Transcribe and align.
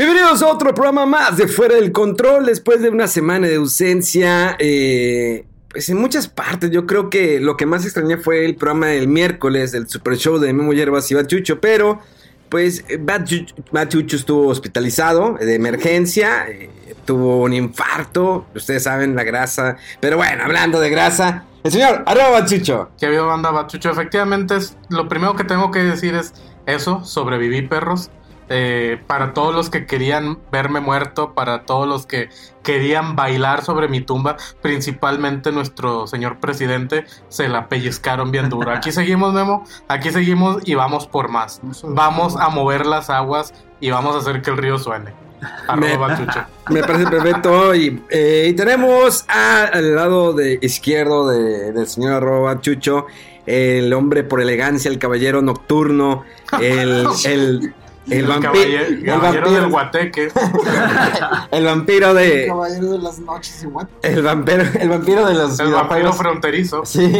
Bienvenidos 0.00 0.40
a 0.40 0.46
otro 0.46 0.74
programa 0.74 1.04
más 1.04 1.36
de 1.36 1.46
Fuera 1.46 1.74
del 1.74 1.92
Control. 1.92 2.46
Después 2.46 2.80
de 2.80 2.88
una 2.88 3.06
semana 3.06 3.46
de 3.48 3.56
ausencia, 3.56 4.56
eh, 4.58 5.44
pues 5.68 5.90
en 5.90 5.98
muchas 5.98 6.26
partes, 6.26 6.70
yo 6.70 6.86
creo 6.86 7.10
que 7.10 7.38
lo 7.38 7.58
que 7.58 7.66
más 7.66 7.84
extrañé 7.84 8.16
fue 8.16 8.46
el 8.46 8.56
programa 8.56 8.86
del 8.86 9.08
miércoles 9.08 9.72
del 9.72 9.90
Super 9.90 10.16
Show 10.16 10.38
de 10.38 10.54
Memo 10.54 10.72
Yerbas 10.72 11.10
y 11.10 11.14
Bachucho, 11.16 11.60
pero 11.60 12.00
pues 12.48 12.82
Bachucho 12.98 14.16
estuvo 14.16 14.48
hospitalizado 14.48 15.34
de 15.34 15.54
emergencia, 15.54 16.48
eh, 16.48 16.70
tuvo 17.04 17.42
un 17.42 17.52
infarto, 17.52 18.46
ustedes 18.54 18.84
saben 18.84 19.14
la 19.14 19.24
grasa, 19.24 19.76
pero 20.00 20.16
bueno, 20.16 20.44
hablando 20.44 20.80
de 20.80 20.88
grasa, 20.88 21.44
el 21.62 21.72
señor 21.72 22.04
arroba 22.06 22.40
Bachucho. 22.40 22.88
Que 22.98 23.04
habido 23.04 23.26
banda 23.26 23.50
Bachucho, 23.50 23.90
efectivamente 23.90 24.56
es 24.56 24.78
lo 24.88 25.10
primero 25.10 25.36
que 25.36 25.44
tengo 25.44 25.70
que 25.70 25.80
decir 25.80 26.14
es 26.14 26.32
eso, 26.64 27.04
sobreviví 27.04 27.60
perros. 27.68 28.10
Eh, 28.52 29.00
para 29.06 29.32
todos 29.32 29.54
los 29.54 29.70
que 29.70 29.86
querían 29.86 30.40
verme 30.50 30.80
muerto, 30.80 31.34
para 31.34 31.62
todos 31.66 31.86
los 31.86 32.04
que 32.04 32.30
querían 32.64 33.14
bailar 33.14 33.62
sobre 33.62 33.86
mi 33.86 34.00
tumba, 34.00 34.36
principalmente 34.60 35.52
nuestro 35.52 36.08
señor 36.08 36.40
presidente, 36.40 37.06
se 37.28 37.48
la 37.48 37.68
pellizcaron 37.68 38.32
bien 38.32 38.48
duro. 38.48 38.72
Aquí 38.72 38.90
seguimos, 38.92 39.32
Memo, 39.32 39.64
aquí 39.86 40.10
seguimos 40.10 40.66
y 40.66 40.74
vamos 40.74 41.06
por 41.06 41.28
más. 41.28 41.60
Vamos 41.84 42.36
a 42.36 42.48
mover 42.48 42.86
las 42.86 43.08
aguas 43.08 43.54
y 43.78 43.90
vamos 43.90 44.16
a 44.16 44.18
hacer 44.18 44.42
que 44.42 44.50
el 44.50 44.56
río 44.56 44.78
suene. 44.78 45.12
Me, 45.76 45.96
me, 46.70 46.82
parece 46.82 47.06
perfecto. 47.06 47.74
Y, 47.74 48.02
eh, 48.10 48.48
y 48.50 48.52
tenemos 48.54 49.24
a, 49.28 49.62
al 49.64 49.94
lado 49.94 50.32
de 50.32 50.58
izquierdo 50.60 51.28
de, 51.28 51.72
del 51.72 51.86
señor 51.86 52.14
arroba 52.14 52.60
Chucho, 52.60 53.06
el 53.46 53.92
hombre 53.94 54.22
por 54.22 54.40
elegancia, 54.40 54.90
el 54.90 54.98
caballero 54.98 55.40
nocturno, 55.40 56.24
el, 56.60 57.06
el 57.24 57.74
el, 58.08 58.26
vampiro, 58.26 58.84
el 58.86 59.04
vampiro 59.20 59.50
del 59.52 59.68
guateque. 59.68 60.32
el 61.50 61.64
vampiro 61.64 62.14
de. 62.14 62.42
El 62.44 62.48
caballero 62.48 62.92
de 62.92 62.98
las 62.98 63.18
noches 63.18 63.62
igual. 63.62 63.88
El 64.02 64.22
vampiro, 64.22 64.62
el 64.78 64.88
vampiro 64.88 65.26
de 65.26 65.34
los. 65.34 65.60
El 65.60 65.72
vampiro 65.72 66.12
fronterizo. 66.12 66.84
Sí, 66.84 67.12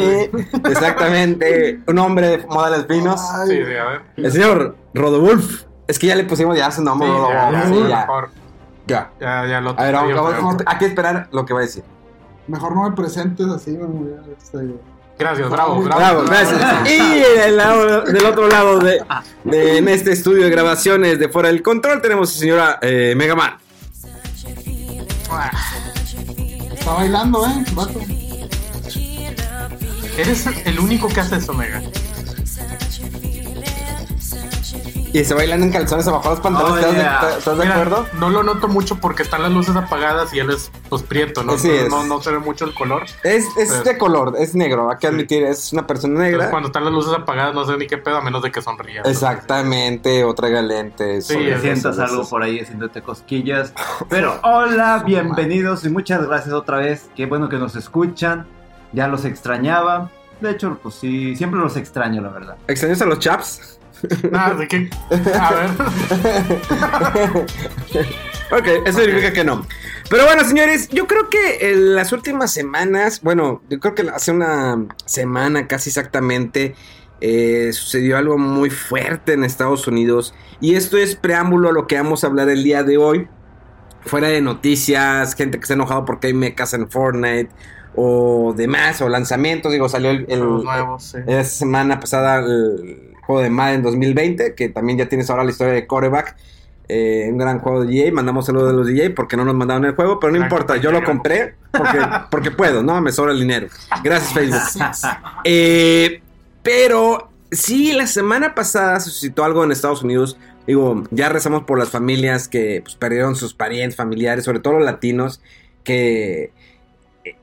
exactamente. 0.68 1.80
Un 1.86 1.98
hombre 1.98 2.28
de 2.38 2.46
modales 2.46 2.86
finos. 2.88 3.20
Sí, 3.46 3.56
sí, 3.64 3.76
a 3.76 3.84
ver. 3.84 4.02
El 4.16 4.32
señor 4.32 4.76
Rodolf. 4.94 5.64
Es 5.86 5.98
que 5.98 6.06
ya 6.06 6.14
le 6.16 6.24
pusimos 6.24 6.56
ya 6.56 6.70
su 6.70 6.82
nombre. 6.82 7.08
Sí, 7.08 7.14
ya, 7.28 7.50
ya, 7.52 7.66
Sí, 7.66 7.88
ya. 7.88 7.96
mejor. 8.00 8.30
Ya. 8.86 9.10
Ya, 9.20 9.46
ya 9.46 9.60
lo 9.60 9.70
A 9.78 9.84
ver, 9.84 9.94
vamos, 9.94 10.14
vamos- 10.14 10.56
hay 10.66 10.78
que 10.78 10.86
esperar 10.86 11.28
lo 11.32 11.44
que 11.44 11.52
va 11.54 11.60
a 11.60 11.62
decir. 11.62 11.84
Mejor 12.48 12.74
no 12.74 12.88
me 12.88 12.96
presentes 12.96 13.46
así, 13.48 13.72
me 13.72 13.84
voy 13.86 14.12
a- 14.12 14.32
este, 14.36 14.58
Gracias, 15.20 15.50
bravo, 15.50 15.82
bravo. 15.82 15.98
Bravo, 16.00 16.22
gracias. 16.24 16.90
Y 16.90 17.38
del, 17.38 17.56
lado- 17.56 18.00
del 18.02 18.24
otro 18.24 18.48
lado 18.48 18.78
de, 18.78 19.02
de- 19.44 19.76
en 19.78 19.88
este 19.88 20.12
estudio 20.12 20.44
de 20.44 20.50
grabaciones 20.50 21.18
de 21.18 21.28
Fuera 21.28 21.50
del 21.50 21.62
Control 21.62 22.00
tenemos 22.00 22.30
a 22.30 22.32
la 22.32 22.38
señora 22.38 22.78
eh, 22.82 23.14
Megaman. 23.16 23.58
Está 26.72 26.92
bailando, 26.92 27.46
¿eh? 27.46 27.64
Vato. 27.72 28.00
Eres 30.16 30.44
el 30.64 30.80
único 30.80 31.08
que 31.08 31.20
hace 31.20 31.36
eso, 31.36 31.52
Mega. 31.54 31.80
Y 35.12 35.24
se 35.24 35.34
bailan 35.34 35.62
en 35.64 35.72
calzones 35.72 36.06
abajo 36.06 36.30
los 36.30 36.40
pantalones. 36.40 36.84
Oh, 36.84 36.88
¿Estás, 37.28 37.44
de- 37.44 37.50
de 37.52 37.58
Mira, 37.64 37.72
acuerdo? 37.74 38.06
No 38.20 38.30
lo 38.30 38.44
noto 38.44 38.68
mucho 38.68 38.94
porque 38.96 39.22
están 39.24 39.42
las 39.42 39.50
luces 39.50 39.74
apagadas 39.74 40.32
y 40.32 40.38
él 40.38 40.50
es 40.50 40.70
pues 40.88 41.02
prieto, 41.02 41.42
¿no? 41.42 41.52
Entonces, 41.54 41.82
es. 41.82 41.88
no, 41.90 42.04
no 42.04 42.22
se 42.22 42.30
ve 42.30 42.38
mucho 42.38 42.64
el 42.64 42.74
color. 42.74 43.02
Es, 43.24 43.44
es 43.56 43.70
Pero- 43.70 43.82
de 43.82 43.98
color, 43.98 44.34
es 44.38 44.54
negro, 44.54 44.88
hay 44.90 44.98
que 44.98 45.08
admitir, 45.08 45.42
es 45.42 45.72
una 45.72 45.84
persona 45.86 46.12
Entonces, 46.14 46.32
negra. 46.32 46.50
cuando 46.50 46.68
están 46.68 46.84
las 46.84 46.92
luces 46.92 47.12
apagadas 47.12 47.54
no 47.54 47.64
sé 47.64 47.76
ni 47.76 47.88
qué 47.88 47.98
pedo 47.98 48.18
a 48.18 48.20
menos 48.22 48.40
de 48.42 48.52
que 48.52 48.62
sonría. 48.62 49.02
Exactamente, 49.04 50.22
o 50.22 50.32
traiga 50.34 50.62
lentes. 50.62 51.26
Sí, 51.26 51.36
sientas 51.60 51.98
algo 51.98 52.28
por 52.28 52.42
ahí 52.44 52.60
haciéndote 52.60 53.02
cosquillas. 53.02 53.72
Pero 54.08 54.38
hola, 54.44 55.02
bienvenidos 55.06 55.84
y 55.84 55.88
muchas 55.90 56.24
gracias 56.26 56.54
otra 56.54 56.78
vez. 56.78 57.10
Qué 57.16 57.26
bueno 57.26 57.48
que 57.48 57.56
nos 57.56 57.74
escuchan. 57.74 58.46
Ya 58.92 59.08
los 59.08 59.24
extrañaba. 59.24 60.08
De 60.40 60.52
hecho, 60.52 60.78
pues 60.82 60.94
sí, 60.94 61.34
siempre 61.36 61.58
los 61.60 61.76
extraño, 61.76 62.22
la 62.22 62.28
verdad. 62.28 62.56
¿Extrañas 62.68 63.02
a 63.02 63.06
los 63.06 63.18
chaps? 63.18 63.79
Ah, 64.32 64.54
¿de 64.54 64.68
qué? 64.68 64.90
A 65.38 65.54
ver. 65.54 65.70
Ok, 68.52 68.66
eso 68.84 68.98
significa 69.00 69.32
que 69.32 69.44
no. 69.44 69.64
Pero 70.08 70.24
bueno, 70.24 70.42
señores, 70.42 70.88
yo 70.88 71.06
creo 71.06 71.28
que 71.30 71.70
en 71.70 71.94
las 71.94 72.10
últimas 72.12 72.52
semanas, 72.52 73.20
bueno, 73.22 73.62
yo 73.70 73.78
creo 73.78 73.94
que 73.94 74.02
hace 74.10 74.32
una 74.32 74.86
semana 75.04 75.68
casi 75.68 75.90
exactamente, 75.90 76.74
eh, 77.20 77.70
sucedió 77.72 78.18
algo 78.18 78.36
muy 78.38 78.70
fuerte 78.70 79.34
en 79.34 79.44
Estados 79.44 79.86
Unidos. 79.86 80.34
Y 80.60 80.74
esto 80.74 80.98
es 80.98 81.14
preámbulo 81.14 81.68
a 81.68 81.72
lo 81.72 81.86
que 81.86 81.94
vamos 81.96 82.24
a 82.24 82.26
hablar 82.26 82.48
el 82.48 82.64
día 82.64 82.82
de 82.82 82.96
hoy. 82.98 83.28
Fuera 84.04 84.26
de 84.28 84.40
noticias, 84.40 85.36
gente 85.36 85.58
que 85.58 85.62
está 85.62 85.74
enojado 85.74 86.04
porque 86.04 86.26
hay 86.28 86.34
mecas 86.34 86.74
en 86.74 86.90
Fortnite 86.90 87.50
o 87.94 88.52
demás, 88.56 89.00
o 89.00 89.08
lanzamientos. 89.08 89.70
Digo, 89.70 89.88
salió 89.88 90.10
el, 90.10 90.26
el- 90.28 90.40
nuevos, 90.40 91.04
sí. 91.04 91.18
semana 91.44 92.00
pasada 92.00 92.40
el 92.40 93.09
juego 93.30 93.42
de 93.42 93.50
Madden 93.50 93.82
2020, 93.82 94.54
que 94.54 94.68
también 94.68 94.98
ya 94.98 95.08
tienes 95.08 95.30
ahora 95.30 95.44
la 95.44 95.50
historia 95.50 95.72
de 95.72 95.86
coreback. 95.86 96.36
Eh, 96.88 97.28
un 97.30 97.38
gran 97.38 97.60
juego 97.60 97.84
de 97.84 97.86
DJ, 97.86 98.10
mandamos 98.10 98.46
saludos 98.46 98.72
de 98.72 98.76
los 98.76 98.86
DJ 98.88 99.10
porque 99.10 99.36
no 99.36 99.44
nos 99.44 99.54
mandaron 99.54 99.84
el 99.84 99.94
juego, 99.94 100.18
pero 100.18 100.32
no 100.32 100.38
importa, 100.42 100.76
yo 100.76 100.90
lo 100.90 101.04
compré 101.04 101.54
porque, 101.70 101.98
porque 102.32 102.50
puedo, 102.50 102.82
¿no? 102.82 103.00
Me 103.00 103.12
sobra 103.12 103.30
el 103.30 103.38
dinero. 103.38 103.68
Gracias 104.02 104.32
Facebook. 104.32 104.60
Eh, 105.44 106.20
pero 106.64 107.30
sí, 107.52 107.92
la 107.92 108.08
semana 108.08 108.56
pasada 108.56 108.98
se 108.98 109.10
suscitó 109.10 109.44
algo 109.44 109.62
en 109.62 109.70
Estados 109.70 110.02
Unidos. 110.02 110.36
Digo, 110.66 111.04
ya 111.12 111.28
rezamos 111.28 111.62
por 111.62 111.78
las 111.78 111.90
familias 111.90 112.48
que 112.48 112.80
pues, 112.82 112.96
perdieron 112.96 113.36
sus 113.36 113.54
parientes, 113.54 113.94
familiares, 113.94 114.44
sobre 114.44 114.58
todo 114.58 114.74
los 114.74 114.84
latinos, 114.84 115.40
que 115.84 116.50
eh, 117.24 117.36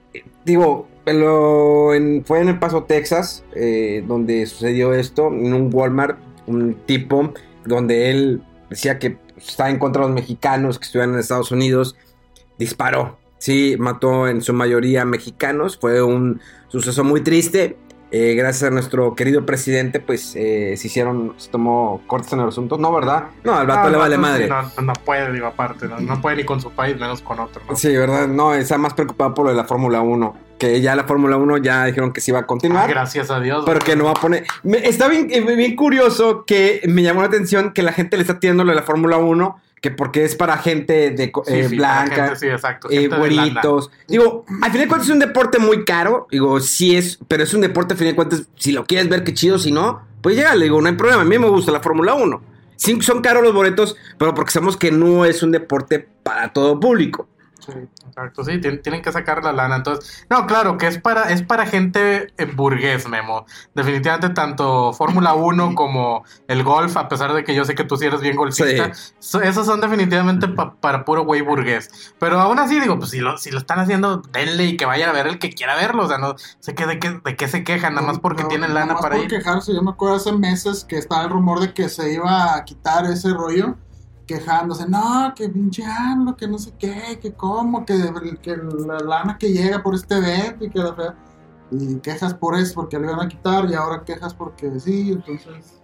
digo, 0.43 0.89
lo- 1.13 1.93
en- 1.93 2.23
fue 2.25 2.39
en 2.41 2.49
El 2.49 2.59
Paso, 2.59 2.83
Texas, 2.83 3.43
eh, 3.55 4.03
donde 4.07 4.45
sucedió 4.45 4.93
esto, 4.93 5.27
en 5.27 5.53
un 5.53 5.69
Walmart, 5.73 6.17
un 6.47 6.75
tipo 6.85 7.33
donde 7.65 8.09
él 8.11 8.41
decía 8.69 8.99
que 8.99 9.17
estaba 9.37 9.69
en 9.69 9.79
contra 9.79 10.01
de 10.03 10.07
los 10.09 10.15
mexicanos 10.15 10.79
que 10.79 10.85
estuvieran 10.85 11.13
en 11.13 11.19
Estados 11.19 11.51
Unidos, 11.51 11.95
disparó. 12.57 13.17
Sí, 13.39 13.75
mató 13.77 14.27
en 14.27 14.41
su 14.41 14.53
mayoría 14.53 15.05
mexicanos, 15.05 15.77
fue 15.77 16.01
un 16.01 16.41
suceso 16.69 17.03
muy 17.03 17.21
triste. 17.21 17.77
Eh, 18.09 18.35
gracias 18.35 18.63
a 18.63 18.73
nuestro 18.73 19.15
querido 19.15 19.45
presidente, 19.45 19.99
pues 19.99 20.33
eh, 20.37 20.75
se 20.77 20.87
hicieron, 20.87 21.33
se 21.37 21.49
tomó 21.49 22.01
cortes 22.07 22.31
en 22.31 22.39
el 22.39 22.47
asunto. 22.47 22.77
No, 22.77 22.93
¿verdad? 22.93 23.25
No, 23.43 23.53
al 23.55 23.67
vato 23.67 23.87
Ah, 23.87 23.89
le 23.89 23.97
vale 23.97 24.17
madre. 24.17 24.47
No, 24.47 24.61
no 24.81 24.93
puede, 24.93 25.31
digo, 25.33 25.47
aparte. 25.47 25.87
No, 25.89 25.99
no 25.99 26.21
puede 26.21 26.37
ni 26.37 26.43
con 26.45 26.61
su 26.61 26.71
país, 26.71 26.97
menos 26.97 27.21
con 27.21 27.39
otro. 27.39 27.61
¿no? 27.69 27.75
Sí, 27.75 27.93
¿verdad? 27.95 28.27
No, 28.27 28.53
está 28.53 28.77
más 28.77 28.93
preocupado 28.93 29.33
por 29.33 29.45
lo 29.45 29.51
de 29.51 29.57
la 29.57 29.65
Fórmula 29.65 29.99
1. 30.01 30.37
Que 30.57 30.79
ya 30.81 30.95
la 30.95 31.03
Fórmula 31.03 31.35
1 31.37 31.57
ya 31.57 31.83
dijeron 31.85 32.13
que 32.13 32.21
sí 32.21 32.31
va 32.31 32.39
a 32.39 32.41
Ah, 32.43 32.47
continuar. 32.47 32.89
gracias 32.89 33.29
a 33.29 33.39
Dios. 33.41 33.63
pero 33.65 33.79
que 33.79 33.95
no 33.97 34.05
va 34.05 34.11
a 34.11 34.15
poner. 34.15 34.45
Me- 34.63 34.87
está 34.87 35.07
bien, 35.09 35.27
eh, 35.29 35.41
bien 35.41 35.75
curioso 35.75 36.45
que 36.45 36.81
me 36.87 37.03
llamó 37.03 37.21
la 37.21 37.27
atención 37.27 37.73
que 37.73 37.83
la 37.83 37.91
gente 37.91 38.15
le 38.15 38.21
está 38.21 38.39
tirando 38.39 38.63
lo 38.63 38.69
de 38.71 38.77
la 38.77 38.83
Fórmula 38.83 39.17
1. 39.17 39.59
Que 39.81 39.91
porque 39.91 40.23
es 40.23 40.35
para 40.35 40.57
gente 40.57 41.11
de 41.11 41.25
Sí, 41.25 41.53
eh, 41.53 41.69
sí, 41.69 41.75
blanca, 41.75 42.15
gente, 42.15 42.35
sí, 42.35 42.47
exacto. 42.47 42.89
eh, 42.89 43.01
gente 43.01 43.15
güeritos. 43.15 43.91
Digo, 44.07 44.45
al 44.61 44.71
final 44.71 44.85
de 44.85 44.87
cuentas 44.87 45.07
es 45.07 45.13
un 45.13 45.19
deporte 45.19 45.59
muy 45.59 45.85
caro. 45.85 46.27
Digo, 46.31 46.59
sí 46.59 46.95
es, 46.95 47.19
pero 47.27 47.43
es 47.43 47.53
un 47.53 47.61
deporte 47.61 47.93
al 47.93 47.97
final 47.97 48.13
de 48.13 48.15
cuentas. 48.15 48.43
Si 48.55 48.71
lo 48.71 48.85
quieres 48.85 49.07
ver, 49.09 49.23
qué 49.23 49.33
chido. 49.33 49.59
Si 49.59 49.71
no, 49.71 50.01
pues 50.21 50.35
llega, 50.35 50.55
le 50.55 50.65
digo, 50.65 50.81
no 50.81 50.87
hay 50.87 50.95
problema. 50.95 51.21
A 51.21 51.25
mí 51.25 51.37
me 51.37 51.47
gusta 51.47 51.71
la 51.71 51.79
Fórmula 51.79 52.15
1. 52.15 52.41
Sí, 52.75 53.01
son 53.01 53.21
caros 53.21 53.43
los 53.43 53.53
boletos, 53.53 53.95
pero 54.17 54.33
porque 54.33 54.51
sabemos 54.51 54.77
que 54.77 54.91
no 54.91 55.25
es 55.25 55.43
un 55.43 55.51
deporte 55.51 56.07
para 56.23 56.53
todo 56.53 56.79
público. 56.79 57.27
Sí, 57.67 57.73
exacto, 58.07 58.43
sí, 58.45 58.51
tien- 58.61 58.81
tienen 58.81 59.01
que 59.01 59.11
sacar 59.11 59.43
la 59.43 59.51
lana. 59.51 59.75
Entonces, 59.75 60.25
no, 60.29 60.47
claro, 60.47 60.77
que 60.77 60.87
es 60.87 60.97
para, 60.99 61.29
es 61.31 61.41
para 61.43 61.65
gente 61.65 62.33
eh, 62.37 62.45
burgués, 62.45 63.07
Memo. 63.09 63.45
Definitivamente, 63.75 64.29
tanto 64.29 64.93
Fórmula 64.93 65.33
1 65.35 65.75
como 65.75 66.23
el 66.47 66.63
golf, 66.63 66.95
a 66.97 67.09
pesar 67.09 67.33
de 67.33 67.43
que 67.43 67.53
yo 67.53 67.65
sé 67.65 67.75
que 67.75 67.83
tú 67.83 67.97
sí 67.97 68.05
eres 68.05 68.21
bien 68.21 68.37
golfista, 68.37 68.91
so- 69.19 69.41
esos 69.41 69.65
son 69.65 69.81
definitivamente 69.81 70.47
pa- 70.47 70.75
para 70.75 71.03
puro 71.03 71.25
güey 71.25 71.41
burgués. 71.41 72.13
Pero 72.19 72.39
aún 72.39 72.57
así, 72.59 72.79
digo, 72.79 72.97
pues 72.97 73.11
si 73.11 73.19
lo, 73.19 73.37
si 73.37 73.51
lo 73.51 73.57
están 73.59 73.79
haciendo, 73.79 74.21
denle 74.31 74.65
y 74.65 74.77
que 74.77 74.85
vaya 74.85 75.09
a 75.09 75.13
ver 75.13 75.27
el 75.27 75.39
que 75.39 75.49
quiera 75.51 75.75
verlo. 75.75 76.05
O 76.05 76.07
sea, 76.07 76.17
no 76.17 76.35
sé 76.59 76.73
qué, 76.73 76.85
de, 76.85 76.99
qué, 76.99 77.19
de 77.23 77.35
qué 77.35 77.47
se 77.49 77.63
quejan, 77.65 77.95
nada 77.95 78.07
más 78.07 78.19
porque 78.19 78.43
No, 78.43 78.49
tienen 78.49 78.69
nada 78.69 78.81
lana 78.81 78.93
más 78.93 79.01
para 79.01 79.15
por 79.15 79.25
ir. 79.25 79.29
quejarse, 79.29 79.73
yo 79.73 79.81
me 79.81 79.91
acuerdo 79.91 80.15
hace 80.15 80.31
meses 80.31 80.85
que 80.85 80.97
estaba 80.97 81.23
el 81.23 81.29
rumor 81.29 81.59
de 81.59 81.73
que 81.73 81.89
se 81.89 82.13
iba 82.13 82.55
a 82.55 82.63
quitar 82.63 83.05
ese 83.05 83.33
rollo, 83.33 83.75
quejándose, 84.27 84.87
no, 84.87 85.33
que 85.35 85.49
pinche 85.49 85.83
AMLO, 85.85 86.35
que 86.35 86.47
no 86.47 86.59
sé 86.59 86.73
qué, 86.77 87.17
que 87.21 87.33
cómo, 87.33 87.85
que, 87.85 87.95
que 88.41 88.55
la 88.57 88.99
lana 88.99 89.37
que 89.39 89.51
llega 89.51 89.81
por 89.81 89.95
este 89.95 90.17
evento 90.17 90.65
y 90.65 90.69
que 90.69 90.79
la 90.79 90.93
fea- 90.93 91.15
Y 91.71 91.95
quejas 91.99 92.33
por 92.33 92.55
eso, 92.55 92.75
porque 92.75 92.99
lo 92.99 93.05
iban 93.11 93.25
a 93.25 93.27
quitar, 93.27 93.69
y 93.69 93.73
ahora 93.73 94.03
quejas 94.05 94.33
porque 94.33 94.79
sí, 94.79 95.11
entonces. 95.13 95.81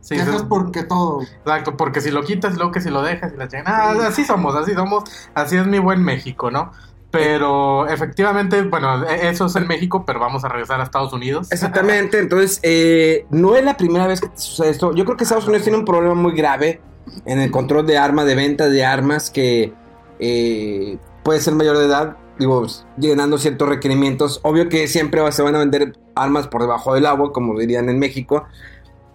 Sí, 0.00 0.16
quejas 0.16 0.42
porque 0.42 0.82
todo. 0.82 1.22
Exacto, 1.22 1.76
porque 1.78 2.00
si 2.00 2.10
lo 2.10 2.22
quitas, 2.24 2.56
luego 2.56 2.72
que 2.72 2.80
si 2.80 2.90
lo 2.90 3.00
dejas 3.02 3.32
y 3.32 3.36
la. 3.36 3.48
Ah, 3.64 3.94
así 4.06 4.24
somos, 4.24 4.54
así 4.54 4.74
somos, 4.74 5.04
así 5.34 5.56
es 5.56 5.66
mi 5.66 5.78
buen 5.78 6.02
México, 6.02 6.50
¿no? 6.50 6.72
Pero 7.10 7.86
efectivamente, 7.88 8.60
bueno, 8.62 9.04
e- 9.06 9.28
eso 9.28 9.46
es 9.46 9.56
en 9.56 9.66
México, 9.66 10.04
pero 10.04 10.18
vamos 10.20 10.44
a 10.44 10.48
regresar 10.48 10.80
a 10.80 10.82
Estados 10.84 11.12
Unidos. 11.12 11.50
Exactamente, 11.52 12.18
entonces 12.18 12.58
eh, 12.62 13.24
no 13.30 13.54
es 13.56 13.64
la 13.64 13.76
primera 13.76 14.06
vez 14.06 14.20
que 14.20 14.28
te 14.28 14.38
sucede 14.38 14.70
esto. 14.70 14.92
Yo 14.94 15.04
creo 15.04 15.16
que 15.16 15.24
Estados 15.24 15.46
Unidos 15.46 15.62
tiene 15.62 15.78
un 15.78 15.84
problema 15.84 16.14
muy 16.14 16.34
grave 16.34 16.82
en 17.24 17.40
el 17.40 17.50
control 17.50 17.86
de 17.86 17.98
armas, 17.98 18.26
de 18.26 18.34
venta 18.34 18.68
de 18.68 18.84
armas, 18.84 19.30
que 19.30 19.72
eh, 20.18 20.98
puede 21.22 21.40
ser 21.40 21.54
mayor 21.54 21.78
de 21.78 21.86
edad, 21.86 22.16
digo, 22.38 22.66
llenando 22.98 23.38
ciertos 23.38 23.68
requerimientos. 23.68 24.40
Obvio 24.42 24.68
que 24.68 24.88
siempre 24.88 25.20
se 25.32 25.42
van 25.42 25.54
a 25.54 25.58
vender 25.58 25.98
armas 26.14 26.48
por 26.48 26.62
debajo 26.62 26.94
del 26.94 27.06
agua, 27.06 27.32
como 27.32 27.58
dirían 27.58 27.88
en 27.88 27.98
México. 27.98 28.44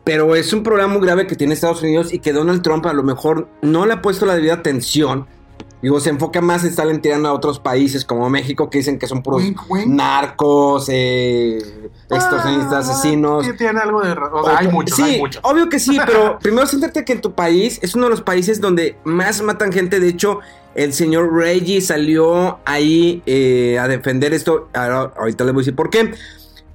Pero 0.03 0.35
es 0.35 0.53
un 0.53 0.63
problema 0.63 0.91
muy 0.91 1.01
grave 1.05 1.27
que 1.27 1.35
tiene 1.35 1.53
Estados 1.53 1.83
Unidos 1.83 2.13
y 2.13 2.19
que 2.19 2.33
Donald 2.33 2.61
Trump 2.61 2.85
a 2.85 2.93
lo 2.93 3.03
mejor 3.03 3.47
no 3.61 3.85
le 3.85 3.93
ha 3.93 4.01
puesto 4.01 4.25
la 4.25 4.35
debida 4.35 4.55
atención. 4.55 5.27
Digo, 5.81 5.99
se 6.01 6.09
enfoca 6.09 6.41
más 6.41 6.63
en 6.63 6.69
estar 6.71 6.87
tirando 6.97 7.29
a 7.29 7.33
otros 7.33 7.59
países 7.59 8.03
como 8.03 8.29
México, 8.29 8.69
que 8.69 8.79
dicen 8.79 8.99
que 8.99 9.07
son 9.07 9.23
puros 9.23 9.41
Wink, 9.41 9.61
wink. 9.69 9.87
narcos, 9.87 10.87
eh, 10.89 11.57
extorsionistas, 12.09 12.89
Ah, 12.89 12.91
asesinos. 12.91 13.45
Sí, 13.45 13.53
tiene 13.57 13.79
algo 13.79 14.01
de... 14.01 14.11
O 14.11 14.43
sea, 14.43 14.57
hay 14.57 14.67
muchos, 14.67 14.95
sí, 14.97 15.03
hay 15.03 15.17
muchos. 15.19 15.41
obvio 15.43 15.69
que 15.69 15.79
sí, 15.79 15.97
pero 16.05 16.37
primero 16.39 16.67
siéntate 16.67 17.05
que 17.05 17.13
en 17.13 17.21
tu 17.21 17.31
país 17.33 17.79
es 17.81 17.95
uno 17.95 18.05
de 18.05 18.09
los 18.11 18.21
países 18.21 18.59
donde 18.59 18.97
más 19.05 19.41
matan 19.41 19.71
gente. 19.71 19.99
De 20.01 20.09
hecho, 20.09 20.39
el 20.75 20.91
señor 20.93 21.31
Reggie 21.33 21.79
salió 21.81 22.59
ahí 22.65 23.23
eh, 23.25 23.77
a 23.79 23.87
defender 23.87 24.33
esto. 24.33 24.67
Ahora- 24.73 25.13
ahorita 25.17 25.45
les 25.45 25.53
voy 25.53 25.61
a 25.61 25.63
decir 25.63 25.75
por 25.75 25.89
qué. 25.89 26.13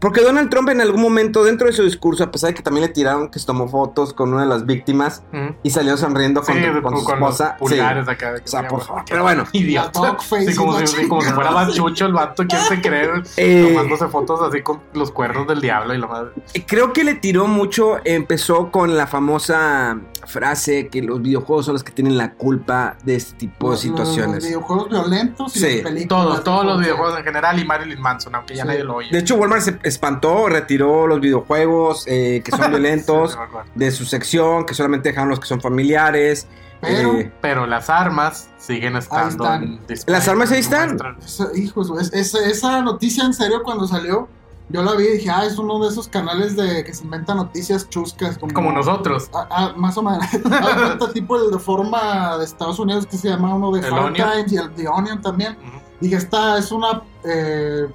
Porque 0.04 0.20
Donald 0.20 0.50
Trump 0.50 0.68
en 0.68 0.82
algún 0.82 1.00
momento 1.00 1.42
dentro 1.44 1.66
de 1.66 1.72
su 1.72 1.82
discurso, 1.82 2.24
a 2.24 2.30
pesar 2.30 2.48
de 2.50 2.54
que 2.54 2.62
también 2.62 2.86
le 2.86 2.92
tiraron 2.92 3.30
que 3.30 3.38
se 3.38 3.46
tomó 3.46 3.68
fotos 3.68 4.12
con 4.12 4.34
una 4.34 4.42
de 4.42 4.48
las 4.48 4.66
víctimas 4.66 5.22
y 5.62 5.70
salió 5.70 5.96
sonriendo 5.96 6.44
Sí, 6.44 6.52
con, 6.82 6.98
su 6.98 7.04
con 7.06 7.20
los 7.20 7.40
esposa. 7.40 7.56
sí. 7.66 7.80
acá. 7.80 8.32
de 8.34 8.40
O 8.42 8.46
sea, 8.46 8.60
se 8.62 8.68
por 8.68 8.82
favor. 8.82 9.02
Pero 9.08 9.22
bueno, 9.22 9.44
Idiota. 9.52 10.00
La 10.02 10.16
Sí, 10.20 10.54
como, 10.54 10.78
la 10.78 10.86
si, 10.86 11.08
como 11.08 11.22
si 11.22 11.28
fuera 11.30 11.48
chingada. 11.48 11.66
más 11.66 11.74
chucho 11.74 12.04
el 12.04 12.12
vato. 12.12 12.44
¿Quién 12.46 12.60
se 12.64 12.80
cree? 12.82 13.08
Eh. 13.38 13.70
Tomándose 13.72 14.06
fotos 14.08 14.40
así 14.42 14.60
con 14.62 14.80
los 14.92 15.10
cuernos 15.10 15.46
del 15.46 15.60
diablo 15.62 15.94
y 15.94 15.98
lo 15.98 16.08
más... 16.08 16.24
Eh, 16.52 16.64
Creo 16.66 16.92
que 16.92 17.02
le 17.04 17.14
tiró 17.14 17.46
mucho, 17.46 17.96
empezó 18.04 18.70
con 18.70 18.96
la 18.98 19.06
famosa 19.06 19.98
frase 20.26 20.88
que 20.88 21.02
los 21.02 21.20
videojuegos 21.22 21.66
son 21.66 21.74
los 21.74 21.84
que 21.84 21.92
tienen 21.92 22.16
la 22.16 22.32
culpa 22.34 22.96
de 23.04 23.16
este 23.16 23.36
tipo 23.36 23.68
de 23.70 23.76
Los- 23.76 23.84
Los 23.84 23.98
situaciones. 24.08 24.44
videojuegos 24.44 24.88
violentos 24.88 25.56
y 25.56 25.58
Sí. 25.60 25.64
las 25.82 25.92
películas. 25.92 26.08
Todos, 26.08 26.44
todos 26.44 26.64
los 26.66 26.78
de- 26.78 26.84
videojuegos 26.84 27.18
en 27.18 27.24
general 27.24 27.58
y 27.58 27.64
Marilyn 27.64 28.00
Manson, 28.00 28.34
aunque 28.34 28.54
ya 28.54 28.62
Sí. 28.62 28.68
nadie 28.68 28.84
lo 28.84 28.96
oye. 28.96 29.10
De 29.10 29.18
hecho, 29.18 29.36
Walmart 29.36 29.62
se 29.62 29.72
espantó, 29.94 30.48
retiró 30.48 31.06
los 31.06 31.20
videojuegos 31.20 32.04
eh, 32.06 32.42
que 32.44 32.50
son 32.50 32.68
violentos 32.70 33.32
Sí, 33.32 33.38
de 33.74 33.90
su 33.90 34.04
sección, 34.04 34.66
que 34.66 34.74
solamente 34.74 35.08
dejaron 35.08 35.30
los 35.30 35.40
que 35.40 35.46
son 35.46 35.60
familiares. 35.60 36.46
Pero- 36.80 37.14
Eh, 37.14 37.32
Pero 37.40 37.66
las 37.66 37.88
armas 37.88 38.48
siguen 38.58 38.96
estando 38.96 39.30
están. 39.44 39.62
en 39.62 39.86
display. 39.86 40.12
¿Las 40.18 40.28
armas 40.28 40.50
ahí 40.52 40.60
están? 40.60 40.98
Esa, 41.24 41.48
hijos, 41.56 41.90
es- 42.00 42.12
esa, 42.12 42.44
esa 42.46 42.82
noticia 42.82 43.24
en 43.24 43.32
serio 43.32 43.62
cuando 43.62 43.86
salió, 43.86 44.28
yo 44.70 44.82
la 44.82 44.94
vi 44.94 45.04
y 45.04 45.12
dije, 45.18 45.30
ah, 45.30 45.44
es 45.46 45.56
uno 45.58 45.78
de 45.82 45.88
esos 45.90 46.08
canales 46.08 46.56
de 46.56 46.84
que 46.84 46.92
se 46.94 47.04
inventan 47.04 47.36
noticias 47.36 47.88
chuscas. 47.90 48.36
Como, 48.38 48.52
Como 48.54 48.72
nosotros. 48.72 49.30
Ah, 49.34 49.46
ah, 49.50 49.72
más 49.76 49.96
o 49.98 50.02
menos. 50.02 50.24
Ahorita 50.44 51.12
tipo 51.12 51.36
el 51.36 51.50
de 51.50 51.58
forma 51.58 52.36
de 52.38 52.44
Estados 52.44 52.78
Unidos 52.78 53.06
que 53.06 53.16
se 53.18 53.28
llama 53.28 53.54
uno 53.54 53.70
de 53.72 53.86
Hard 53.86 53.92
Onion. 54.06 54.30
Times 54.30 54.52
y 54.52 54.56
el 54.56 54.70
The 54.74 54.88
Onion 54.88 55.20
también. 55.22 55.56
Dije, 56.00 56.16
esta 56.16 56.58
es 56.58 56.70
una 56.72 57.02
eh, 57.24 57.86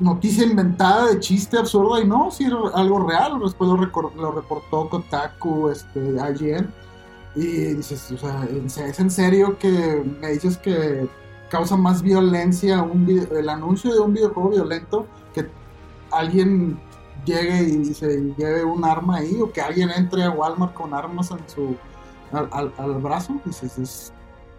noticia 0.00 0.44
inventada 0.44 1.06
de 1.08 1.20
chiste 1.20 1.58
absurdo 1.58 2.00
y 2.00 2.06
no, 2.06 2.30
sí 2.30 2.44
era 2.44 2.56
algo 2.74 3.06
real. 3.08 3.38
Después 3.42 3.70
lo, 3.70 3.76
reportó 4.32 4.88
Kotaku, 4.88 5.68
este, 5.70 6.00
IGN. 6.00 6.72
Y 7.36 7.46
dices, 7.74 8.10
o 8.12 8.18
sea, 8.18 8.44
¿en 8.48 8.70
se- 8.70 8.88
¿es 8.88 9.00
en 9.00 9.10
serio 9.10 9.58
que 9.58 10.04
me 10.20 10.28
dices 10.30 10.56
que 10.56 11.08
causa 11.50 11.76
más 11.76 12.00
violencia 12.02 12.82
un 12.82 13.08
el 13.08 13.48
anuncio 13.48 13.92
de 13.92 14.00
un 14.00 14.12
videojuego 14.14 14.50
violento 14.50 15.06
que 15.34 15.48
alguien 16.10 16.78
llegue 17.24 17.62
y 17.64 17.94
se 17.94 18.32
lleve 18.36 18.64
un 18.64 18.84
arma 18.84 19.16
ahí 19.16 19.40
o 19.40 19.50
que 19.50 19.60
alguien 19.60 19.90
entre 19.90 20.22
a 20.24 20.30
Walmart 20.30 20.74
con 20.74 20.94
armas 20.94 21.30
en 21.32 21.38
su 21.48 21.76
al, 22.32 22.48
al- 22.52 22.72
al 22.78 22.94
brazo? 23.00 23.34
Dices, 23.44 23.78
es, 23.78 24.12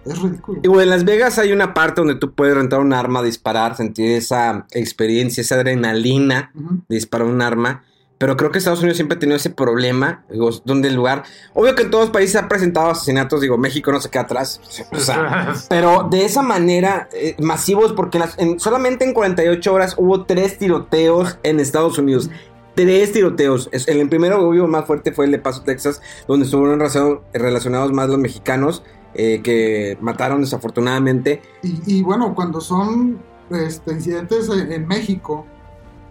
es 0.05 0.21
ridículo. 0.21 0.61
y 0.63 0.67
en 0.83 0.89
Las 0.89 1.03
Vegas 1.05 1.37
hay 1.39 1.51
una 1.51 1.73
parte 1.73 2.01
donde 2.01 2.15
tú 2.15 2.33
puedes 2.33 2.55
rentar 2.55 2.79
un 2.79 2.93
arma, 2.93 3.21
disparar, 3.23 3.75
sentir 3.75 4.11
esa 4.11 4.65
experiencia, 4.71 5.41
esa 5.41 5.55
adrenalina 5.55 6.51
de 6.53 6.95
disparar 6.95 7.27
un 7.27 7.41
arma. 7.41 7.83
Pero 8.17 8.37
creo 8.37 8.49
que 8.49 8.57
Estados 8.59 8.79
Unidos 8.79 8.95
siempre 8.95 9.17
ha 9.17 9.19
tenido 9.19 9.35
ese 9.35 9.49
problema, 9.49 10.23
digo, 10.29 10.49
donde 10.63 10.87
el 10.87 10.95
lugar... 10.95 11.23
Obvio 11.53 11.75
que 11.75 11.83
en 11.83 11.91
todos 11.91 12.05
los 12.05 12.11
países 12.13 12.31
se 12.31 12.37
han 12.39 12.47
presentado 12.47 12.89
asesinatos, 12.91 13.41
digo, 13.41 13.57
México 13.57 13.91
no 13.91 13.99
se 13.99 14.09
queda 14.09 14.21
atrás. 14.23 14.61
O 14.93 14.99
sea, 14.99 15.53
Pero 15.67 16.07
de 16.09 16.23
esa 16.23 16.41
manera, 16.41 17.09
eh, 17.11 17.35
masivos, 17.39 17.91
porque 17.91 18.17
las- 18.17 18.39
en- 18.39 18.57
solamente 18.57 19.03
en 19.03 19.13
48 19.13 19.73
horas 19.73 19.95
hubo 19.97 20.23
tres 20.23 20.57
tiroteos 20.57 21.37
en 21.43 21.59
Estados 21.59 21.97
Unidos. 21.97 22.29
Tres 22.73 23.11
tiroteos. 23.11 23.67
Es- 23.73 23.87
el 23.89 24.07
primero, 24.07 24.47
obvio, 24.47 24.65
más 24.65 24.85
fuerte 24.85 25.11
fue 25.11 25.25
el 25.25 25.31
de 25.31 25.39
Paso, 25.39 25.63
Texas, 25.63 26.01
donde 26.25 26.45
estuvieron 26.45 26.79
relacion- 26.79 27.19
relacionados 27.33 27.91
más 27.91 28.07
los 28.07 28.17
mexicanos 28.17 28.81
eh, 29.15 29.41
que 29.41 29.97
mataron 30.01 30.41
desafortunadamente. 30.41 31.41
Y, 31.63 32.03
bueno, 32.03 32.35
cuando 32.35 32.61
son 32.61 33.19
este, 33.49 33.93
incidentes 33.93 34.49
en, 34.49 34.87
México, 34.87 35.45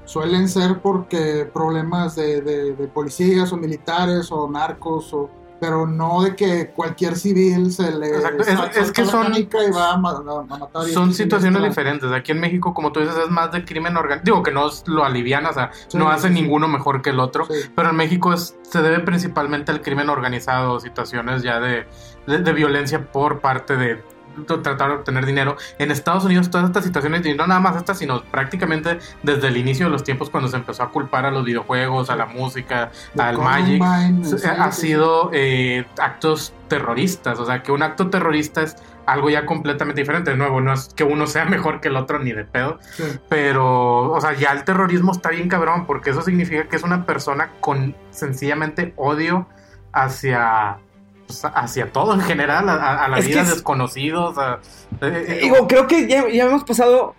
suelen 0.04 0.48
ser 0.48 0.80
porque 0.80 1.48
problemas 1.52 2.16
de 2.16 2.90
policías 2.92 3.52
o 3.52 3.56
militares 3.56 4.32
o 4.32 4.50
narcos, 4.50 5.12
o, 5.12 5.30
pero 5.60 5.86
no 5.86 6.22
de 6.22 6.34
que 6.36 6.68
cualquier 6.70 7.16
civil 7.16 7.72
se 7.72 7.90
le 7.92 8.08
Exacto, 8.08 8.42
es- 8.80 8.92
que 8.92 9.04
son- 9.04 9.34
y 9.34 9.48
va 9.74 9.92
a, 9.92 9.96
ma- 9.96 10.10
a 10.10 10.42
matar. 10.58 10.88
y 10.88 10.92
Son 10.92 11.12
situaciones 11.14 11.62
diferentes. 11.62 12.10
Aquí 12.12 12.32
en 12.32 12.40
México, 12.40 12.74
como 12.74 12.92
tú 12.92 13.00
dices, 13.00 13.16
es 13.16 13.30
más 13.30 13.50
de 13.52 13.64
crimen 13.64 13.96
organizado. 13.96 14.24
Digo 14.24 14.42
que 14.42 14.50
no 14.52 14.68
es- 14.68 14.82
lo 14.86 15.04
aliviana, 15.04 15.50
o 15.50 15.52
sea, 15.54 15.70
Sí, 15.88 15.96
no 15.96 16.10
hace 16.10 16.28
sí. 16.28 16.34
ninguno 16.34 16.68
mejor 16.68 17.02
que 17.02 17.10
el 17.10 17.20
otro. 17.20 17.46
Pero 17.74 17.90
en 17.90 17.96
México 17.96 18.32
es- 18.32 18.56
se 18.62 18.82
debe 18.82 19.00
principalmente 19.00 19.72
al 19.72 19.80
crimen 19.80 20.08
organizado, 20.10 20.80
situaciones 20.80 21.42
ya 21.42 21.60
de, 21.60 21.86
de, 22.26 22.38
de 22.38 22.52
violencia 22.52 23.10
por 23.12 23.40
parte 23.40 23.76
de 23.76 24.02
tratar 24.46 24.88
de 24.90 24.94
obtener 24.96 25.26
dinero. 25.26 25.56
En 25.78 25.90
Estados 25.90 26.24
Unidos 26.24 26.50
todas 26.50 26.66
estas 26.66 26.84
situaciones, 26.84 27.24
y 27.26 27.34
no 27.34 27.46
nada 27.46 27.60
más 27.60 27.76
estas, 27.76 27.98
sino 27.98 28.22
prácticamente 28.24 28.98
desde 29.22 29.48
el 29.48 29.56
inicio 29.56 29.86
de 29.86 29.92
los 29.92 30.04
tiempos 30.04 30.30
cuando 30.30 30.48
se 30.48 30.56
empezó 30.56 30.82
a 30.82 30.90
culpar 30.90 31.26
a 31.26 31.30
los 31.30 31.44
videojuegos, 31.44 32.10
a 32.10 32.16
la 32.16 32.26
música, 32.26 32.90
al 33.18 33.38
Magic, 33.38 33.82
sí, 34.24 34.36
ha 34.46 34.72
sido 34.72 35.30
eh, 35.32 35.84
actos 35.98 36.52
terroristas. 36.68 37.38
O 37.38 37.46
sea, 37.46 37.62
que 37.62 37.72
un 37.72 37.82
acto 37.82 38.10
terrorista 38.10 38.62
es 38.62 38.76
algo 39.06 39.30
ya 39.30 39.46
completamente 39.46 40.00
diferente. 40.00 40.30
De 40.30 40.36
nuevo, 40.36 40.60
no 40.60 40.72
es 40.72 40.92
que 40.94 41.04
uno 41.04 41.26
sea 41.26 41.44
mejor 41.44 41.80
que 41.80 41.88
el 41.88 41.96
otro 41.96 42.18
ni 42.18 42.32
de 42.32 42.44
pedo. 42.44 42.78
sí. 42.92 43.04
Pero, 43.28 44.12
o 44.12 44.20
sea, 44.20 44.34
ya 44.34 44.52
el 44.52 44.64
terrorismo 44.64 45.12
está 45.12 45.30
bien 45.30 45.48
cabrón, 45.48 45.86
porque 45.86 46.10
eso 46.10 46.22
significa 46.22 46.68
que 46.68 46.76
es 46.76 46.82
una 46.82 47.06
persona 47.06 47.50
con 47.60 47.94
sencillamente 48.10 48.92
odio 48.96 49.46
hacia. 49.92 50.78
Pues, 51.26 51.42
hacia 51.44 51.92
todo 51.92 52.14
en 52.14 52.20
general, 52.20 52.68
a, 52.68 53.04
a- 53.04 53.08
la 53.08 53.18
Es 53.18 53.26
vida 53.28 53.44
desconocidos. 53.44 54.36
a- 54.38 54.60
eh, 55.00 55.24
eh, 55.28 55.38
Digo, 55.42 55.66
creo 55.68 55.86
que 55.86 56.06
ya, 56.08 56.28
ya 56.28 56.44
hemos 56.44 56.64
pasado, 56.64 57.14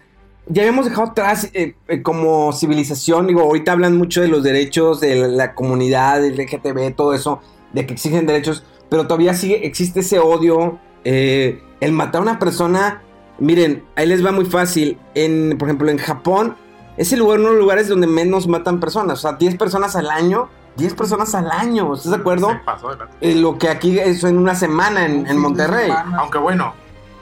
ya 0.47 0.61
habíamos 0.63 0.85
dejado 0.85 1.09
atrás 1.09 1.49
eh, 1.53 1.75
eh, 1.87 2.01
como 2.01 2.53
civilización. 2.53 3.27
Digo, 3.27 3.41
ahorita 3.41 3.71
hablan 3.71 3.97
mucho 3.97 4.21
de 4.21 4.27
los 4.27 4.43
derechos 4.43 4.99
de 5.01 5.15
la, 5.15 5.27
la 5.27 5.55
comunidad, 5.55 6.21
del 6.21 6.35
LGTB, 6.37 6.95
todo 6.95 7.13
eso, 7.13 7.41
de 7.73 7.85
que 7.85 7.93
exigen 7.93 8.25
derechos, 8.25 8.63
pero 8.89 9.07
todavía 9.07 9.33
sigue, 9.33 9.65
existe 9.65 9.99
ese 10.01 10.19
odio. 10.19 10.79
eh, 11.03 11.61
el 11.81 11.91
matar 11.91 12.19
a 12.19 12.23
una 12.23 12.39
persona, 12.39 13.01
miren, 13.37 13.83
ahí 13.95 14.07
les 14.07 14.25
va 14.25 14.31
muy 14.31 14.45
fácil. 14.45 14.97
En, 15.13 15.57
por 15.57 15.67
ejemplo, 15.67 15.89
en 15.91 15.97
Japón, 15.97 16.55
es 16.97 17.11
el 17.11 17.19
lugar, 17.19 17.39
uno 17.39 17.49
de 17.49 17.55
los 17.55 17.61
lugares 17.63 17.87
donde 17.89 18.07
menos 18.07 18.47
matan 18.47 18.79
personas. 18.79 19.19
O 19.19 19.21
sea, 19.21 19.33
10 19.33 19.57
personas 19.57 19.95
al 19.97 20.09
año. 20.09 20.49
10 20.77 20.93
personas 20.95 21.33
al 21.35 21.49
año, 21.51 21.93
¿estás 21.93 22.11
de 22.11 22.17
acuerdo? 22.17 22.49
se 22.49 22.55
pasó 22.57 22.89
de 22.89 22.97
la- 22.97 23.07
Eh, 23.21 23.35
lo 23.35 23.57
que 23.57 23.69
aquí 23.69 23.97
es 23.99 24.23
en 24.23 24.37
una 24.37 24.55
semana 24.55 25.05
en, 25.05 25.37
Monterrey. 25.37 25.87
semana. 25.87 26.17
Aunque 26.19 26.37
bueno, 26.37 26.73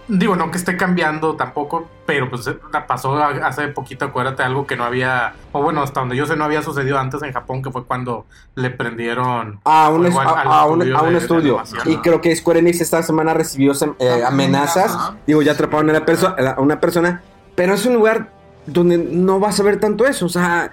Digo, 0.05 0.35
no 0.35 0.51
que 0.51 0.57
esté 0.57 0.75
cambiando 0.75 1.37
tampoco, 1.37 1.87
pero 2.05 2.29
pues 2.29 2.45
la 2.73 2.85
pasó 2.85 3.15
a- 3.15 3.29
hace 3.47 3.69
poquito, 3.69 4.03
acuérdate, 4.03 4.43
algo 4.43 4.67
que 4.67 4.75
no 4.75 4.83
había, 4.83 5.33
o 5.53 5.61
bueno, 5.63 5.81
hasta 5.81 6.01
donde 6.01 6.17
yo 6.17 6.25
sé 6.25 6.35
no 6.35 6.43
había 6.43 6.61
sucedido 6.61 6.99
antes 6.99 7.23
en 7.23 7.31
Japón, 7.31 7.63
que 7.63 7.71
fue 7.71 7.85
cuando 7.85 8.25
le 8.55 8.69
prendieron 8.69 9.61
a 9.63 9.87
un, 9.89 10.05
es- 10.05 10.13
a, 10.13 10.65
un, 10.65 10.81
estudio 10.81 10.97
a 10.97 11.01
un 11.03 11.13
de- 11.13 11.19
estudio. 11.19 11.63
y 11.85 11.95
creo 11.97 12.19
que 12.19 12.35
Square 12.35 12.59
Enix 12.59 12.81
esta 12.81 13.01
semana 13.01 13.33
recibió 13.33 13.71
eh, 13.99 14.23
amenazas. 14.27 14.93
Ajá. 14.93 15.15
Digo, 15.25 15.41
ya 15.41 15.53
atraparon 15.53 15.89
a, 15.89 15.93
la 15.93 16.05
perso- 16.05 16.35
a 16.37 16.59
una 16.59 16.81
persona. 16.81 17.21
Pero 17.55 17.73
es 17.73 17.85
un 17.85 17.93
lugar 17.93 18.29
donde 18.65 18.97
no 18.97 19.39
vas 19.39 19.57
a 19.61 19.63
ver 19.63 19.79
tanto 19.79 20.05
eso. 20.05 20.25
O 20.25 20.29
sea, 20.29 20.69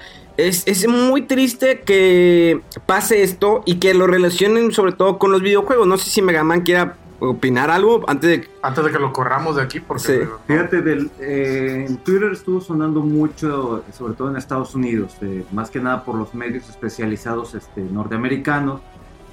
es, 0.49 0.67
es 0.67 0.87
muy 0.89 1.23
triste 1.23 1.81
que 1.81 2.61
pase 2.87 3.23
esto 3.23 3.63
y 3.65 3.77
que 3.77 3.95
lo 3.95 4.07
relacionen 4.07 4.73
sobre 4.73 4.93
todo 4.93 5.19
con 5.19 5.33
los 5.33 5.43
videojuegos. 5.43 5.87
No 5.87 5.99
sé 5.99 6.11
si 6.11 6.23
Mega 6.23 6.45
Man 6.45 6.63
quiera 6.63 6.97
opinar 7.21 7.71
algo 7.71 8.03
antes 8.09 8.31
de... 8.31 8.49
Antes 8.63 8.85
de 8.85 8.91
que 8.91 8.99
lo 8.99 9.13
corramos 9.13 9.57
de 9.57 9.63
aquí, 9.63 9.81
porque 9.81 10.03
Sí. 10.03 10.19
Fíjate, 10.47 10.83
del, 10.83 11.11
eh, 11.21 11.85
en 11.87 11.99
Twitter 11.99 12.33
estuvo 12.33 12.61
sonando 12.61 13.01
mucho, 13.01 13.85
sobre 13.93 14.15
todo 14.15 14.31
en 14.31 14.37
Estados 14.37 14.75
Unidos, 14.75 15.17
eh, 15.21 15.45
más 15.53 15.71
que 15.71 15.81
nada 15.81 16.05
por 16.05 16.15
los 16.15 16.35
medios 16.35 16.69
especializados 16.69 17.55
este, 17.55 17.83
norteamericanos, 17.83 18.81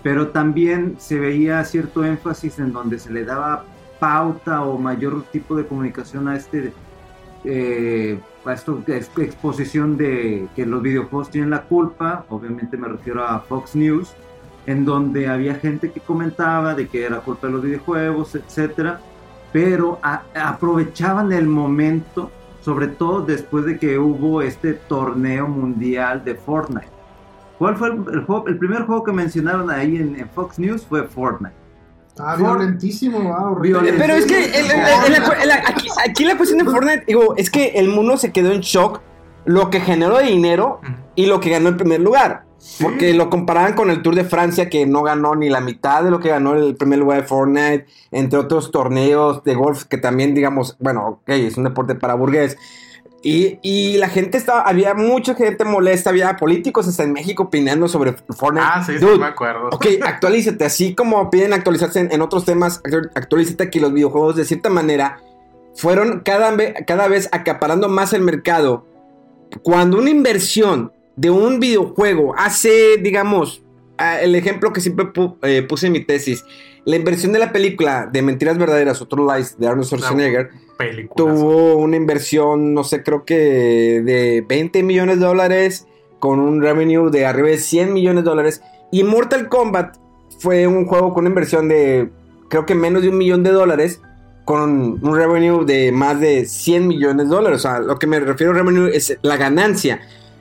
pero 0.03 0.27
también 0.27 0.95
se 0.99 1.17
veía 1.17 1.63
cierto 1.63 2.03
énfasis 2.03 2.59
en 2.59 2.73
donde 2.73 2.99
se 2.99 3.11
le 3.11 3.23
daba 3.23 3.65
pauta 3.99 4.63
o 4.63 4.77
mayor 4.77 5.23
tipo 5.31 5.55
de 5.55 5.65
comunicación 5.65 6.27
a 6.27 6.35
este 6.35 6.71
eh, 7.43 8.19
esto, 8.53 8.81
ex- 8.87 9.11
exposición 9.17 9.97
de 9.97 10.47
que 10.55 10.65
los 10.65 10.81
videojuegos 10.81 11.29
tienen 11.29 11.49
la 11.49 11.63
culpa, 11.63 12.25
obviamente 12.29 12.77
me 12.77 12.87
refiero 12.87 13.23
a 13.25 13.39
Fox 13.39 13.75
News, 13.75 14.13
en 14.65 14.83
donde 14.85 15.27
había 15.27 15.55
gente 15.55 15.91
que 15.91 15.99
comentaba 16.01 16.75
de 16.75 16.87
que 16.87 17.05
era 17.05 17.19
culpa 17.21 17.47
de 17.47 17.53
los 17.53 17.61
videojuegos, 17.63 18.35
etcétera, 18.35 18.99
pero 19.53 19.99
a- 20.03 20.23
aprovechaban 20.35 21.31
el 21.31 21.47
momento, 21.47 22.31
sobre 22.61 22.87
todo 22.87 23.21
después 23.21 23.65
de 23.65 23.77
que 23.79 23.97
hubo 23.97 24.41
este 24.41 24.73
torneo 24.73 25.47
mundial 25.47 26.23
de 26.25 26.35
Fortnite. 26.35 26.89
¿Cuál 27.57 27.75
fue 27.77 27.87
el, 27.89 28.03
el 28.13 28.21
juego? 28.25 28.45
El 28.47 28.57
primer 28.57 28.83
juego 28.83 29.03
que 29.03 29.13
mencionaron 29.13 29.71
ahí 29.71 29.95
en, 29.95 30.19
en 30.19 30.29
Fox 30.29 30.59
News 30.59 30.85
fue 30.85 31.03
Fortnite. 31.03 31.55
Ah, 32.19 32.35
violentísimo, 32.35 33.33
ah, 33.33 33.51
horrible. 33.51 33.81
Violento. 33.81 33.99
Pero 33.99 34.13
es 34.15 34.25
que 34.25 34.45
el- 34.59 35.51
aquí, 35.51 35.87
aquí 36.05 36.25
la 36.25 36.37
cuestión 36.37 36.63
de 36.63 36.71
Fortnite, 36.71 37.03
digo, 37.07 37.35
es 37.37 37.49
que 37.49 37.67
el 37.75 37.89
mundo 37.89 38.17
se 38.17 38.31
quedó 38.31 38.51
en 38.51 38.61
shock 38.61 39.01
lo 39.45 39.69
que 39.69 39.79
generó 39.79 40.17
de 40.17 40.25
dinero 40.25 40.81
y 41.15 41.25
lo 41.27 41.39
que 41.39 41.49
ganó 41.49 41.69
el 41.69 41.75
primer 41.77 42.01
lugar. 42.01 42.43
Porque 42.81 43.13
lo 43.13 43.29
comparaban 43.29 43.73
con 43.73 43.89
el 43.91 44.01
Tour 44.01 44.15
de 44.15 44.23
Francia 44.25 44.67
que 44.69 44.85
no 44.85 45.03
ganó 45.03 45.35
ni 45.35 45.49
la 45.49 45.61
mitad 45.61 46.03
de 46.03 46.09
lo 46.11 46.19
que 46.19 46.29
ganó 46.29 46.53
el 46.53 46.75
primer 46.75 46.99
lugar 46.99 47.21
de 47.21 47.27
Fortnite, 47.27 47.85
entre 48.11 48.39
otros 48.39 48.71
torneos 48.71 49.43
de 49.43 49.55
golf 49.55 49.83
que 49.85 49.97
también, 49.97 50.33
digamos, 50.33 50.75
bueno, 50.79 51.07
ok, 51.07 51.29
es 51.29 51.55
un 51.57 51.63
deporte 51.63 51.95
para 51.95 52.15
burgués. 52.15 52.57
Y, 53.23 53.59
y 53.63 53.97
la 53.97 54.09
gente 54.09 54.37
estaba, 54.37 54.61
había 54.61 54.93
mucha 54.93 55.33
gente 55.33 55.65
molesta, 55.65 56.11
había 56.11 56.35
políticos 56.37 56.87
hasta 56.87 57.03
en 57.03 57.13
México 57.13 57.43
opinando 57.43 57.87
sobre 57.87 58.13
Fortnite. 58.13 58.65
Ah, 58.69 58.83
sí, 58.85 58.99
sí, 58.99 59.05
me 59.19 59.25
acuerdo. 59.25 59.69
Ok, 59.71 59.85
actualízate. 60.05 60.63
Así 60.65 60.93
como 60.93 61.29
piden 61.29 61.51
actualizarse 61.53 61.99
en, 61.99 62.11
en 62.11 62.21
otros 62.21 62.45
temas, 62.45 62.81
actu- 62.83 63.09
actualízate 63.15 63.69
que 63.69 63.79
los 63.81 63.91
videojuegos, 63.91 64.35
de 64.35 64.45
cierta 64.45 64.69
manera, 64.69 65.19
fueron 65.75 66.21
cada, 66.21 66.55
cada 66.85 67.07
vez 67.07 67.27
acaparando 67.31 67.89
más 67.89 68.13
el 68.13 68.21
mercado. 68.21 68.85
Cuando 69.63 69.97
una 69.97 70.09
inversión 70.11 70.91
de 71.15 71.31
un 71.31 71.59
videojuego 71.59 72.35
hace, 72.37 72.97
digamos, 72.97 73.63
ah, 73.97 74.19
el 74.21 74.35
ejemplo 74.35 74.73
que 74.73 74.81
siempre 74.81 75.05
pu- 75.07 75.37
eh, 75.43 75.63
puse 75.63 75.87
en 75.87 75.93
mi 75.93 76.03
tesis, 76.03 76.43
la 76.85 76.95
inversión 76.95 77.33
de 77.33 77.39
la 77.39 77.51
película 77.51 78.07
de 78.11 78.21
Mentiras 78.21 78.57
Verdaderas, 78.57 79.01
Otro 79.01 79.27
Lies, 79.33 79.57
de 79.59 79.67
Arnold 79.67 79.87
Schwarzenegger, 79.87 80.49
tuvo 81.15 81.75
una 81.77 81.95
inversión, 81.97 82.73
no 82.73 82.83
sé, 82.83 83.03
creo 83.03 83.25
que 83.25 83.35
de 84.05 84.45
20 84.47 84.83
millones 84.83 85.19
de 85.19 85.25
dólares 85.25 85.87
con 86.19 86.39
un 86.39 86.61
revenue 86.61 87.09
de 87.11 87.25
arriba 87.25 87.49
de 87.49 87.57
100 87.57 87.93
millones 87.93 88.23
de 88.23 88.29
dólares. 88.29 88.61
Y 88.91 89.03
Mortal 89.03 89.49
Kombat 89.49 89.97
fue 90.39 90.65
un 90.67 90.85
juego 90.85 91.13
con 91.13 91.23
una 91.23 91.29
inversión 91.29 91.67
de 91.67 92.09
creo 92.49 92.65
que 92.65 92.75
menos 92.75 93.01
de 93.01 93.09
un 93.09 93.17
millón 93.17 93.43
de 93.43 93.51
dólares 93.51 94.01
con 94.45 95.03
un 95.03 95.15
revenue 95.15 95.65
de 95.65 95.91
más 95.91 96.19
de 96.21 96.45
100 96.45 96.87
millones 96.87 97.27
de 97.27 97.35
dólares. 97.35 97.59
O 97.59 97.61
sea, 97.63 97.79
lo 97.79 97.99
que 97.99 98.07
me 98.07 98.19
refiero 98.19 98.53
a 98.53 98.55
revenue 98.55 98.89
es 98.95 99.17
la 99.21 99.35
ganancia. 99.35 99.99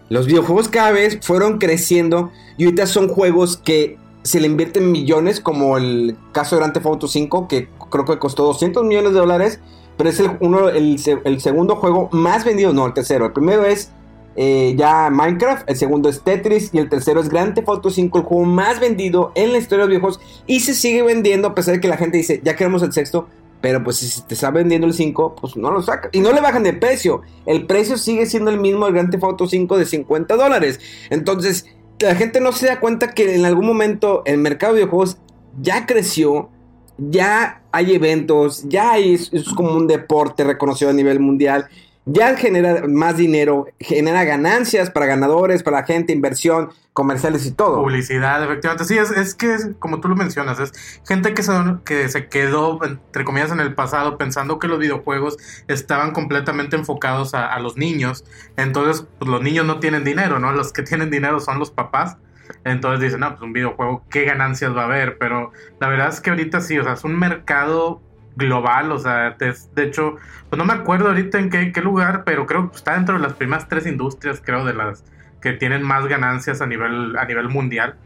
Los 0.08 0.26
videojuegos 0.26 0.68
cada 0.68 0.92
vez 0.92 1.18
fueron 1.22 1.58
creciendo 1.58 2.30
y 2.56 2.64
ahorita 2.64 2.86
son 2.86 3.08
juegos 3.08 3.56
que 3.56 3.98
se 4.22 4.40
le 4.40 4.46
invierten 4.46 4.90
millones, 4.90 5.40
como 5.40 5.76
el 5.76 6.16
caso 6.32 6.56
de 6.56 6.60
Grand 6.60 6.74
Theft 6.74 6.86
Auto 6.86 7.08
5, 7.08 7.48
que 7.48 7.68
creo 7.90 8.04
que 8.04 8.18
costó 8.18 8.44
200 8.44 8.84
millones 8.84 9.12
de 9.12 9.18
dólares, 9.20 9.60
pero 9.96 10.10
es 10.10 10.20
el, 10.20 11.40
segundo 11.40 11.76
juego 11.76 12.08
más 12.12 12.44
vendido, 12.44 12.72
no, 12.72 12.86
el 12.86 12.92
tercero. 12.92 13.26
El 13.26 13.32
primero 13.32 13.64
es 13.64 13.92
eh, 14.34 14.74
ya 14.76 15.10
Minecraft, 15.10 15.68
el 15.70 15.76
segundo 15.76 16.08
es 16.08 16.22
Tetris 16.22 16.70
y 16.72 16.78
el 16.78 16.88
tercero 16.88 17.20
es 17.20 17.28
Grand 17.28 17.54
Theft 17.54 17.68
Auto 17.68 17.90
5, 17.90 18.18
el 18.18 18.24
juego 18.24 18.44
más 18.44 18.80
vendido 18.80 19.32
en 19.34 19.52
la 19.52 19.58
historia 19.58 19.86
de 19.86 19.88
los 19.88 19.90
videojuegos 19.90 20.20
y 20.46 20.60
se 20.60 20.74
sigue 20.74 21.02
vendiendo 21.02 21.48
a 21.48 21.54
pesar 21.54 21.74
de 21.74 21.80
que 21.80 21.88
la 21.88 21.96
gente 21.96 22.18
dice, 22.18 22.40
ya 22.44 22.56
queremos 22.56 22.82
el 22.82 22.92
sexto, 22.92 23.28
pero 23.66 23.82
pues 23.82 23.96
si 23.96 24.22
te 24.22 24.34
está 24.34 24.52
vendiendo 24.52 24.86
el 24.86 24.94
5, 24.94 25.34
pues 25.40 25.56
no 25.56 25.72
lo 25.72 25.82
saca. 25.82 26.08
Y 26.12 26.20
no 26.20 26.32
le 26.32 26.40
bajan 26.40 26.62
de 26.62 26.72
precio. 26.72 27.22
El 27.46 27.66
precio 27.66 27.98
sigue 27.98 28.24
siendo 28.26 28.52
el 28.52 28.60
mismo 28.60 28.84
del 28.84 28.94
Grand 28.94 29.10
Theft 29.10 29.24
Auto 29.24 29.48
5 29.48 29.76
de 29.76 29.86
50 29.86 30.36
dólares. 30.36 30.78
Entonces, 31.10 31.66
la 31.98 32.14
gente 32.14 32.40
no 32.40 32.52
se 32.52 32.66
da 32.66 32.78
cuenta 32.78 33.12
que 33.12 33.34
en 33.34 33.44
algún 33.44 33.66
momento 33.66 34.22
el 34.24 34.38
mercado 34.38 34.72
de 34.74 34.82
videojuegos 34.82 35.18
ya 35.60 35.84
creció. 35.84 36.48
Ya 36.96 37.60
hay 37.72 37.92
eventos, 37.92 38.62
ya 38.68 38.98
es 38.98 39.32
como 39.56 39.74
un 39.74 39.88
deporte 39.88 40.44
reconocido 40.44 40.92
a 40.92 40.94
nivel 40.94 41.18
mundial. 41.18 41.66
Ya 42.08 42.36
genera 42.36 42.86
más 42.86 43.16
dinero, 43.16 43.66
genera 43.80 44.22
ganancias 44.22 44.90
para 44.90 45.06
ganadores, 45.06 45.64
para 45.64 45.82
gente, 45.82 46.12
inversión, 46.12 46.70
comerciales 46.92 47.44
y 47.46 47.50
todo. 47.50 47.82
Publicidad, 47.82 48.44
efectivamente. 48.44 48.84
Sí, 48.84 48.96
es, 48.96 49.10
es 49.10 49.34
que, 49.34 49.54
es, 49.54 49.70
como 49.80 50.00
tú 50.00 50.08
lo 50.08 50.14
mencionas, 50.14 50.60
es 50.60 51.00
gente 51.06 51.34
que 51.34 51.42
se, 51.42 51.52
que 51.84 52.08
se 52.08 52.28
quedó, 52.28 52.78
entre 52.84 53.24
comillas, 53.24 53.50
en 53.50 53.58
el 53.58 53.74
pasado 53.74 54.18
pensando 54.18 54.60
que 54.60 54.68
los 54.68 54.78
videojuegos 54.78 55.36
estaban 55.66 56.12
completamente 56.12 56.76
enfocados 56.76 57.34
a, 57.34 57.52
a 57.52 57.58
los 57.58 57.76
niños. 57.76 58.24
Entonces, 58.56 59.04
pues 59.18 59.28
los 59.28 59.42
niños 59.42 59.66
no 59.66 59.80
tienen 59.80 60.04
dinero, 60.04 60.38
¿no? 60.38 60.52
Los 60.52 60.72
que 60.72 60.82
tienen 60.82 61.10
dinero 61.10 61.40
son 61.40 61.58
los 61.58 61.72
papás. 61.72 62.18
Entonces 62.64 63.00
dicen, 63.00 63.20
no, 63.20 63.30
pues 63.30 63.42
un 63.42 63.52
videojuego, 63.52 64.04
¿qué 64.10 64.24
ganancias 64.24 64.76
va 64.76 64.82
a 64.82 64.84
haber? 64.84 65.18
Pero 65.18 65.52
la 65.80 65.88
verdad 65.88 66.08
es 66.08 66.20
que 66.20 66.30
ahorita 66.30 66.60
sí, 66.60 66.78
o 66.78 66.84
sea, 66.84 66.92
es 66.92 67.04
un 67.04 67.18
mercado 67.18 68.00
global, 68.36 68.92
o 68.92 68.98
sea, 68.98 69.30
de, 69.30 69.82
hecho, 69.82 70.16
pues 70.48 70.58
no 70.58 70.64
me 70.64 70.74
acuerdo 70.74 71.08
ahorita 71.08 71.38
en 71.38 71.50
qué, 71.50 71.80
lugar, 71.80 72.22
pero 72.24 72.46
creo 72.46 72.70
que 72.70 72.76
está 72.76 72.94
dentro 72.94 73.16
de 73.16 73.22
las 73.22 73.32
primeras 73.32 73.66
tres 73.66 73.86
industrias, 73.86 74.42
creo, 74.44 74.64
de 74.64 74.74
las 74.74 75.04
que 75.40 75.54
tienen 75.54 75.82
más 75.82 76.06
ganancias 76.06 76.60
a 76.60 76.66
nivel, 76.66 77.16
a 77.18 77.24
nivel 77.24 77.48
mundial. 77.48 77.96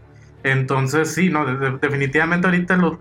Entonces, 0.42 1.12
sí, 1.12 1.28
no, 1.28 1.44
de, 1.44 1.56
de, 1.56 1.78
definitivamente 1.78 2.46
ahorita 2.46 2.76
los, 2.76 2.98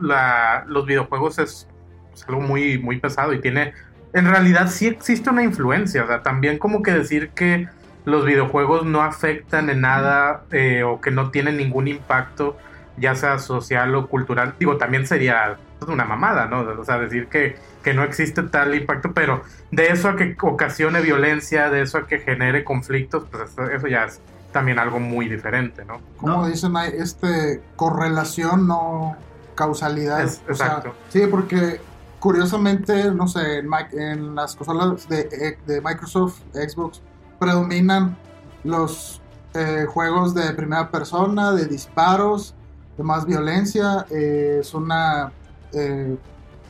los 0.67 0.85
videojuegos 0.85 1.39
es, 1.39 1.67
es, 2.13 2.27
algo 2.27 2.41
muy, 2.41 2.79
muy 2.79 2.99
pesado 2.99 3.31
y 3.33 3.39
tiene, 3.39 3.73
en 4.13 4.25
realidad 4.25 4.67
sí 4.69 4.87
existe 4.87 5.29
una 5.29 5.43
influencia, 5.43 6.03
o 6.03 6.07
sea, 6.07 6.23
también 6.23 6.57
como 6.57 6.81
que 6.81 6.91
decir 6.91 7.29
que 7.29 7.67
los 8.05 8.25
videojuegos 8.25 8.85
no 8.85 9.01
afectan 9.01 9.69
en 9.69 9.81
nada 9.81 10.43
eh, 10.51 10.83
o 10.83 10.99
que 10.99 11.11
no 11.11 11.29
tienen 11.29 11.57
ningún 11.57 11.87
impacto, 11.87 12.57
ya 12.97 13.15
sea 13.15 13.39
social 13.39 13.93
o 13.95 14.07
cultural, 14.07 14.55
digo, 14.59 14.77
también 14.77 15.05
sería 15.05 15.57
una 15.87 16.05
mamada, 16.05 16.45
¿no? 16.47 16.61
O 16.61 16.83
sea, 16.83 16.99
decir 16.99 17.27
que, 17.27 17.57
que 17.83 17.93
no 17.93 18.03
existe 18.03 18.43
tal 18.43 18.75
impacto, 18.75 19.13
pero 19.13 19.43
de 19.71 19.87
eso 19.87 20.09
a 20.09 20.15
que 20.15 20.35
ocasione 20.41 21.01
violencia, 21.01 21.69
de 21.69 21.81
eso 21.81 21.99
a 21.99 22.07
que 22.07 22.19
genere 22.19 22.63
conflictos, 22.63 23.25
pues 23.31 23.49
eso, 23.51 23.69
eso 23.69 23.87
ya 23.87 24.05
es 24.05 24.19
también 24.51 24.79
algo 24.79 24.99
muy 24.99 25.29
diferente, 25.29 25.85
¿no? 25.85 26.01
Como 26.17 26.47
dicen, 26.47 26.75
este 26.77 27.61
correlación, 27.75 28.67
no 28.67 29.15
causalidad. 29.55 30.21
Es, 30.21 30.41
o 30.49 30.53
sea, 30.53 30.81
sí, 31.09 31.21
porque 31.29 31.79
curiosamente, 32.19 33.11
no 33.11 33.27
sé, 33.27 33.59
en, 33.59 33.69
en 33.93 34.35
las 34.35 34.55
consolas 34.55 35.07
de, 35.07 35.57
de, 35.65 35.81
Microsoft, 35.81 36.39
Xbox, 36.53 37.01
predominan 37.39 38.17
los 38.63 39.21
eh, 39.53 39.85
juegos 39.87 40.33
de 40.33 40.51
primera 40.53 40.89
persona, 40.89 41.53
de 41.53 41.65
disparos, 41.65 42.55
de 42.97 43.03
más 43.03 43.25
violencia. 43.25 44.05
Eh, 44.11 44.59
es 44.61 44.73
una 44.73 45.31
eh, 45.73 46.17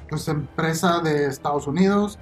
pues, 0.09 0.27
empresa 0.27 0.99
de 0.99 1.27
Estados 1.27 1.67
Unidos. 1.67 2.17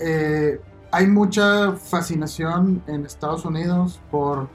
Eh, 0.00 0.60
hay 0.90 1.06
mucha 1.06 1.72
fascinación 1.72 2.82
en 2.86 3.04
Estados 3.04 3.44
Unidos 3.44 4.00
por 4.10 4.48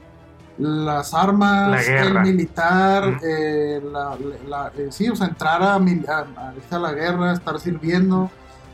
las 0.58 1.14
armas, 1.14 1.86
el 1.88 2.20
militar, 2.20 3.12
mm. 3.12 3.20
eh, 3.24 3.82
la, 3.92 4.16
la, 4.48 4.72
eh, 4.76 4.88
sí, 4.90 5.08
o 5.08 5.16
sea, 5.16 5.26
entrar 5.26 5.62
a, 5.62 5.74
a, 5.74 5.78
a, 5.78 6.78
la 6.78 6.92
guerra, 6.92 7.32
estar 7.32 7.58
sirviendo. 7.58 8.30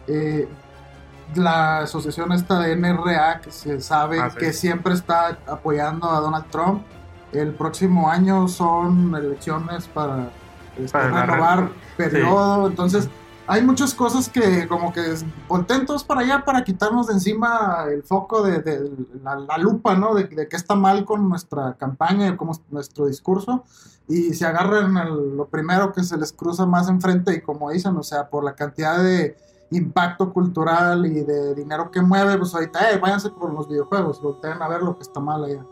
Eh, 0.06 0.48
la 1.36 1.78
asociación 1.78 2.32
esta 2.32 2.58
de 2.58 2.74
NRA, 2.74 3.40
que 3.40 3.52
se 3.52 3.80
sabe 3.80 4.20
ah, 4.20 4.30
sí. 4.30 4.38
que 4.38 4.52
siempre 4.52 4.94
está 4.94 5.38
apoyando 5.46 6.10
a 6.10 6.20
Donald 6.20 6.46
Trump. 6.50 6.82
El 7.32 7.54
próximo 7.54 8.10
año 8.10 8.48
son 8.48 9.14
elecciones 9.14 9.86
para, 9.86 10.30
para 10.92 11.26
renovar 11.26 11.70
periodo. 11.96 12.66
Sí. 12.66 12.70
Entonces, 12.70 13.08
hay 13.46 13.62
muchas 13.62 13.94
cosas 13.94 14.28
que 14.28 14.68
como 14.68 14.92
que 14.92 15.02
todos 15.86 16.04
para 16.04 16.20
allá 16.20 16.44
para 16.44 16.62
quitarnos 16.62 17.08
de 17.08 17.14
encima 17.14 17.84
el 17.90 18.04
foco 18.04 18.42
de, 18.42 18.60
de 18.60 18.90
la, 19.24 19.34
la 19.36 19.58
lupa, 19.58 19.96
¿no? 19.96 20.14
De, 20.14 20.24
de 20.24 20.46
qué 20.46 20.56
está 20.56 20.76
mal 20.76 21.04
con 21.04 21.28
nuestra 21.28 21.74
campaña, 21.74 22.36
como 22.36 22.52
nuestro 22.70 23.06
discurso, 23.06 23.64
y 24.06 24.34
se 24.34 24.46
agarran 24.46 24.96
el- 24.98 25.36
lo 25.36 25.46
primero 25.46 25.92
que 25.92 26.04
se 26.04 26.16
les 26.16 26.32
cruza 26.32 26.64
más 26.64 26.88
enfrente 26.88 27.34
y 27.34 27.40
como 27.40 27.70
dicen, 27.70 27.96
o 27.96 28.02
sea, 28.04 28.28
por 28.28 28.44
la 28.44 28.54
cantidad 28.54 29.02
de 29.02 29.36
impacto 29.72 30.32
cultural 30.32 31.06
y 31.06 31.20
de 31.22 31.54
dinero 31.54 31.90
que 31.90 32.02
mueve, 32.02 32.36
pues 32.38 32.54
ahorita, 32.54 32.90
eh, 32.92 32.98
váyanse 32.98 33.30
por 33.30 33.52
los 33.52 33.68
videojuegos, 33.68 34.20
volteen 34.20 34.60
a 34.62 34.68
ver 34.68 34.82
lo 34.82 34.96
que 34.96 35.02
está 35.02 35.18
mal 35.20 35.44
allá. 35.44 35.64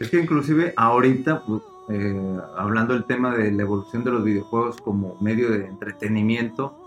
Es 0.00 0.10
que 0.10 0.20
inclusive 0.20 0.74
ahorita, 0.76 1.42
pues, 1.46 1.62
eh, 1.88 2.38
hablando 2.56 2.94
del 2.94 3.04
tema 3.04 3.34
de 3.34 3.50
la 3.50 3.62
evolución 3.62 4.04
de 4.04 4.10
los 4.12 4.24
videojuegos 4.24 4.80
como 4.80 5.16
medio 5.20 5.50
de 5.50 5.66
entretenimiento, 5.66 6.78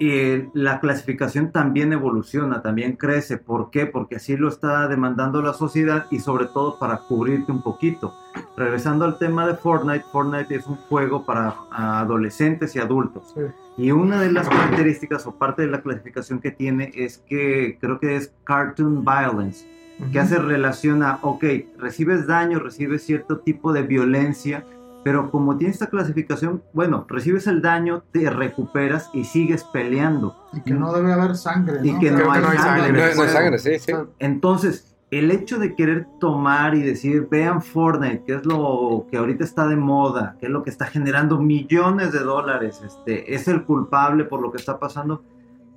eh, 0.00 0.48
la 0.52 0.78
clasificación 0.78 1.50
también 1.50 1.92
evoluciona, 1.92 2.62
también 2.62 2.94
crece. 2.94 3.36
¿Por 3.36 3.70
qué? 3.70 3.86
Porque 3.86 4.16
así 4.16 4.36
lo 4.36 4.48
está 4.48 4.86
demandando 4.86 5.42
la 5.42 5.54
sociedad 5.54 6.06
y 6.10 6.20
sobre 6.20 6.46
todo 6.46 6.78
para 6.78 6.98
cubrirte 6.98 7.50
un 7.50 7.62
poquito. 7.62 8.14
Regresando 8.56 9.04
al 9.04 9.18
tema 9.18 9.46
de 9.46 9.54
Fortnite, 9.54 10.04
Fortnite 10.12 10.54
es 10.54 10.66
un 10.68 10.76
juego 10.76 11.26
para 11.26 11.56
adolescentes 11.72 12.76
y 12.76 12.78
adultos. 12.78 13.34
Sí. 13.34 13.42
Y 13.76 13.90
una 13.90 14.20
de 14.20 14.30
las 14.30 14.48
características 14.48 15.26
o 15.26 15.36
parte 15.36 15.62
de 15.62 15.68
la 15.68 15.82
clasificación 15.82 16.40
que 16.40 16.52
tiene 16.52 16.92
es 16.94 17.18
que 17.18 17.78
creo 17.80 17.98
que 17.98 18.16
es 18.16 18.32
cartoon 18.44 19.04
violence 19.04 19.77
que 20.12 20.20
hace 20.20 20.38
relación 20.38 21.02
a, 21.02 21.18
ok, 21.22 21.44
recibes 21.78 22.26
daño, 22.26 22.58
recibes 22.58 23.04
cierto 23.04 23.38
tipo 23.38 23.72
de 23.72 23.82
violencia, 23.82 24.64
pero 25.04 25.30
como 25.30 25.56
tiene 25.56 25.72
esta 25.72 25.88
clasificación, 25.88 26.62
bueno, 26.72 27.06
recibes 27.08 27.46
el 27.46 27.62
daño, 27.62 28.02
te 28.12 28.28
recuperas 28.30 29.10
y 29.12 29.24
sigues 29.24 29.64
peleando. 29.64 30.36
Y 30.52 30.60
que 30.60 30.74
no 30.74 30.92
debe 30.92 31.12
haber 31.12 31.36
sangre, 31.36 31.80
Y 31.82 31.98
que 31.98 32.10
no 32.10 32.18
que 32.18 32.22
hay 32.24 32.42
no 32.42 32.48
hay 32.48 32.58
sangre. 32.58 32.58
sangre. 32.58 32.88
en 32.88 32.94
el 32.96 33.10
No, 33.10 33.14
no 33.16 33.22
hay 33.22 33.28
sangre, 33.28 33.58
sí, 33.58 33.78
sí. 33.78 33.92
Entonces, 34.18 34.96
el 35.10 35.30
hecho 35.30 35.58
de 35.58 35.74
querer 35.74 36.06
tomar 36.20 36.74
y 36.74 36.82
decir, 36.82 37.28
vean 37.30 37.62
Fortnite, 37.62 38.24
que 38.26 38.34
es 38.34 38.44
lo 38.44 39.06
que 39.10 39.16
ahorita 39.16 39.44
está 39.44 39.66
de 39.66 39.76
moda, 39.76 40.36
que 40.38 40.46
es 40.46 40.52
lo 40.52 40.62
que 40.62 40.70
está 40.70 40.86
generando 40.86 41.38
millones 41.40 42.12
de 42.12 42.18
dólares, 42.18 42.82
este, 42.84 43.34
es 43.34 43.48
el 43.48 43.64
culpable 43.64 44.24
por 44.24 44.42
lo 44.42 44.50
que 44.52 44.58
está 44.58 44.78
pasando, 44.78 45.22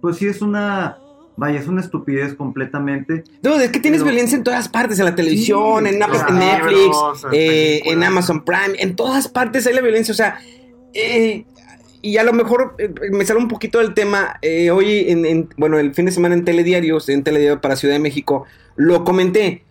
pues 0.02 0.18
sí 0.18 0.28
es 0.28 0.42
una, 0.42 0.98
vaya, 1.38 1.60
es 1.60 1.68
una 1.68 1.82
estupidez 1.82 2.34
completamente. 2.36 3.24
No, 3.44 3.60
es 3.60 3.70
que 3.72 3.80
tienes 3.80 4.02
Pero- 4.02 4.12
violencia 4.12 4.38
en 4.38 4.44
todas 4.44 4.70
partes, 4.70 5.00
en 5.00 5.06
la 5.06 5.16
televisión, 5.16 5.86
Sí, 5.86 5.94
en, 5.94 6.00
Netflix, 6.00 6.98
en 7.26 7.30
eh, 7.34 7.82
en. 7.86 8.04
Amazon 8.04 8.44
Prime, 8.44 8.76
en 8.80 8.96
todas 8.96 9.28
partes 9.28 9.66
hay 9.68 9.74
la 9.74 9.82
violencia, 9.82 10.12
o 10.12 10.16
sea, 10.16 10.40
eh, 10.94 11.46
y 12.02 12.18
a 12.18 12.24
lo 12.24 12.34
mejor 12.34 12.76
eh, 12.80 12.94
me 13.12 13.26
sale 13.26 13.40
un 13.40 13.48
poquito 13.48 13.80
del 13.80 13.94
tema, 13.94 14.40
hoy, 14.74 15.06
en, 15.10 15.26
en- 15.26 15.50
bueno, 15.58 15.78
el 15.80 15.94
fin 15.94 16.06
de 16.06 16.12
semana 16.12 16.36
en 16.36 16.46
Telediarios, 16.46 17.10
en 17.10 17.24
Telediario 17.24 17.62
para 17.62 17.76
Ciudad 17.76 17.96
de 17.96 18.00
México, 18.00 18.46
lo 18.76 19.04
comenté. 19.04 19.64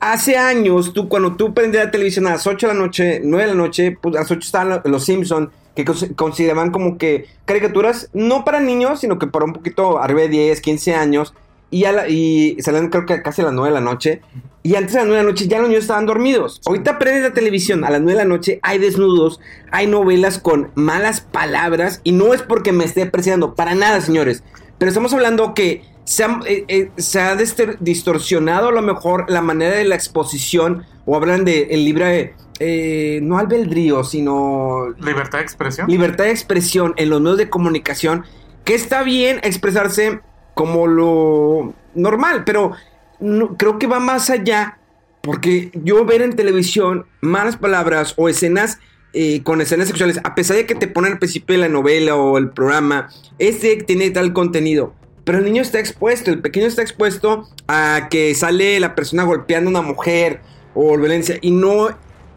Hace 0.00 0.36
años, 0.36 0.92
tú 0.92 1.08
cuando 1.08 1.36
tú 1.36 1.54
prendías 1.54 1.84
la 1.84 1.90
televisión 1.92 2.26
a 2.26 2.30
las 2.30 2.44
8 2.46 2.66
de 2.66 2.74
la 2.74 2.78
noche, 2.80 3.20
9 3.22 3.44
de 3.44 3.48
la 3.50 3.54
noche, 3.54 3.96
pues 4.02 4.16
a 4.16 4.20
las 4.20 4.30
8 4.32 4.40
estaban 4.40 4.80
los 4.84 5.04
Simpson 5.04 5.52
que 5.74 5.84
cons- 5.84 6.14
consideraban 6.16 6.70
como 6.70 6.98
que 6.98 7.26
caricaturas 7.44 8.10
no 8.12 8.44
para 8.44 8.60
niños, 8.60 9.00
sino 9.00 9.18
que 9.18 9.26
para 9.26 9.44
un 9.44 9.52
poquito 9.52 9.98
arriba 9.98 10.20
de 10.22 10.28
10, 10.28 10.60
15 10.60 10.94
años, 10.94 11.34
y, 11.70 11.84
a 11.86 11.92
la- 11.92 12.08
y 12.08 12.56
salían 12.60 12.90
creo 12.90 13.06
que 13.06 13.22
casi 13.22 13.40
a 13.40 13.44
las 13.46 13.54
9 13.54 13.70
de 13.70 13.74
la 13.74 13.80
noche, 13.80 14.20
y 14.62 14.74
antes 14.76 14.92
de 14.92 14.98
las 14.98 15.06
9 15.06 15.18
de 15.20 15.24
la 15.24 15.30
noche 15.30 15.48
ya 15.48 15.58
los 15.58 15.68
niños 15.68 15.84
estaban 15.84 16.04
dormidos. 16.06 16.60
Ahorita 16.66 16.98
prendes 16.98 17.22
la 17.22 17.32
televisión 17.32 17.84
a 17.84 17.90
las 17.90 18.00
9 18.02 18.18
de 18.18 18.24
la 18.24 18.28
noche, 18.28 18.60
hay 18.62 18.78
desnudos, 18.78 19.40
hay 19.70 19.86
novelas 19.86 20.38
con 20.38 20.70
malas 20.74 21.22
palabras, 21.22 22.00
y 22.04 22.12
no 22.12 22.34
es 22.34 22.42
porque 22.42 22.72
me 22.72 22.84
esté 22.84 23.02
apreciando, 23.04 23.54
para 23.54 23.74
nada, 23.74 24.00
señores, 24.02 24.44
pero 24.78 24.90
estamos 24.90 25.12
hablando 25.14 25.54
que 25.54 25.82
se 26.04 26.24
ha, 26.24 26.40
eh, 26.46 26.64
eh, 26.68 26.90
se 26.98 27.20
ha 27.20 27.34
dester- 27.36 27.78
distorsionado 27.80 28.68
a 28.68 28.72
lo 28.72 28.82
mejor 28.82 29.30
la 29.30 29.40
manera 29.40 29.74
de 29.76 29.84
la 29.84 29.94
exposición, 29.94 30.84
o 31.06 31.16
hablan 31.16 31.44
de 31.44 31.68
el 31.70 31.84
libre, 31.84 32.34
eh, 32.64 33.18
no 33.22 33.38
albedrío, 33.38 34.04
sino 34.04 34.94
Libertad 35.00 35.38
de 35.38 35.44
expresión. 35.44 35.88
libertad 35.88 36.24
de 36.24 36.30
expresión 36.30 36.94
en 36.96 37.10
los 37.10 37.20
medios 37.20 37.38
de 37.38 37.50
comunicación, 37.50 38.24
que 38.64 38.74
está 38.74 39.02
bien 39.02 39.40
expresarse 39.42 40.20
como 40.54 40.86
lo 40.86 41.74
normal, 41.94 42.44
pero 42.44 42.72
no- 43.18 43.56
creo 43.56 43.78
que 43.78 43.86
va 43.88 43.98
más 43.98 44.30
allá, 44.30 44.78
porque 45.22 45.70
yo 45.74 46.04
ver 46.04 46.22
en 46.22 46.36
televisión 46.36 47.06
malas 47.20 47.56
palabras 47.56 48.14
o 48.16 48.28
escenas 48.28 48.78
eh, 49.14 49.42
con 49.42 49.60
escenas 49.60 49.88
sexuales, 49.88 50.18
a 50.24 50.34
pesar 50.34 50.56
de 50.56 50.64
que 50.66 50.74
te 50.74 50.88
ponen 50.88 51.12
al 51.12 51.18
principio 51.18 51.54
de 51.54 51.60
la 51.62 51.68
novela 51.68 52.16
o 52.16 52.38
el 52.38 52.48
programa, 52.50 53.08
este 53.38 53.76
tiene 53.76 54.10
tal 54.10 54.32
contenido. 54.32 54.94
Pero 55.24 55.38
el 55.38 55.44
niño 55.44 55.60
está 55.62 55.78
expuesto, 55.80 56.30
el 56.30 56.40
pequeño 56.40 56.66
está 56.66 56.80
expuesto 56.82 57.46
a 57.68 58.08
que 58.10 58.34
sale 58.34 58.80
la 58.80 58.94
persona 58.94 59.22
golpeando 59.24 59.68
a 59.68 59.72
una 59.72 59.82
mujer 59.82 60.40
o 60.74 60.96
violencia. 60.96 61.36
Y 61.42 61.50
no, 61.50 61.88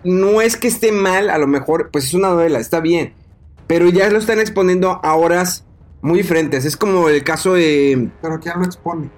no 0.06 0.40
es 0.40 0.56
que 0.56 0.68
esté 0.70 0.92
mal, 0.94 1.30
a 1.30 1.38
lo 1.38 1.48
mejor, 1.48 1.90
pues 1.92 2.06
es 2.06 2.14
una 2.14 2.30
novela, 2.30 2.60
está 2.60 2.80
bien. 2.80 3.14
Pero 3.68 3.90
ya 3.90 4.10
lo 4.10 4.20
están 4.20 4.40
exponiendo 4.40 5.02
a 5.04 5.16
horas 5.16 5.66
muy 6.02 6.20
diferentes. 6.20 6.64
Es 6.66 6.78
como 6.78 7.10
el 7.10 7.24
caso 7.24 7.54
de. 7.56 8.10
Pero 8.22 8.40
¿quién 8.40 8.54
lo 8.60 8.64
expone? 8.66 9.10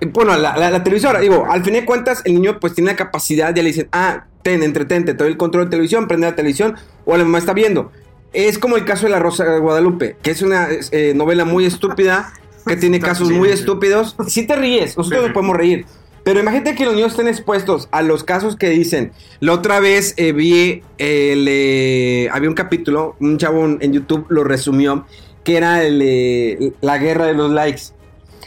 eh, 0.00 0.06
Bueno, 0.06 0.36
la, 0.36 0.56
la- 0.56 0.70
la 0.70 0.84
televisora, 0.84 1.18
digo, 1.20 1.46
al 1.50 1.64
fin 1.64 1.72
de 1.74 1.84
cuentas, 1.84 2.22
el 2.24 2.34
niño 2.34 2.60
pues 2.60 2.74
tiene 2.74 2.90
la 2.92 2.96
capacidad, 2.96 3.54
ya 3.54 3.62
le 3.62 3.68
dicen, 3.70 3.88
ah, 3.92 4.26
ten, 4.42 4.62
entretente, 4.62 5.14
te 5.14 5.24
doy 5.24 5.32
el 5.32 5.38
control 5.38 5.64
de 5.64 5.70
televisión, 5.70 6.06
prende 6.06 6.26
la 6.28 6.36
televisión, 6.36 6.76
o 7.06 7.16
la 7.16 7.24
mamá 7.24 7.38
está 7.38 7.52
viendo. 7.54 7.90
Es 8.34 8.58
como 8.58 8.76
el 8.76 8.84
caso 8.84 9.06
de 9.06 9.10
La 9.12 9.20
Rosa 9.20 9.44
de 9.44 9.58
Guadalupe, 9.60 10.16
que 10.22 10.32
es 10.32 10.42
una 10.42 10.68
eh, 10.90 11.12
novela 11.14 11.44
muy 11.46 11.64
estúpida, 11.64 12.32
que 12.66 12.76
tiene 12.76 12.98
casos 13.00 13.30
muy 13.30 13.48
sí. 13.48 13.54
estúpidos. 13.54 14.16
Si 14.26 14.46
te 14.46 14.56
ríes, 14.56 14.96
nosotros 14.98 15.20
Sí. 15.20 15.26
nos 15.28 15.34
podemos 15.34 15.56
reír. 15.56 15.86
Pero 16.24 16.40
imagínate 16.40 16.74
que 16.74 16.86
los 16.86 16.94
niños 16.94 17.12
estén 17.12 17.28
expuestos 17.28 17.88
a 17.92 18.00
los 18.02 18.24
casos 18.24 18.56
que 18.56 18.70
dicen. 18.70 19.12
La 19.40 19.52
otra 19.52 19.78
vez 19.78 20.14
eh, 20.16 20.32
vi, 20.32 20.82
eh, 20.98 22.28
había 22.32 22.48
un 22.48 22.54
capítulo, 22.54 23.14
un 23.20 23.36
chavo 23.38 23.64
en 23.64 23.92
YouTube 23.92 24.26
lo 24.30 24.42
resumió, 24.42 25.06
que 25.44 25.56
era 25.58 25.80
eh, 25.84 26.72
la 26.80 26.98
guerra 26.98 27.26
de 27.26 27.34
los 27.34 27.50
likes. 27.52 27.82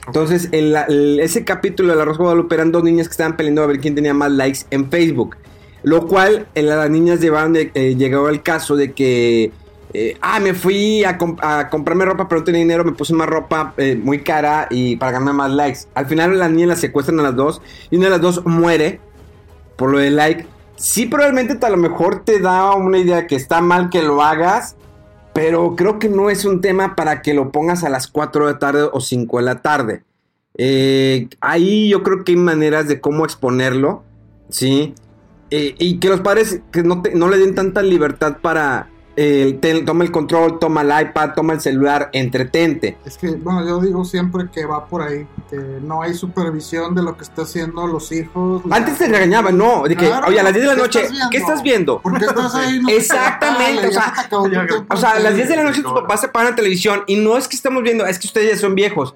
Entonces, 0.08 0.50
el- 0.54 1.20
ese 1.20 1.44
capítulo 1.44 1.90
de 1.92 1.98
La 1.98 2.06
Rosa 2.06 2.20
Guadalupe 2.24 2.56
eran 2.56 2.72
dos 2.72 2.84
niñas 2.84 3.08
que 3.08 3.12
estaban 3.12 3.36
peleando 3.38 3.62
a 3.62 3.68
ver 3.68 3.80
quién 3.80 3.94
tenía 3.94 4.14
más 4.14 4.32
likes 4.32 4.62
en 4.72 4.90
Facebook. 4.90 5.36
Lo 5.84 6.08
cual, 6.08 6.48
eh, 6.56 6.64
las 6.64 6.90
niñas 6.90 7.20
llevaron, 7.22 7.54
de- 7.54 7.70
llegó 7.96 8.26
al 8.28 8.42
caso 8.42 8.76
de 8.76 8.94
que, 8.94 9.52
eh, 10.00 10.18
ah, 10.22 10.40
me 10.40 10.54
fui 10.54 11.04
a, 11.04 11.18
comp- 11.18 11.40
a 11.42 11.70
comprarme 11.70 12.06
ropa, 12.06 12.28
pero 12.30 12.42
no 12.42 12.46
tenía 12.46 12.62
dinero, 12.62 12.84
me 12.86 12.92
puse 12.92 13.16
más 13.16 13.28
ropa 13.28 13.74
eh, 13.78 13.96
muy 13.96 14.22
cara 14.22 14.68
y 14.70 14.96
para 14.98 15.14
ganarme 15.14 15.34
más 15.34 15.52
likes. 15.52 15.80
Al 15.96 16.06
final, 16.06 16.38
las 16.38 16.52
niñas 16.52 16.70
las 16.70 16.80
secuestran 16.82 17.20
a 17.20 17.24
las 17.24 17.36
dos 17.36 17.62
y 17.90 17.96
una 17.98 18.06
de 18.06 18.12
las 18.12 18.22
dos 18.22 18.46
muere 18.46 19.00
por 19.76 19.90
lo 19.92 19.98
del 19.98 20.16
like. 20.16 20.46
Sí, 20.76 21.08
probablemente 21.08 21.66
a 21.66 21.70
lo 21.72 21.78
mejor 21.78 22.24
te 22.24 22.40
da 22.40 22.76
una 22.76 23.00
idea 23.00 23.26
que 23.26 23.36
está 23.36 23.62
mal 23.62 23.90
que 23.90 24.04
lo 24.04 24.22
hagas, 24.22 24.76
pero 25.34 25.76
creo 25.76 25.98
que 25.98 26.10
no 26.10 26.30
es 26.30 26.46
un 26.46 26.62
tema 26.62 26.96
para 26.96 27.24
que 27.24 27.34
lo 27.34 27.52
pongas 27.52 27.84
a 27.84 27.90
las 27.90 28.08
4 28.08 28.46
de 28.46 28.54
la 28.54 28.60
tarde 28.60 28.90
o 28.92 29.00
5 29.00 29.38
de 29.38 29.44
la 29.44 29.62
tarde. 29.64 30.04
Eh, 30.60 31.28
ahí 31.42 31.90
yo 31.90 32.04
creo 32.04 32.24
que 32.24 32.34
hay 32.34 32.38
maneras 32.38 32.88
de 32.88 33.02
cómo 33.02 33.26
exponerlo, 33.26 34.04
¿sí? 34.50 34.94
Y 35.50 35.98
que 36.00 36.10
los 36.10 36.22
padres 36.22 36.62
que 36.72 36.84
no 36.84 37.30
le 37.30 37.38
den 37.38 37.56
tanta 37.56 37.82
libertad 37.82 38.38
para... 38.42 38.90
eh, 39.20 39.58
te- 39.60 39.82
toma 39.82 40.04
el 40.04 40.12
control, 40.12 40.60
toma 40.60 40.82
el 40.84 41.08
iPad, 41.08 41.32
toma 41.36 41.54
el 41.54 41.60
celular, 41.60 42.10
entretente. 42.14 42.98
Es 43.04 43.18
que, 43.18 43.32
bueno, 43.32 43.66
yo 43.68 43.80
digo 43.82 44.06
siempre 44.06 44.46
que 44.54 44.66
va 44.68 44.86
por 44.86 45.02
ahí, 45.02 45.26
que 45.50 45.58
no 45.82 46.04
hay 46.04 46.14
supervisión 46.14 46.94
de 46.94 47.02
lo 47.02 47.18
que 47.18 47.24
están 47.24 47.46
haciendo 47.46 47.88
los 47.88 48.12
hijos. 48.12 48.64
la- 48.66 48.76
Antes 48.76 49.00
te 49.00 49.08
regañaban, 49.08 49.58
no, 49.58 49.84
de 49.88 49.96
que, 49.96 50.06
Claro, 50.06 50.28
oye, 50.28 50.40
a 50.40 50.44
las 50.44 50.54
10 50.54 50.62
de 50.66 50.68
la 50.70 50.76
¿qué 50.76 50.82
noche, 50.82 51.02
viendo? 51.10 51.30
¿qué 51.32 51.38
estás 51.38 51.64
viendo? 51.64 52.00
¿Por 52.00 52.20
qué 52.20 52.26
estás 52.26 52.54
ahí? 52.56 52.80
No 52.82 52.90
Exactamente, 52.90 53.88
o 53.88 53.92
sea, 53.92 54.14
O 54.90 54.98
sea, 54.98 55.10
a 55.14 55.20
las 55.20 55.36
10 55.36 55.50
de 55.50 55.56
la 55.56 55.64
noche 55.64 55.82
tus 55.82 55.94
papás 55.94 56.22
se 56.22 56.28
paran 56.28 56.52
la 56.52 56.56
televisión 56.56 57.04
y 57.08 57.16
no 57.16 57.38
es 57.38 57.48
que 57.48 57.56
estamos 57.56 57.82
viendo, 57.82 58.06
es 58.06 58.20
que 58.20 58.28
ustedes 58.28 58.52
ya 58.54 58.58
son 58.62 58.76
viejos. 58.76 59.16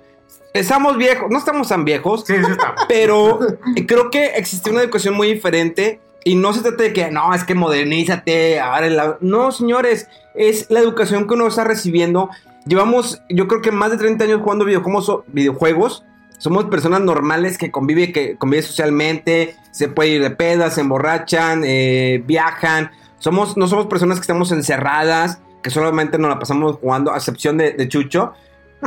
Estamos 0.53 0.97
viejos, 0.97 1.29
no 1.29 1.37
estamos 1.37 1.69
tan 1.69 1.85
viejos, 1.85 2.23
Sí, 2.25 2.33
sí 2.43 2.51
está. 2.51 2.75
pero 2.89 3.39
creo 3.87 4.09
que 4.09 4.25
existe 4.35 4.69
una 4.71 4.81
educación 4.81 5.13
muy 5.13 5.31
diferente 5.31 6.01
y 6.23 6.35
no 6.35 6.53
se 6.53 6.61
trata 6.61 6.83
de 6.83 6.93
que, 6.93 7.09
no, 7.09 7.33
es 7.33 7.43
que 7.43 7.55
modernízate, 7.55 8.57
la... 8.57 9.17
No, 9.21 9.51
señores, 9.51 10.07
es 10.35 10.67
la 10.69 10.79
educación 10.79 11.27
que 11.27 11.33
uno 11.33 11.47
está 11.47 11.63
recibiendo. 11.63 12.29
Llevamos, 12.65 13.21
yo 13.29 13.47
creo 13.47 13.61
que 13.61 13.71
más 13.71 13.91
de 13.91 13.97
30 13.97 14.25
años 14.25 14.41
jugando 14.41 14.65
videojuegos, 14.65 15.23
videojuegos. 15.27 16.05
Somos 16.37 16.65
personas 16.65 17.01
normales 17.01 17.57
que 17.57 17.71
convive, 17.71 18.11
que 18.11 18.35
convive 18.35 18.63
socialmente, 18.63 19.55
se 19.71 19.87
puede 19.87 20.09
ir 20.09 20.21
de 20.21 20.31
pedas, 20.31 20.75
se 20.75 20.81
emborrachan, 20.81 21.63
eh, 21.65 22.23
viajan. 22.25 22.91
Somos, 23.19 23.57
no 23.57 23.67
somos 23.67 23.87
personas 23.87 24.17
que 24.17 24.21
estamos 24.21 24.51
encerradas, 24.51 25.39
que 25.61 25.69
solamente 25.69 26.17
nos 26.17 26.29
la 26.29 26.39
pasamos 26.39 26.77
jugando, 26.77 27.13
a 27.13 27.17
excepción 27.17 27.57
de, 27.57 27.73
de 27.73 27.87
Chucho, 27.87 28.33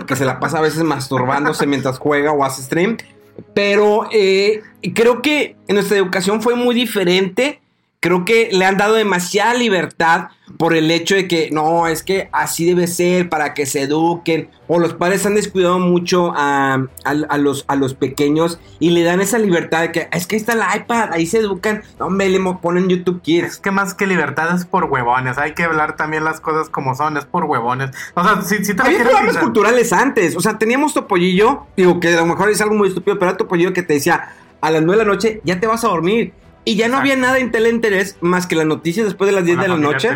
que 0.06 0.16
se 0.16 0.24
la 0.24 0.40
pasa 0.40 0.58
a 0.58 0.62
veces 0.62 0.82
masturbándose 0.82 1.66
mientras 1.66 1.98
juega 1.98 2.32
o 2.32 2.44
hace 2.44 2.62
stream. 2.62 2.96
Pero 3.54 4.08
eh, 4.12 4.62
creo 4.94 5.22
que 5.22 5.56
nuestra 5.68 5.96
educación 5.96 6.42
fue 6.42 6.54
muy 6.54 6.74
diferente. 6.74 7.60
Creo 8.04 8.26
que 8.26 8.50
le 8.52 8.66
han 8.66 8.76
dado 8.76 8.92
demasiada 8.96 9.54
libertad 9.54 10.28
por 10.58 10.76
el 10.76 10.90
hecho 10.90 11.14
de 11.14 11.26
que 11.26 11.48
no, 11.50 11.86
es 11.86 12.02
que 12.02 12.28
así 12.32 12.66
debe 12.66 12.86
ser 12.86 13.30
para 13.30 13.54
que 13.54 13.64
se 13.64 13.80
eduquen. 13.80 14.50
O 14.68 14.78
los 14.78 14.92
padres 14.92 15.24
han 15.24 15.34
descuidado 15.36 15.78
mucho 15.78 16.30
a, 16.36 16.74
a- 16.74 17.10
a 17.30 17.38
los, 17.38 17.64
a 17.66 17.76
los 17.76 17.94
pequeños 17.94 18.60
y 18.78 18.90
le 18.90 19.04
dan 19.04 19.22
esa 19.22 19.38
libertad 19.38 19.80
de 19.80 19.92
que 19.92 20.08
es 20.12 20.26
que 20.26 20.36
ahí 20.36 20.40
está 20.40 20.52
el 20.52 20.80
iPad, 20.82 21.14
ahí 21.14 21.24
se 21.24 21.38
educan. 21.38 21.82
No, 21.98 22.06
hombre, 22.08 22.28
le 22.28 22.38
ponen 22.60 22.90
YouTube 22.90 23.16
Es 23.16 23.22
Kids. 23.22 23.56
que 23.58 23.70
más 23.70 23.94
que 23.94 24.06
libertad 24.06 24.54
es 24.54 24.66
por 24.66 24.84
huevones. 24.84 25.38
Hay 25.38 25.54
que 25.54 25.64
hablar 25.64 25.96
también 25.96 26.24
las 26.24 26.40
cosas 26.40 26.68
como 26.68 26.94
son. 26.94 27.16
Es 27.16 27.24
por 27.24 27.44
huevones. 27.44 27.90
O 28.12 28.22
sea, 28.22 28.42
si, 28.42 28.62
si 28.66 28.74
te 28.74 28.82
Había 28.82 29.02
programas 29.02 29.38
culturales 29.38 29.94
antes. 29.94 30.36
O 30.36 30.40
sea, 30.40 30.58
teníamos 30.58 30.92
Topollillo. 30.92 31.62
Digo 31.74 32.00
que 32.00 32.08
a 32.08 32.16
lo 32.18 32.26
mejor 32.26 32.50
es 32.50 32.60
algo 32.60 32.74
muy 32.74 32.88
estúpido, 32.88 33.18
pero 33.18 33.30
era 33.30 33.38
Topollillo 33.38 33.72
que 33.72 33.82
te 33.82 33.94
decía 33.94 34.28
a 34.60 34.70
las 34.70 34.82
9 34.82 34.98
de 35.00 35.06
la 35.06 35.12
noche 35.14 35.40
ya 35.44 35.58
te 35.58 35.66
vas 35.66 35.84
a 35.84 35.88
dormir. 35.88 36.32
Y 36.64 36.76
ya 36.76 36.88
no 36.88 36.96
había 36.96 37.16
nada 37.16 37.38
en 37.38 37.50
teleinterés 37.50 38.16
más 38.20 38.46
que 38.46 38.56
las 38.56 38.66
noticias 38.66 39.06
después 39.06 39.28
de 39.28 39.36
las 39.36 39.44
10 39.44 39.58
de 39.58 39.68
la 39.68 39.76
noche. 39.76 40.10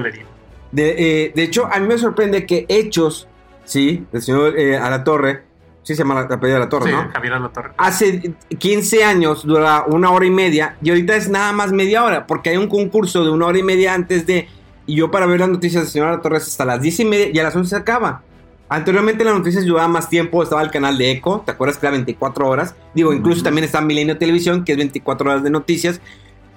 De, 0.73 1.25
eh, 1.27 1.33
de 1.35 1.43
hecho, 1.43 1.67
a 1.67 1.79
mí 1.79 1.87
me 1.87 1.99
sorprende 1.99 2.47
que 2.47 2.67
Hechos, 2.69 3.29
sí, 3.65 4.05
del 4.13 4.23
señor 4.23 4.59
eh, 4.59 4.77
Alatorre, 4.77 5.43
sí 5.83 5.95
se 5.95 6.03
llama 6.03 6.15
la 6.15 6.37
de 6.37 6.59
la 6.59 6.69
Torre, 6.69 6.91
Sí, 6.91 6.93
¿no? 6.93 7.11
Javier 7.11 7.33
Alatorre. 7.35 7.71
Hace 7.79 8.35
15 8.59 9.05
años 9.05 9.47
dura 9.47 9.85
una 9.87 10.11
hora 10.11 10.27
y 10.27 10.31
media 10.31 10.77
y 10.83 10.91
ahorita 10.91 11.17
es 11.17 11.31
nada 11.31 11.53
más 11.53 11.73
media 11.73 12.05
hora 12.05 12.27
porque 12.27 12.51
hay 12.51 12.59
un 12.59 12.69
concurso 12.69 13.25
de 13.25 13.31
una 13.31 13.47
hora 13.47 13.59
y 13.59 13.63
media 13.63 13.95
antes 13.95 14.27
de... 14.27 14.49
Y 14.87 14.97
yo 14.97 15.11
para 15.11 15.27
ver 15.27 15.41
las 15.41 15.49
noticias 15.49 15.85
del 15.85 15.91
señor 15.91 16.09
Alatorre 16.09 16.39
es 16.39 16.47
hasta 16.47 16.65
las 16.65 16.81
10 16.83 17.01
y 17.01 17.05
media 17.05 17.29
y 17.33 17.39
a 17.39 17.43
las 17.43 17.57
11 17.57 17.71
se 17.71 17.77
acaba. 17.77 18.23
Anteriormente 18.69 19.25
las 19.25 19.35
noticias 19.35 19.65
llevaban 19.65 19.91
más 19.91 20.11
tiempo, 20.11 20.43
estaba 20.43 20.61
el 20.61 20.71
canal 20.71 20.99
de 20.99 21.11
Eco, 21.11 21.43
¿te 21.45 21.53
acuerdas 21.53 21.79
que 21.79 21.87
era 21.87 21.93
24 21.93 22.47
horas? 22.47 22.75
Digo, 22.95 23.15
incluso 23.15 23.43
también 23.43 23.65
está 23.65 23.81
Milenio 23.81 24.19
Televisión, 24.19 24.65
que 24.65 24.73
es 24.73 24.79
24 24.79 25.31
horas 25.31 25.43
de 25.43 25.49
noticias, 25.49 26.03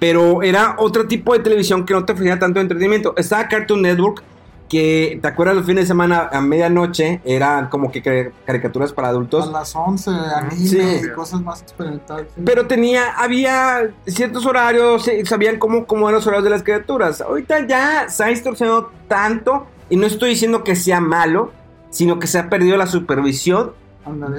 pero 0.02 0.42
era 0.42 0.78
otro 0.80 1.06
tipo 1.08 1.32
de 1.34 1.40
televisión 1.42 1.86
que 1.86 1.94
no 1.94 2.04
te 2.04 2.14
ofrecía 2.14 2.40
tanto 2.40 2.60
entretenimiento. 2.60 3.14
Estaba 3.18 3.48
Cartoon 3.48 3.84
Network, 3.84 4.24
que 4.68 5.20
te 5.22 5.28
acuerdas 5.28 5.56
los 5.56 5.66
fines 5.68 5.84
de 5.84 5.88
semana 5.90 6.28
a 6.32 6.42
medianoche 6.42 7.22
eran 7.24 7.68
como 7.70 7.92
que 7.92 8.02
cari- 8.02 8.32
caricaturas 8.44 8.94
para 8.94 9.10
A 9.10 9.12
adultos. 9.12 9.52
las 9.52 9.76
11, 9.76 10.10
anime 10.10 10.56
Sí. 10.56 10.80
y 11.06 11.10
cosas 11.14 11.42
más 11.44 11.62
experimentales. 11.62 12.28
sí. 12.36 12.42
Pero 12.44 12.66
tenía, 12.66 13.12
había 13.16 13.92
ciertos 14.08 14.48
horarios, 14.48 15.08
sabían 15.26 15.60
cómo, 15.60 15.86
cómo 15.86 16.10
eran 16.10 16.16
los 16.16 16.26
horarios 16.26 16.46
de 16.46 16.50
las 16.50 16.64
criaturas. 16.64 17.22
Ahorita 17.22 17.68
ya 17.68 18.10
se 18.10 18.24
ha 18.24 18.28
distorsionado 18.28 18.92
tanto, 19.08 19.68
y 19.88 19.98
no 19.98 20.08
estoy 20.08 20.30
diciendo 20.32 20.64
que 20.64 20.76
sea 20.76 21.00
malo, 21.00 21.52
sino 21.92 22.18
que 22.18 22.26
se 22.26 22.40
ha 22.40 22.50
perdido 22.50 22.76
la 22.76 22.88
supervisión 22.88 23.74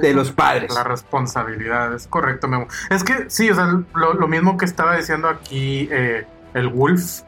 De 0.01 0.13
los 0.13 0.31
padres. 0.31 0.73
La 0.73 0.83
responsabilidad, 0.83 1.93
es 1.93 2.07
correcto, 2.07 2.47
Memo. 2.47 2.67
Es 2.89 3.03
que 3.03 3.29
sí, 3.29 3.49
o 3.49 3.55
sea, 3.55 3.65
lo, 3.95 4.13
lo 4.13 4.27
mismo 4.27 4.57
que 4.57 4.65
estaba 4.65 4.97
diciendo 4.97 5.29
aquí 5.29 5.87
eh, 5.91 6.25
el 6.53 6.67
Wolf. 6.67 7.21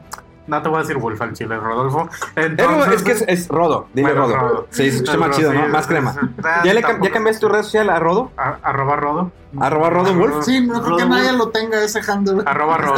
No 0.46 0.62
te 0.62 0.68
voy 0.68 0.78
a 0.78 0.80
decir 0.82 0.96
Wolf 0.98 1.20
al 1.20 1.32
chile, 1.32 1.56
Rodolfo. 1.56 2.08
Es, 2.36 2.46
Entonces, 2.46 2.94
es 2.94 3.02
que 3.02 3.12
es, 3.12 3.24
es 3.26 3.48
Rodo, 3.48 3.88
dile 3.92 4.12
Bueno, 4.12 4.26
Rodo. 4.26 4.36
Rodo. 4.48 4.66
Sí, 4.70 4.90
se 4.90 4.96
escucha 4.98 5.16
más 5.16 5.36
chido, 5.36 5.52
¿no? 5.52 5.68
Más 5.68 5.86
crema. 5.86 6.10
es- 6.10 6.44
¿Ya, 6.64 6.72
le, 6.74 6.80
cam- 6.82 6.86
tampoco- 6.88 7.06
¿Ya 7.06 7.12
cambiaste 7.12 7.40
tu 7.40 7.48
red 7.48 7.62
social 7.62 7.90
a 7.90 7.98
Rodo? 7.98 8.30
A- 8.36 8.58
arroba 8.62 8.96
Rodo. 8.96 9.32
Arroba 9.58 9.88
Rodo 9.90 10.14
Wolf. 10.14 10.44
Sí, 10.44 10.60
no 10.60 10.82
creo 10.82 10.96
que 10.98 11.06
nadie 11.06 11.32
lo 11.32 11.48
tenga 11.48 11.82
ese 11.82 12.00
handle. 12.10 12.42
Arroba 12.46 12.76
Rodo. 12.76 12.96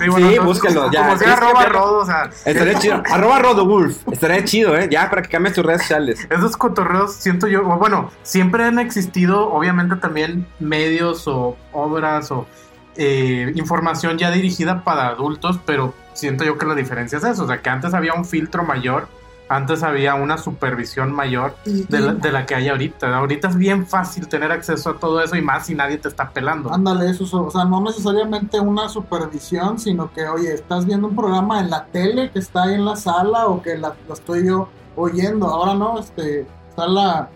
Sí, 0.00 0.08
bueno, 0.08 0.28
Sí, 0.30 0.38
búscalo, 0.38 0.90
ya, 0.90 1.04
Como 1.06 1.18
sea 1.18 1.32
arroba. 1.34 1.64
Rodo, 1.66 1.98
o 1.98 2.04
sea. 2.06 2.30
Estaría 2.44 2.78
chido. 2.78 3.02
Arroba 3.10 3.38
Rodo 3.40 3.66
Wolf. 3.66 3.98
Estaría 4.10 4.42
chido, 4.44 4.76
¿eh? 4.76 4.88
Ya, 4.90 5.08
para 5.10 5.22
que 5.22 5.28
cambies 5.28 5.54
tus 5.54 5.64
redes 5.66 5.82
sociales. 5.82 6.26
Esos 6.30 6.56
cotorreos, 6.56 7.12
siento 7.14 7.46
yo, 7.46 7.62
bueno, 7.64 8.10
siempre 8.22 8.64
han 8.64 8.78
existido, 8.78 9.52
obviamente 9.52 9.96
también 9.96 10.46
medios 10.60 11.28
o 11.28 11.56
obras 11.72 12.30
o 12.32 12.46
eh, 12.96 13.52
información 13.54 14.18
ya 14.18 14.30
dirigida 14.30 14.84
para 14.84 15.08
adultos, 15.08 15.58
pero 15.64 15.94
siento 16.14 16.44
yo 16.44 16.58
que 16.58 16.66
la 16.66 16.74
diferencia 16.74 17.18
es 17.18 17.24
eso, 17.24 17.44
o 17.44 17.46
sea, 17.46 17.60
que 17.62 17.70
antes 17.70 17.94
había 17.94 18.14
un 18.14 18.24
filtro 18.24 18.64
mayor, 18.64 19.08
antes 19.48 19.82
había 19.82 20.14
una 20.14 20.38
supervisión 20.38 21.12
mayor 21.12 21.54
de 21.64 22.00
la, 22.00 22.14
de 22.14 22.32
la 22.32 22.46
que 22.46 22.54
hay 22.54 22.68
ahorita. 22.68 23.14
Ahorita 23.14 23.48
es 23.48 23.56
bien 23.56 23.86
fácil 23.86 24.26
tener 24.26 24.50
acceso 24.50 24.90
a 24.90 24.98
todo 24.98 25.22
eso 25.22 25.36
y 25.36 25.42
más 25.42 25.66
si 25.66 25.74
nadie 25.74 25.98
te 25.98 26.08
está 26.08 26.30
pelando. 26.30 26.72
Ándale, 26.72 27.10
eso, 27.10 27.24
o 27.24 27.50
sea, 27.50 27.64
no 27.64 27.82
necesariamente 27.82 28.58
una 28.60 28.88
supervisión, 28.88 29.78
sino 29.78 30.10
que, 30.12 30.26
oye, 30.26 30.54
estás 30.54 30.86
viendo 30.86 31.08
un 31.08 31.16
programa 31.16 31.60
en 31.60 31.68
la 31.68 31.84
tele 31.84 32.30
que 32.30 32.38
está 32.38 32.62
ahí 32.62 32.74
en 32.74 32.84
la 32.84 32.96
sala 32.96 33.46
o 33.46 33.60
que 33.60 33.76
la, 33.76 33.94
lo 34.08 34.14
estoy 34.14 34.46
yo 34.46 34.68
oyendo. 34.96 35.46
Ahora 35.46 35.74
no, 35.74 35.98
este, 35.98 36.46
está 36.70 36.86
la, 36.86 37.28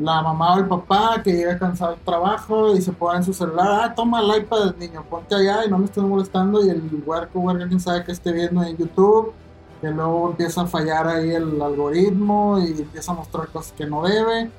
la 0.00 0.22
mamá 0.22 0.54
o 0.54 0.58
el 0.58 0.66
papá 0.68 1.20
que 1.22 1.32
llega 1.32 1.58
cansado 1.58 1.92
del 1.92 2.00
trabajo 2.00 2.74
y 2.74 2.80
se 2.80 2.92
pone 2.92 3.18
en 3.18 3.24
su 3.24 3.32
celular, 3.34 3.68
ah, 3.84 3.94
toma 3.94 4.20
el 4.20 4.42
iPad, 4.42 4.74
niño, 4.76 5.04
ponte 5.08 5.34
allá 5.34 5.64
y 5.66 5.70
no 5.70 5.78
me 5.78 5.84
estés 5.84 6.02
molestando. 6.02 6.64
Y 6.64 6.70
el 6.70 6.82
huerco, 7.06 7.40
huerco, 7.40 7.64
quién 7.68 7.80
sabe 7.80 8.04
que 8.04 8.12
esté 8.12 8.32
viendo 8.32 8.62
en 8.62 8.76
YouTube, 8.76 9.32
que 9.80 9.90
luego 9.90 10.30
empieza 10.30 10.62
a 10.62 10.66
fallar 10.66 11.06
ahí 11.08 11.30
el 11.30 11.60
algoritmo 11.60 12.58
y 12.58 12.80
empieza 12.82 13.12
a 13.12 13.14
mostrar 13.16 13.48
cosas 13.48 13.72
que 13.76 13.86
no 13.86 14.02
debe. 14.02 14.50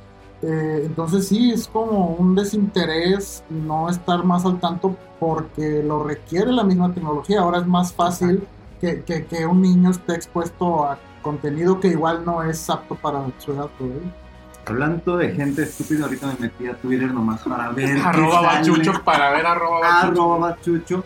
Eh, 0.44 0.84
entonces 0.86 1.28
sí, 1.28 1.52
es 1.52 1.68
como 1.68 2.16
un 2.16 2.34
desinterés 2.36 3.44
no 3.50 3.90
estar 3.90 4.24
más 4.24 4.44
al 4.46 4.60
tanto 4.60 4.96
porque 5.20 5.84
lo 5.84 6.04
requiere 6.04 6.52
la 6.52 6.64
misma 6.64 6.92
tecnología. 6.94 7.42
Ahora 7.42 7.60
es 7.60 7.68
más 7.68 7.94
fácil 7.94 8.48
que, 8.80 9.04
que- 9.04 9.46
un 9.46 9.62
niño 9.62 9.92
esté 9.92 10.14
expuesto 10.16 10.84
a 10.86 10.98
contenido 11.22 11.80
que 11.80 11.90
igual 11.90 12.26
no 12.26 12.42
es 12.42 12.68
apto 12.70 12.96
para 12.96 13.24
su 13.38 13.52
edad. 13.54 13.70
todavía. 13.78 14.16
Hablando 14.66 15.18
de 15.18 15.32
gente 15.34 15.64
estúpida, 15.64 16.06
ahorita 16.06 16.28
me 16.28 16.48
metí 16.48 16.68
a 16.68 16.76
Twitter 16.76 17.12
nomás 17.14 17.42
para 17.42 17.70
ver. 17.72 17.98
Arroba 17.98 18.42
bachucho 18.42 19.04
para 19.04 19.32
ver 19.32 19.46
arroba 19.46 19.80
bachucho. 19.80 20.08
Arroba 20.08 20.38
bachucho. 20.38 21.06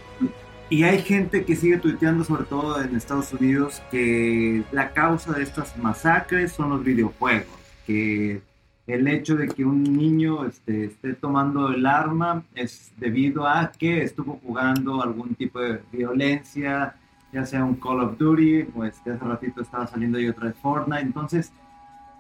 Y 0.70 0.84
hay 0.84 1.00
gente 1.02 1.46
que 1.46 1.56
sigue 1.56 1.78
tuiteando, 1.78 2.24
sobre 2.24 2.44
todo 2.46 2.82
en 2.82 2.96
Estados 2.96 3.32
Unidos, 3.34 3.82
que 3.92 4.64
la 4.72 4.92
causa 4.92 5.34
de 5.34 5.44
estas 5.44 5.78
masacres 5.78 6.52
son 6.54 6.72
los 6.72 6.84
videojuegos. 6.84 7.48
Que 7.86 8.42
el 8.88 9.08
hecho 9.08 9.36
de 9.36 9.48
que 9.48 9.64
un 9.64 9.84
niño 9.84 10.46
este, 10.46 10.86
esté 10.86 11.14
tomando 11.14 11.70
el 11.70 11.86
arma 11.86 12.44
es 12.56 12.92
debido 12.98 13.48
a 13.48 13.72
que 13.72 14.04
estuvo 14.04 14.40
jugando 14.44 15.02
algún 15.02 15.36
tipo 15.36 15.60
de 15.60 15.82
violencia, 15.92 16.96
ya 17.32 17.46
sea 17.46 17.64
un 17.64 17.76
Call 17.76 18.02
of 18.02 18.18
Duty, 18.18 18.68
o 18.76 18.84
este, 18.84 19.12
hace 19.12 19.26
ratito 19.26 19.62
estaba 19.62 19.88
saliendo 19.88 20.18
ahí 20.18 20.28
otra 20.28 20.48
de 20.48 20.54
Fortnite. 20.54 21.02
Entonces, 21.02 21.52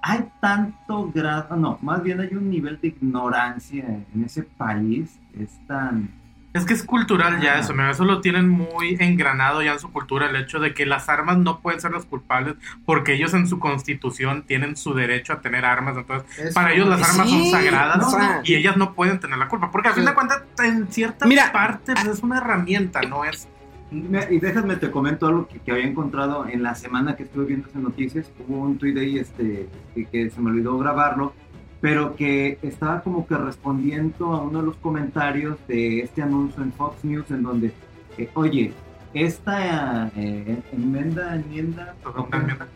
hay 0.07 0.23
tanto 0.39 1.11
grado, 1.11 1.55
no, 1.55 1.79
más 1.81 2.03
bien 2.03 2.19
hay 2.21 2.35
un 2.35 2.47
nivel 2.47 2.79
de 2.79 2.89
ignorancia 2.89 3.83
en 4.13 4.23
ese 4.23 4.43
país, 4.43 5.19
es 5.39 5.49
tan... 5.67 6.11
Es 6.53 6.63
que 6.63 6.73
es 6.75 6.83
cultural 6.83 7.41
ya 7.41 7.55
eso, 7.59 7.73
mira, 7.73 7.89
eso 7.89 8.05
lo 8.05 8.21
tienen 8.21 8.47
muy 8.47 8.95
engranado 8.99 9.63
ya 9.63 9.73
en 9.73 9.79
su 9.79 9.91
cultura, 9.91 10.29
el 10.29 10.35
hecho 10.35 10.59
de 10.59 10.75
que 10.75 10.85
las 10.85 11.09
armas 11.09 11.37
no 11.39 11.59
pueden 11.59 11.81
ser 11.81 11.89
los 11.91 12.05
culpables 12.05 12.53
porque 12.85 13.13
ellos 13.15 13.33
en 13.33 13.47
su 13.47 13.57
constitución 13.59 14.43
tienen 14.43 14.77
su 14.77 14.93
derecho 14.93 15.33
a 15.33 15.41
tener 15.41 15.65
armas, 15.65 15.97
entonces 15.97 16.29
Eso. 16.39 16.53
para 16.53 16.71
ellos 16.73 16.87
las 16.87 17.09
armas 17.09 17.27
Sí, 17.27 17.49
son 17.49 17.59
sagradas 17.59 17.97
no, 17.97 18.17
no. 18.19 18.41
y 18.43 18.53
ellas 18.53 18.77
no 18.77 18.93
pueden 18.93 19.19
tener 19.19 19.37
la 19.39 19.47
culpa, 19.49 19.71
porque 19.71 19.89
a 19.89 19.93
fin 19.93 20.03
Sí. 20.03 20.09
de 20.09 20.13
cuentas 20.15 20.43
en 20.63 20.87
cierta 20.91 21.25
Mira, 21.25 21.51
parte 21.51 21.93
pues, 21.93 22.05
es 22.05 22.19
una 22.23 22.37
herramienta, 22.37 23.01
no 23.01 23.25
es... 23.25 23.49
Y 23.91 24.39
déjame 24.39 24.75
te 24.77 24.91
comento 24.91 25.27
algo 25.27 25.47
que, 25.47 25.59
que 25.59 25.71
había 25.71 25.85
encontrado 25.85 26.47
en 26.47 26.63
la 26.63 26.75
semana 26.75 27.15
que 27.15 27.23
estuve 27.23 27.45
viendo 27.45 27.67
esas 27.69 27.81
noticias. 27.81 28.29
Hubo 28.47 28.59
un 28.61 28.77
tweet 28.77 28.99
ahí 28.99 29.17
este, 29.19 29.69
que, 29.93 30.05
que 30.05 30.29
se 30.29 30.41
me 30.41 30.49
olvidó 30.49 30.77
grabarlo, 30.77 31.33
pero 31.81 32.15
que 32.15 32.57
estaba 32.61 33.01
como 33.01 33.25
que 33.27 33.35
respondiendo 33.37 34.33
a 34.33 34.41
uno 34.41 34.59
de 34.61 34.65
los 34.65 34.75
comentarios 34.77 35.57
de 35.67 35.99
este 36.01 36.21
anuncio 36.23 36.63
en 36.63 36.73
Fox 36.73 37.03
News 37.05 37.29
en 37.31 37.43
donde, 37.43 37.71
eh, 38.17 38.29
oye, 38.33 38.73
esta 39.13 40.07
eh, 40.15 40.61
enmienda, 40.73 41.35
enmienda. 41.35 41.95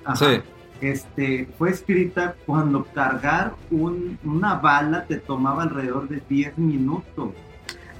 Ajá. 0.05 0.15
Sí. 0.15 0.41
este, 0.79 1.47
fue 1.57 1.71
escrita 1.71 2.35
cuando 2.45 2.85
cargar 2.85 3.53
un- 3.71 4.17
una 4.23 4.55
bala 4.55 5.03
te 5.05 5.17
tomaba 5.17 5.63
alrededor 5.63 6.07
de 6.07 6.21
10 6.29 6.57
minutos. 6.57 7.31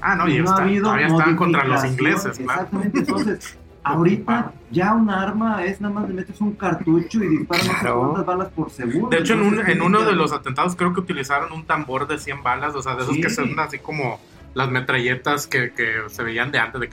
Ah, 0.01 0.15
no, 0.15 0.27
y 0.27 0.39
no 0.41 0.49
ha 0.51 0.57
habido 0.62 0.83
todavía 0.83 1.07
están 1.07 1.35
contra 1.35 1.63
los 1.65 1.83
ingleses, 1.85 2.38
claro. 2.39 2.62
Exactamente, 2.62 2.99
entonces, 2.99 3.57
ahorita 3.83 4.51
ya 4.71 4.93
un 4.93 5.09
arma 5.09 5.63
es 5.65 5.81
nada 5.81 5.93
más 5.93 6.07
le 6.07 6.15
metes 6.15 6.39
un 6.41 6.53
cartucho 6.53 7.23
y 7.23 7.27
disparas 7.38 7.67
Claro. 7.79 7.99
cuántas 8.01 8.25
balas 8.25 8.49
por 8.49 8.69
segundo. 8.69 9.09
De 9.09 9.17
hecho, 9.19 9.33
en, 9.33 9.41
un- 9.41 9.67
en 9.67 9.81
uno 9.81 10.03
de 10.03 10.13
los 10.13 10.31
atentados 10.31 10.75
creo 10.75 10.93
que 10.93 10.99
utilizaron 11.01 11.51
un 11.51 11.65
tambor 11.65 12.07
de 12.07 12.17
100 12.17 12.43
balas, 12.43 12.75
o 12.75 12.81
sea, 12.81 12.95
de 12.95 13.03
esos 13.03 13.15
Sí. 13.15 13.21
que 13.21 13.29
son 13.29 13.59
así 13.59 13.79
como 13.79 14.19
las 14.53 14.69
metralletas 14.69 15.47
que, 15.47 15.71
que 15.71 15.93
se 16.07 16.23
veían 16.23 16.51
de 16.51 16.59
antes. 16.59 16.81
De 16.81 16.89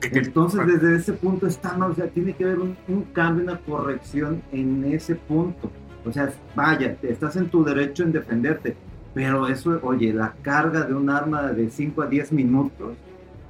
que, 0.00 0.18
Entonces, 0.18 0.66
desde 0.66 0.96
ese 0.96 1.12
punto 1.12 1.46
está, 1.46 1.76
¿no? 1.76 1.88
o 1.88 1.94
sea, 1.94 2.06
tiene 2.06 2.32
que 2.34 2.44
haber 2.44 2.60
un, 2.60 2.76
un 2.88 3.02
cambio, 3.12 3.44
una 3.44 3.58
corrección 3.58 4.42
en 4.52 4.84
ese 4.92 5.14
punto. 5.16 5.70
O 6.04 6.10
sea, 6.10 6.30
vaya, 6.56 6.96
estás 7.02 7.36
en 7.36 7.48
tu 7.50 7.62
derecho 7.62 8.02
en 8.02 8.12
defenderte, 8.12 8.74
pero 9.14 9.48
eso, 9.48 9.78
oye, 9.82 10.12
la 10.12 10.34
carga 10.42 10.82
de 10.82 10.94
un 10.94 11.10
arma 11.10 11.42
de 11.52 11.68
5 11.70 12.02
a 12.02 12.06
10 12.06 12.32
minutos 12.32 12.94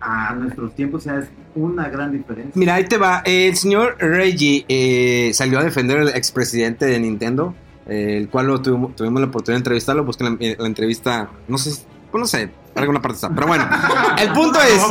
a 0.01 0.35
nuestros 0.35 0.75
tiempos, 0.75 1.03
o 1.03 1.05
sea, 1.11 1.19
es 1.21 1.29
una 1.55 1.89
gran 1.89 2.11
diferencia. 2.11 2.53
Mira, 2.57 2.75
ahí 2.75 2.85
te 2.85 2.99
va. 2.99 3.23
El 3.25 3.55
señor 3.57 3.97
Reggie 4.01 4.65
eh, 4.69 5.31
salió 5.33 5.61
a 5.61 5.65
defender 5.65 5.99
al 5.99 6.09
expresidente 6.09 6.87
de 6.87 6.99
Nintendo, 6.99 7.55
eh, 7.87 8.17
el 8.19 8.29
cual 8.29 8.49
lo 8.49 8.61
tuvimos, 8.61 8.91
la 8.99 9.27
oportunidad 9.27 9.55
de 9.55 9.57
entrevistarlo. 9.59 10.05
Busquen 10.05 10.39
la, 10.41 10.55
la 10.59 10.67
entrevista, 10.67 11.31
no 11.47 11.57
sé, 11.59 11.71
si- 11.71 11.83
Pues 12.13 12.21
no 12.21 12.27
sé, 12.27 12.51
alguna 12.75 13.01
parte 13.01 13.15
está. 13.17 13.31
Pero 13.31 13.47
bueno, 13.47 13.67
el 14.19 14.33
punto 14.33 14.59
es. 14.61 14.83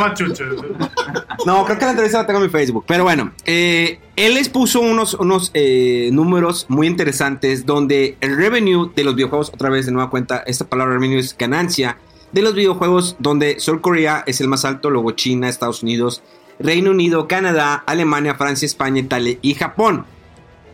No, 1.45 1.63
creo 1.65 1.77
que 1.77 1.85
la 1.85 1.91
entrevista 1.91 2.17
la 2.17 2.25
tengo 2.25 2.39
en 2.39 2.45
mi 2.45 2.51
Facebook. 2.51 2.83
Pero 2.87 3.03
bueno, 3.03 3.31
eh, 3.45 3.99
él 4.15 4.33
les 4.33 4.49
puso 4.49 4.81
unos, 4.81 5.13
unos 5.13 5.51
eh, 5.53 6.09
números 6.11 6.65
muy 6.67 6.87
interesantes 6.87 7.67
donde 7.67 8.17
el 8.21 8.35
revenue 8.35 8.91
de 8.95 9.03
los 9.03 9.13
videojuegos, 9.13 9.51
otra 9.53 9.69
vez 9.69 9.85
de 9.85 9.91
nueva 9.91 10.09
cuenta, 10.09 10.43
esta 10.47 10.65
palabra 10.65 10.95
revenue 10.95 11.19
es 11.19 11.37
ganancia, 11.37 11.99
de 12.31 12.41
los 12.41 12.55
videojuegos 12.55 13.17
donde 13.19 13.59
Sur 13.59 13.81
Corea 13.81 14.23
es 14.25 14.41
el 14.41 14.47
más 14.47 14.65
alto, 14.65 14.89
luego 14.89 15.11
China, 15.11 15.47
Estados 15.47 15.83
Unidos, 15.83 16.23
Reino 16.57 16.89
Unido, 16.89 17.27
Canadá, 17.27 17.83
Alemania, 17.85 18.33
Francia, 18.33 18.65
España, 18.65 18.99
Italia 18.99 19.37
y 19.43 19.53
Japón. 19.53 20.05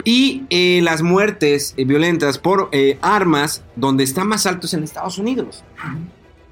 Y 0.05 0.43
eh, 0.49 0.79
las 0.81 1.01
muertes 1.01 1.73
violentas 1.75 2.38
por 2.38 2.69
armas, 3.01 3.63
donde 3.75 4.05
están 4.05 4.27
más 4.27 4.45
altos 4.45 4.73
en 4.73 4.83
Estados 4.83 5.17
Unidos. 5.17 5.63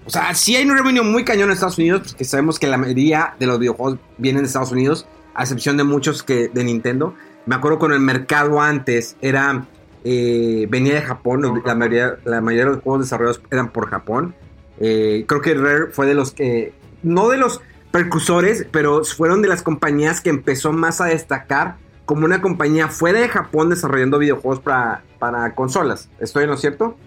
O 0.06 0.10
sea, 0.10 0.34
sí 0.36 0.56
hay 0.56 0.66
un 0.66 0.78
revenue 0.78 1.04
muy 1.04 1.26
cañón 1.26 1.50
en 1.50 1.54
Estados 1.54 1.78
Unidos, 1.78 2.10
porque 2.10 2.26
sabemos 2.26 2.60
que 2.60 2.68
la 2.68 2.78
mayoría 2.78 3.36
de 3.40 3.48
los 3.48 3.58
videojuegos 3.60 4.00
vienen 4.18 4.44
de 4.44 4.48
Estados 4.48 4.72
Unidos, 4.72 5.08
a 5.34 5.44
excepción 5.44 5.78
de 5.78 5.84
muchos 5.84 6.22
que 6.22 6.50
de 6.50 6.64
Nintendo. 6.64 7.16
Me 7.46 7.56
acuerdo 7.56 7.80
cuando 7.80 7.96
el 7.96 8.02
mercado 8.02 8.62
antes 8.62 9.18
era 9.22 9.66
eh, 10.04 10.68
venía 10.70 10.94
de 10.94 11.02
Japón, 11.02 11.62
la 11.66 11.74
mayoría, 11.74 12.18
la 12.26 12.40
mayoría 12.40 12.66
de 12.66 12.72
los 12.74 12.84
juegos 12.84 13.02
desarrollados 13.02 13.42
eran 13.50 13.72
por 13.72 13.90
Japón. 13.90 14.36
Eh, 14.80 15.26
creo 15.28 15.42
que 15.42 15.56
Rare 15.56 15.88
fue 15.92 16.06
de 16.06 16.14
los 16.14 16.32
que, 16.32 16.74
no 17.02 17.30
de 17.30 17.38
los 17.38 17.62
precursores, 17.90 18.68
pero 18.72 19.04
fueron 19.04 19.42
de 19.42 19.48
las 19.48 19.64
compañías 19.64 20.22
que 20.22 20.30
empezó 20.30 20.72
más 20.74 21.02
a 21.02 21.06
destacar 21.06 21.78
como 22.06 22.26
una 22.26 22.40
compañía 22.40 22.88
fuera 22.88 23.20
de 23.20 23.30
Japón 23.30 23.70
desarrollando 23.70 24.20
videojuegos 24.20 24.60
para, 24.60 25.02
para 25.18 25.56
consolas. 25.56 26.10
¿Estoy 26.20 26.44
en 26.44 26.52
lo 26.52 26.58
cierto? 26.58 26.98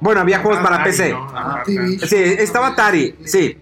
Bueno, 0.00 0.20
había 0.20 0.40
juegos 0.40 0.60
para 0.62 0.76
Atari, 0.76 0.90
PC. 0.90 1.10
¿no? 1.12 1.26
Ah. 1.34 1.62
Sí, 1.66 2.16
estaba 2.16 2.68
Atari, 2.68 3.14
sí. 3.24 3.58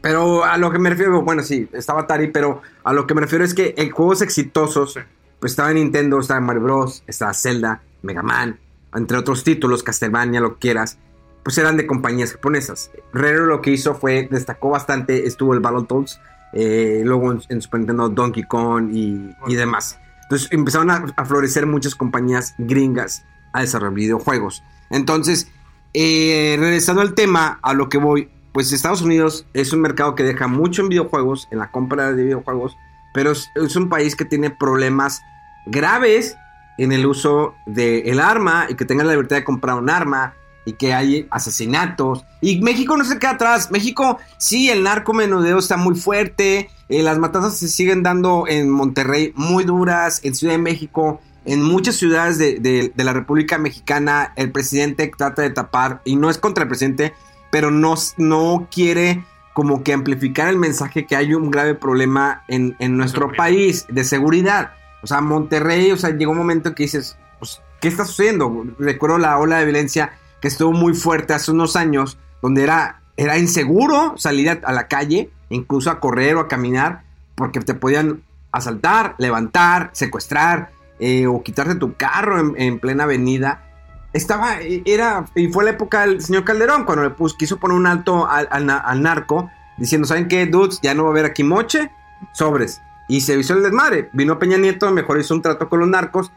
Pero 0.00 0.44
a 0.44 0.56
lo 0.58 0.70
que 0.70 0.78
me 0.78 0.90
refiero, 0.90 1.22
bueno, 1.22 1.42
sí, 1.42 1.68
estaba 1.72 2.02
Atari, 2.02 2.28
pero 2.28 2.62
a 2.84 2.92
lo 2.92 3.06
que 3.06 3.14
me 3.14 3.20
refiero 3.20 3.44
es 3.44 3.54
que 3.54 3.74
en 3.76 3.90
juegos 3.90 4.22
exitosos, 4.22 4.94
Sí. 4.94 5.00
pues 5.40 5.52
estaba 5.52 5.72
Nintendo, 5.72 6.18
estaba 6.20 6.40
Mario 6.40 6.62
Bros, 6.62 7.02
estaba 7.06 7.34
Zelda, 7.34 7.82
Mega 8.02 8.22
Man, 8.22 8.58
entre 8.94 9.18
otros 9.18 9.42
títulos, 9.44 9.82
Castlevania, 9.82 10.40
lo 10.40 10.54
que 10.54 10.60
quieras, 10.60 10.98
pues 11.42 11.58
eran 11.58 11.76
de 11.76 11.86
compañías 11.86 12.32
japonesas. 12.32 12.90
Rare 13.12 13.38
lo 13.46 13.60
que 13.60 13.70
hizo 13.70 13.94
fue, 13.94 14.28
destacó 14.30 14.70
bastante, 14.70 15.26
estuvo 15.26 15.52
el 15.54 15.60
Battletoads, 15.60 16.20
eh, 16.52 17.02
luego 17.04 17.32
en, 17.32 17.42
en 17.48 17.60
Super 17.60 17.80
Nintendo 17.80 18.08
Donkey 18.08 18.44
Kong 18.44 18.90
y, 18.92 19.34
y 19.46 19.54
demás. 19.56 19.98
Entonces 20.22 20.48
empezaron 20.52 20.90
a, 20.90 21.04
a 21.16 21.24
florecer 21.24 21.66
muchas 21.66 21.94
compañías 21.94 22.54
gringas 22.58 23.24
a 23.52 23.60
desarrollar 23.60 23.94
videojuegos. 23.94 24.62
Entonces, 24.90 25.48
eh, 25.94 26.56
regresando 26.58 27.02
al 27.02 27.14
tema, 27.14 27.58
a 27.62 27.74
lo 27.74 27.88
que 27.88 27.98
voy, 27.98 28.28
pues 28.52 28.72
Estados 28.72 29.02
Unidos 29.02 29.46
es 29.54 29.72
un 29.72 29.80
mercado 29.80 30.14
que 30.14 30.22
deja 30.22 30.46
mucho 30.46 30.82
en 30.82 30.88
videojuegos, 30.88 31.48
en 31.50 31.58
la 31.58 31.70
compra 31.70 32.12
de 32.12 32.24
videojuegos, 32.24 32.76
pero 33.14 33.32
es, 33.32 33.76
un 33.76 33.88
país 33.88 34.16
que 34.16 34.24
tiene 34.24 34.50
problemas 34.50 35.22
graves 35.66 36.36
en 36.76 36.92
el 36.92 37.06
uso 37.06 37.54
del 37.66 38.20
arma 38.20 38.66
y 38.68 38.74
que 38.74 38.84
tenga 38.84 39.04
la 39.04 39.12
libertad 39.12 39.36
de 39.36 39.44
comprar 39.44 39.76
un 39.76 39.90
arma 39.90 40.34
y 40.64 40.74
que 40.74 40.92
hay 40.92 41.26
asesinatos. 41.30 42.24
Y 42.40 42.60
México 42.60 42.96
no 42.96 43.04
se 43.04 43.18
queda 43.18 43.30
atrás. 43.32 43.70
México, 43.70 44.18
sí, 44.36 44.70
el 44.70 44.82
narcomenudeo 44.82 45.58
está 45.58 45.76
muy 45.76 45.94
fuerte. 45.94 46.70
eh, 46.88 47.02
las 47.02 47.18
matanzas 47.18 47.56
se 47.56 47.68
siguen 47.68 48.02
dando 48.02 48.44
en 48.46 48.70
Monterrey 48.70 49.32
muy 49.34 49.64
duras, 49.64 50.20
en 50.24 50.34
Ciudad 50.34 50.54
de 50.54 50.58
México, 50.58 51.20
en 51.48 51.62
muchas 51.62 51.96
ciudades 51.96 52.36
de, 52.38 52.58
de- 52.60 52.92
de 52.94 53.04
la 53.04 53.12
República 53.12 53.56
Mexicana. 53.58 54.32
El 54.36 54.52
presidente 54.52 55.10
trata 55.16 55.42
de 55.42 55.50
tapar, 55.50 56.00
y 56.04 56.16
no 56.16 56.28
es 56.30 56.38
contra 56.38 56.62
el 56.64 56.68
presidente, 56.68 57.14
pero 57.50 57.70
no, 57.70 57.94
no 58.18 58.68
quiere 58.70 59.24
como 59.54 59.82
que 59.82 59.92
amplificar 59.92 60.48
el 60.48 60.56
mensaje 60.56 61.06
que 61.06 61.16
hay 61.16 61.34
un 61.34 61.50
grave 61.50 61.74
problema 61.74 62.44
en, 62.48 62.76
en 62.78 62.96
nuestro 62.96 63.22
Seguridad. 63.22 63.38
país 63.44 63.86
de 63.88 64.04
seguridad. 64.04 64.72
O 65.02 65.06
sea, 65.06 65.20
Monterrey, 65.20 65.90
o 65.90 65.96
sea, 65.96 66.10
llegó 66.10 66.32
un 66.32 66.38
momento 66.38 66.74
que 66.74 66.84
dices, 66.84 67.16
pues, 67.38 67.60
¿qué 67.80 67.88
está 67.88 68.04
sucediendo? 68.04 68.66
Recuerdo 68.78 69.18
la 69.18 69.38
ola 69.38 69.58
de 69.58 69.64
violencia 69.64 70.12
que 70.40 70.48
estuvo 70.48 70.72
muy 70.72 70.94
fuerte 70.94 71.32
hace 71.34 71.50
unos 71.50 71.74
años, 71.74 72.18
donde 72.42 72.62
era, 72.62 73.00
era 73.16 73.38
inseguro 73.38 74.14
salir 74.16 74.50
a, 74.50 74.60
a 74.64 74.72
la 74.72 74.86
calle, 74.86 75.30
incluso 75.48 75.90
a 75.90 75.98
correr 75.98 76.36
o 76.36 76.40
a 76.40 76.48
caminar, 76.48 77.02
porque 77.34 77.58
te 77.60 77.74
podían 77.74 78.22
asaltar, 78.52 79.14
levantar, 79.18 79.90
secuestrar 79.92 80.70
eh, 81.00 81.26
o 81.26 81.42
quitarte 81.42 81.74
tu 81.74 81.94
carro 81.94 82.38
en, 82.40 82.54
en 82.60 82.78
plena 82.78 83.04
avenida. 83.04 83.64
Estaba, 84.12 84.56
era, 84.84 85.26
y 85.34 85.48
fue 85.48 85.64
la 85.64 85.70
época 85.70 86.00
del 86.06 86.22
señor 86.22 86.44
Calderón, 86.44 86.84
cuando 86.84 87.04
le 87.04 87.10
puso, 87.10 87.36
quiso 87.36 87.58
poner 87.58 87.76
un 87.76 87.86
alto 87.86 88.26
al, 88.26 88.48
al 88.50 88.64
na- 88.66 88.78
al 88.78 89.02
narco, 89.02 89.50
diciendo, 89.76 90.06
¿saben 90.06 90.28
qué, 90.28 90.46
dudes? 90.46 90.80
Ya 90.82 90.94
no 90.94 91.04
va 91.04 91.10
a 91.10 91.12
haber 91.12 91.26
aquí 91.26 91.44
moche, 91.44 91.90
sobres. 92.32 92.80
Y 93.08 93.20
se 93.20 93.38
hizo 93.38 93.54
el 93.54 93.62
desmadre. 93.62 94.10
Vino 94.12 94.38
Peña 94.38 94.56
Nieto, 94.58 94.90
mejor 94.92 95.20
hizo 95.20 95.34
un 95.34 95.42
trato 95.42 95.68
con 95.68 95.80
los 95.80 95.88
narcos. 95.88 96.32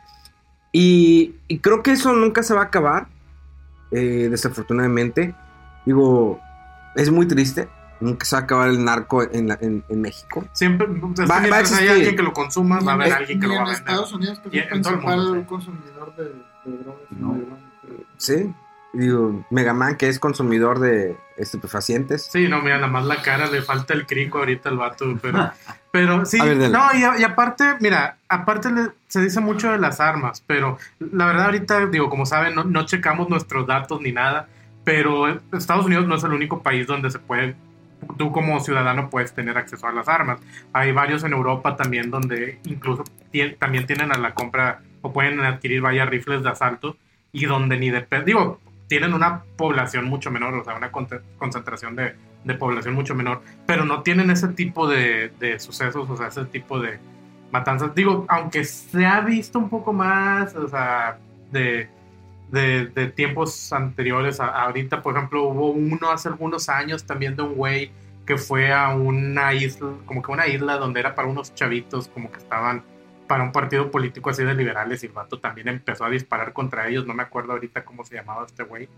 Y, 0.71 1.35
y 1.47 1.59
creo 1.59 1.81
que 1.83 1.91
eso 1.91 2.13
nunca 2.13 2.43
se 2.43 2.53
va 2.53 2.61
a 2.61 2.65
acabar, 2.65 3.07
eh, 3.91 4.27
desafortunadamente. 4.29 5.35
Digo, 5.85 6.39
es 6.95 7.09
muy 7.09 7.25
triste. 7.27 7.67
Nunca 8.01 8.25
se 8.25 8.35
va 8.35 8.41
a 8.41 8.43
acabar 8.43 8.69
el 8.69 8.83
narco 8.83 9.23
en, 9.23 9.47
la- 9.47 9.57
en- 9.61 9.83
en 9.87 10.01
México. 10.01 10.43
Siempre, 10.53 10.87
o 10.87 11.15
sea, 11.15 11.25
Va- 11.25 11.35
va 11.35 11.37
a 11.37 11.39
mientras 11.41 11.51
hay 11.53 11.61
existir. 11.61 11.89
alguien 11.91 12.15
que 12.17 12.23
lo 12.23 12.33
consuma, 12.33 12.79
va 12.81 12.91
a 12.91 12.95
haber 12.95 13.07
en- 13.07 13.13
alguien 13.13 13.39
que 13.39 13.47
lo 13.47 13.53
va 13.53 13.59
a 13.59 13.63
en 13.63 13.67
vender. 13.67 13.87
Estados 13.89 14.13
Unidos, 14.13 14.39
que 14.39 14.49
Y 14.55 14.59
es 14.59 14.67
el 14.67 14.73
en 14.77 14.81
todo 14.81 14.93
el 14.93 14.99
principal 14.99 15.25
mundo, 15.25 15.39
sí. 15.41 15.45
consumidor 15.47 16.15
de, 16.17 16.23
de 16.23 16.77
drogas. 16.83 17.01
No. 17.11 17.37
Sí. 18.17 18.53
Digo, 18.93 19.45
Megaman, 19.49 19.95
que 19.95 20.09
es 20.09 20.19
consumidor 20.19 20.79
de 20.79 21.15
estupefacientes. 21.37 22.27
Sí, 22.29 22.47
no, 22.49 22.61
mira, 22.61 22.75
nada 22.75 22.87
más 22.87 23.05
la 23.05 23.21
cara, 23.21 23.49
le 23.49 23.61
falta 23.61 23.93
el 23.93 24.05
crico 24.05 24.39
ahorita 24.39 24.67
al 24.67 24.77
vato, 24.77 25.05
pero, 25.21 25.49
pero 25.91 26.25
sí, 26.25 26.39
ver, 26.41 26.69
no, 26.69 26.87
y, 26.93 27.21
y 27.21 27.23
aparte, 27.23 27.75
mira, 27.79 28.17
aparte 28.27 28.69
le- 28.71 28.91
se 29.07 29.21
dice 29.21 29.39
mucho 29.39 29.71
de 29.71 29.77
las 29.77 29.99
armas, 30.01 30.43
pero 30.45 30.77
la 30.99 31.25
verdad 31.25 31.45
ahorita, 31.45 31.85
digo, 31.87 32.09
como 32.09 32.25
saben, 32.25 32.53
no, 32.55 32.63
no 32.65 32.85
checamos 32.85 33.29
nuestros 33.29 33.65
datos 33.65 34.01
ni 34.01 34.11
nada, 34.11 34.47
pero 34.83 35.27
Estados 35.53 35.85
Unidos 35.85 36.05
no 36.07 36.15
es 36.15 36.23
el 36.25 36.33
único 36.33 36.61
país 36.61 36.85
donde 36.87 37.11
se 37.11 37.19
puede, 37.19 37.55
tú 38.17 38.31
como 38.31 38.59
ciudadano 38.59 39.09
puedes 39.09 39.33
tener 39.33 39.57
acceso 39.57 39.87
a 39.87 39.91
las 39.91 40.07
armas. 40.07 40.39
Hay 40.73 40.91
varios 40.91 41.23
en 41.23 41.33
Europa 41.33 41.75
también 41.75 42.11
donde 42.11 42.59
incluso 42.65 43.03
también 43.59 43.85
tienen 43.85 44.11
a 44.11 44.17
la 44.17 44.33
compra 44.33 44.81
o 45.01 45.11
pueden 45.11 45.39
adquirir 45.41 45.81
vaya 45.81 46.05
rifles 46.05 46.43
de 46.43 46.49
asalto 46.49 46.97
y 47.31 47.45
donde 47.45 47.77
ni 47.77 47.89
de... 47.89 48.05
Digo, 48.25 48.59
tienen 48.87 49.13
una 49.13 49.43
población 49.55 50.05
mucho 50.05 50.31
menor, 50.31 50.53
o 50.53 50.63
sea, 50.63 50.75
una 50.75 50.91
concentración 50.91 51.95
de, 51.95 52.15
de 52.43 52.53
población 52.55 52.93
mucho 52.93 53.15
menor, 53.15 53.41
pero 53.65 53.85
no 53.85 54.01
tienen 54.01 54.29
ese 54.29 54.49
tipo 54.49 54.87
de, 54.87 55.31
de 55.39 55.59
sucesos, 55.59 56.09
o 56.09 56.17
sea, 56.17 56.27
ese 56.27 56.45
tipo 56.45 56.79
de 56.79 56.99
matanzas. 57.51 57.95
Digo, 57.95 58.25
aunque 58.27 58.65
se 58.65 59.05
ha 59.05 59.21
visto 59.21 59.59
un 59.59 59.69
poco 59.69 59.93
más, 59.93 60.55
o 60.55 60.67
sea, 60.67 61.17
de, 61.51 61.89
de, 62.51 62.87
de 62.87 63.07
tiempos 63.07 63.71
anteriores 63.73 64.39
a, 64.39 64.47
ahorita, 64.47 65.01
por 65.01 65.15
ejemplo, 65.15 65.43
hubo 65.43 65.71
uno 65.71 66.11
hace 66.11 66.29
algunos 66.29 66.69
años 66.69 67.05
también 67.05 67.35
de 67.35 67.43
un 67.43 67.55
güey 67.55 67.91
que 68.25 68.37
fue 68.37 68.71
a 68.71 68.89
una 68.95 69.53
isla, 69.53 69.93
como 70.05 70.21
que 70.21 70.31
una 70.31 70.47
isla 70.47 70.77
donde 70.77 70.99
era 70.99 71.15
para 71.15 71.27
unos 71.27 71.53
chavitos, 71.55 72.07
como 72.07 72.31
que 72.31 72.37
estaban 72.37 72.83
para 73.27 73.43
un 73.43 73.51
partido 73.51 73.89
político 73.89 74.29
así 74.29 74.43
de 74.43 74.53
liberales 74.53 75.03
y 75.03 75.07
el 75.07 75.13
vato 75.13 75.39
también 75.39 75.69
empezó 75.69 76.05
a 76.05 76.09
disparar 76.09 76.53
contra 76.53 76.87
ellos, 76.87 77.07
no 77.07 77.13
me 77.13 77.23
acuerdo 77.23 77.53
ahorita 77.53 77.85
cómo 77.85 78.03
se 78.03 78.15
llamaba 78.15 78.45
este 78.45 78.63
güey. 78.63 78.89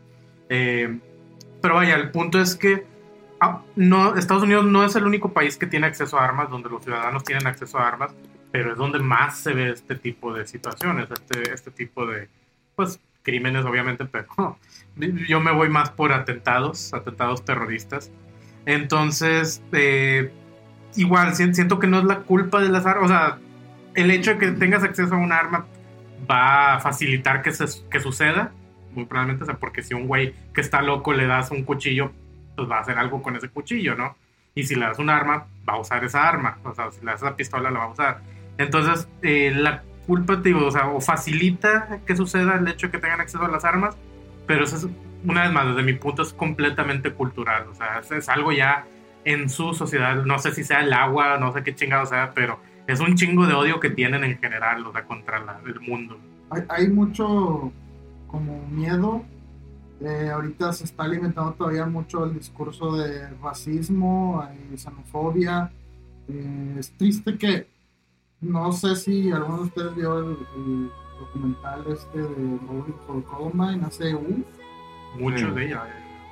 Eh, 0.49 0.99
pero 1.61 1.75
vaya, 1.75 1.95
el 1.95 2.11
punto 2.11 2.39
es 2.41 2.55
que 2.55 2.85
ah, 3.39 3.61
no, 3.75 4.15
Estados 4.15 4.43
Unidos 4.43 4.65
no 4.65 4.83
es 4.83 4.95
el 4.95 5.05
único 5.05 5.31
país 5.33 5.57
que 5.57 5.67
tiene 5.67 5.87
acceso 5.87 6.17
a 6.17 6.25
armas, 6.25 6.49
donde 6.49 6.69
los 6.69 6.83
ciudadanos 6.83 7.23
tienen 7.23 7.45
acceso 7.47 7.77
a 7.77 7.87
armas, 7.87 8.13
pero 8.51 8.71
es 8.71 8.77
donde 8.77 8.99
más 8.99 9.37
se 9.37 9.53
ve 9.53 9.71
este 9.71 9.95
tipo 9.95 10.33
de 10.33 10.45
situaciones, 10.47 11.09
este, 11.11 11.53
este 11.53 11.71
tipo 11.71 12.05
de, 12.05 12.27
pues, 12.75 12.99
crímenes 13.23 13.65
obviamente, 13.65 14.05
pero 14.05 14.57
yo 15.27 15.39
me 15.39 15.51
voy 15.51 15.69
más 15.69 15.89
por 15.89 16.11
atentados, 16.13 16.93
atentados 16.93 17.43
terroristas. 17.45 18.11
Entonces, 18.65 19.61
eh, 19.71 20.31
igual, 20.95 21.35
si- 21.35 21.53
siento 21.53 21.79
que 21.79 21.87
no 21.87 21.99
es 21.99 22.05
la 22.05 22.19
culpa 22.19 22.61
de 22.61 22.69
las 22.69 22.85
armas, 22.85 23.05
o 23.05 23.07
sea, 23.07 23.37
el 23.95 24.11
hecho 24.11 24.31
de 24.31 24.37
que 24.37 24.51
tengas 24.51 24.83
acceso 24.83 25.13
a 25.15 25.17
un 25.17 25.31
arma 25.31 25.65
va 26.29 26.75
a 26.75 26.79
facilitar 26.79 27.41
que, 27.41 27.51
se, 27.51 27.65
que 27.89 27.99
suceda, 27.99 28.51
muy 28.93 29.05
probablemente, 29.05 29.43
o 29.43 29.47
sea, 29.47 29.55
porque 29.57 29.81
si 29.83 29.93
un 29.93 30.07
güey 30.07 30.33
que 30.53 30.61
está 30.61 30.81
loco 30.81 31.13
le 31.13 31.25
das 31.25 31.51
un 31.51 31.63
cuchillo, 31.63 32.11
pues 32.55 32.69
va 32.69 32.77
a 32.77 32.81
hacer 32.81 32.97
algo 32.97 33.21
con 33.21 33.35
ese 33.35 33.49
cuchillo, 33.49 33.95
¿no? 33.95 34.15
Y 34.55 34.63
si 34.63 34.75
le 34.75 34.85
das 34.85 34.99
un 34.99 35.09
arma, 35.09 35.47
va 35.67 35.73
a 35.73 35.79
usar 35.79 36.03
esa 36.03 36.27
arma, 36.27 36.57
o 36.63 36.73
sea, 36.73 36.91
si 36.91 37.03
le 37.03 37.11
das 37.11 37.21
la 37.23 37.35
pistola, 37.35 37.71
la 37.71 37.79
va 37.79 37.85
a 37.85 37.89
usar. 37.89 38.21
Entonces, 38.57 39.07
eh, 39.23 39.51
la 39.55 39.83
culpa, 40.05 40.41
te 40.41 40.49
digo, 40.49 40.65
o 40.65 40.71
sea, 40.71 40.89
o 40.89 41.01
facilita 41.01 42.01
que 42.05 42.15
suceda 42.15 42.55
el 42.57 42.67
hecho 42.67 42.87
de 42.87 42.91
que 42.91 42.99
tengan 42.99 43.21
acceso 43.21 43.43
a 43.45 43.49
las 43.49 43.65
armas, 43.65 43.97
pero 44.45 44.65
eso 44.65 44.75
es, 44.77 44.87
una 45.23 45.43
vez 45.43 45.51
más, 45.53 45.67
desde 45.67 45.83
mi 45.83 45.93
punto, 45.93 46.21
es 46.23 46.33
completamente 46.33 47.13
cultural, 47.13 47.67
o 47.69 47.75
sea, 47.75 47.99
es, 47.99 48.11
es 48.11 48.29
algo 48.29 48.51
ya 48.51 48.91
en 49.23 49.49
su 49.49 49.73
sociedad, 49.73 50.23
no 50.25 50.39
sé 50.39 50.51
si 50.53 50.63
sea 50.63 50.81
el 50.81 50.93
agua, 50.93 51.37
no 51.39 51.53
sé 51.53 51.63
qué 51.63 51.73
chingado 51.75 52.05
sea, 52.05 52.33
pero 52.33 52.61
es 52.87 52.99
un 52.99 53.15
chingo 53.15 53.47
de 53.47 53.53
odio 53.53 53.79
que 53.79 53.89
tienen 53.89 54.23
en 54.23 54.37
general, 54.39 54.85
o 54.85 54.91
sea, 54.91 55.05
contra 55.05 55.39
la- 55.39 55.61
el 55.65 55.79
mundo. 55.81 56.25
Hay, 56.49 56.63
hay 56.69 56.89
mucho 56.89 57.75
como 58.27 58.67
miedo 58.67 59.29
Eh, 60.01 60.29
ahorita 60.31 60.73
se 60.73 60.85
está 60.85 61.03
alimentando 61.03 61.53
todavía 61.55 61.85
mucho 61.85 62.25
el 62.25 62.33
discurso 62.33 62.95
de 62.97 63.29
racismo 63.41 64.43
y 64.73 64.77
xenofobia. 64.77 65.73
Eh, 66.27 66.75
es 66.79 66.95
triste 66.97 67.37
que 67.37 67.72
no 68.43 68.71
sé 68.71 68.95
si 68.95 69.31
alguno 69.31 69.57
de 69.57 69.63
ustedes 69.63 69.95
vio 69.95 70.19
el, 70.19 70.37
el 70.57 70.91
documental 71.19 71.83
este 71.87 72.17
de 72.19 72.57
Bowling 72.67 72.93
for 73.07 73.23
Columbine, 73.25 73.85
ACU. 73.85 74.43
Mucho 75.19 75.47
Sí. 75.49 75.53
de 75.53 75.65
ella. 75.65 75.83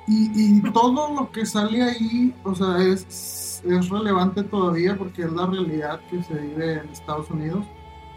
Y, 0.08 0.58
y 0.58 0.60
todo 0.72 1.14
lo 1.14 1.30
que 1.30 1.46
sale 1.46 1.80
ahí, 1.82 2.34
o 2.42 2.54
sea, 2.54 2.76
es, 2.78 3.62
es 3.64 3.88
relevante 3.88 4.42
todavía 4.42 4.96
porque 4.96 5.22
es 5.22 5.32
la 5.32 5.46
realidad 5.46 6.00
que 6.10 6.20
se 6.24 6.34
vive 6.34 6.72
en 6.80 6.88
Estados 6.88 7.30
Unidos. 7.30 7.64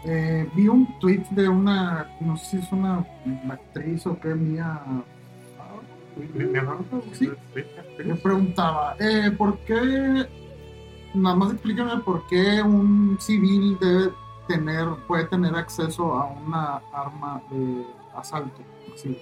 Eh, 0.04 0.48
vi 0.54 0.66
un 0.68 0.98
tweet 0.98 1.24
de 1.30 1.48
una, 1.48 2.08
no 2.20 2.36
sé 2.36 2.44
si 2.44 2.56
es 2.58 2.72
una 2.72 3.06
actriz 3.48 4.04
o 4.06 4.18
qué, 4.18 4.34
mía. 4.34 4.80
¿Me-? 6.34 6.48
Sí. 7.12 7.30
Me 8.04 8.14
preguntaba, 8.16 8.96
eh, 8.98 9.30
¿por 9.36 9.58
qué? 9.60 10.26
Nada 11.16 11.34
más 11.34 11.52
explícame 11.52 11.96
por 12.02 12.26
qué 12.26 12.60
un 12.62 13.16
civil 13.18 13.78
debe 13.80 14.12
tener, 14.46 14.86
puede 15.06 15.24
tener 15.24 15.54
acceso 15.54 16.12
a 16.12 16.26
una 16.26 16.82
arma 16.92 17.42
de 17.50 17.86
asalto. 18.14 18.60
así. 18.94 19.16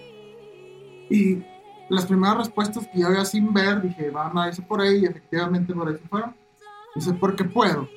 Y 1.09 1.45
las 1.89 2.05
primeras 2.07 2.39
respuestas 2.39 2.89
que 2.89 2.99
yo 2.99 3.07
había 3.07 3.25
sin 3.25 3.55
ver, 3.55 3.81
dije, 3.81 4.11
van 4.11 4.37
a 4.37 4.49
irse 4.49 4.61
por 4.63 4.81
ahí, 4.81 5.03
y 5.03 5.07
efectivamente 5.07 5.73
por 5.73 5.89
ahí 5.89 5.95
se 5.95 6.09
fueron. 6.09 6.35
Dice, 6.97 7.13
porque 7.15 7.45
puedo. 7.45 7.89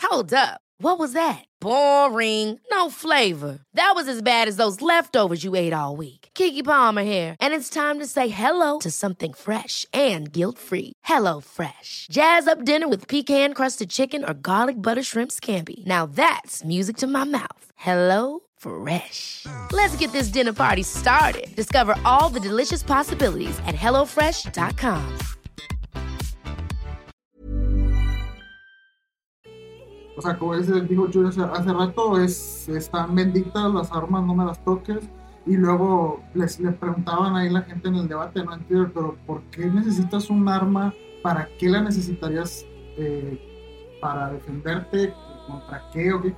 Hold 0.00 0.32
up. 0.32 0.60
What 0.78 0.98
was 0.98 1.12
that? 1.12 1.44
Boring. 1.60 2.58
No 2.70 2.88
flavor. 2.88 3.60
That 3.74 3.92
was 3.94 4.08
as 4.08 4.22
bad 4.22 4.48
as 4.48 4.56
those 4.56 4.80
leftovers 4.80 5.44
you 5.44 5.54
ate 5.54 5.74
all 5.74 5.96
week. 5.96 6.23
Kiki 6.34 6.64
Palmer 6.64 7.04
here, 7.04 7.36
and 7.40 7.54
it's 7.54 7.70
time 7.70 8.00
to 8.00 8.06
say 8.06 8.26
hello 8.26 8.80
to 8.80 8.90
something 8.90 9.32
fresh 9.32 9.86
and 9.92 10.32
guilt-free. 10.32 10.92
Hello 11.04 11.40
Fresh. 11.40 12.08
Jazz 12.10 12.46
up 12.48 12.64
dinner 12.64 12.88
with 12.88 13.08
pecan-crusted 13.08 13.88
chicken 13.88 14.24
or 14.24 14.34
garlic 14.34 14.80
butter 14.80 15.02
shrimp 15.02 15.30
scampi. 15.32 15.84
Now 15.86 16.06
that's 16.06 16.64
music 16.64 16.96
to 16.98 17.06
my 17.06 17.24
mouth. 17.24 17.66
Hello 17.76 18.40
Fresh. 18.56 19.46
Let's 19.72 19.96
get 19.96 20.12
this 20.12 20.28
dinner 20.28 20.52
party 20.52 20.82
started. 20.82 21.54
Discover 21.54 21.96
all 22.04 22.28
the 22.28 22.40
delicious 22.40 22.82
possibilities 22.82 23.58
at 23.66 23.76
hellofresh.com. 23.76 25.18
O 30.16 30.22
sea, 30.22 30.38
como 30.38 30.54
dijo 30.56 31.08
hace, 31.28 31.42
hace 31.42 31.72
rato, 31.72 32.18
es, 32.18 32.68
están 32.68 33.14
benditas 33.14 33.72
las 33.74 33.90
armas, 33.90 34.24
no 34.24 34.34
me 34.34 34.44
las 34.44 34.62
toques. 34.64 35.08
Y 35.46 35.56
luego 35.56 36.22
les, 36.34 36.58
le 36.58 36.72
preguntaban 36.72 37.36
ahí 37.36 37.50
la 37.50 37.62
gente 37.62 37.88
en 37.88 37.96
el 37.96 38.08
debate, 38.08 38.42
¿no? 38.42 38.54
En 38.54 38.60
Twitter, 38.64 38.90
pero 38.94 39.16
¿por 39.26 39.42
qué 39.50 39.66
necesitas 39.66 40.30
un 40.30 40.48
arma? 40.48 40.94
¿Para 41.22 41.48
qué 41.58 41.68
la 41.68 41.82
necesitarías? 41.82 42.64
eh, 42.96 43.38
¿Para 44.00 44.30
defenderte? 44.30 45.12
¿Contra 45.46 45.82
qué? 45.92 46.12
¿O 46.12 46.22
qué? 46.22 46.34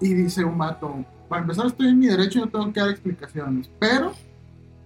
Y 0.00 0.14
dice 0.14 0.44
un 0.44 0.58
vato, 0.58 0.94
para 1.28 1.42
empezar 1.42 1.66
estoy 1.66 1.88
en 1.88 1.98
mi 1.98 2.06
derecho 2.06 2.38
y 2.38 2.42
no 2.42 2.48
tengo 2.48 2.72
que 2.72 2.80
dar 2.80 2.90
explicaciones. 2.90 3.68
Pero, 3.80 4.12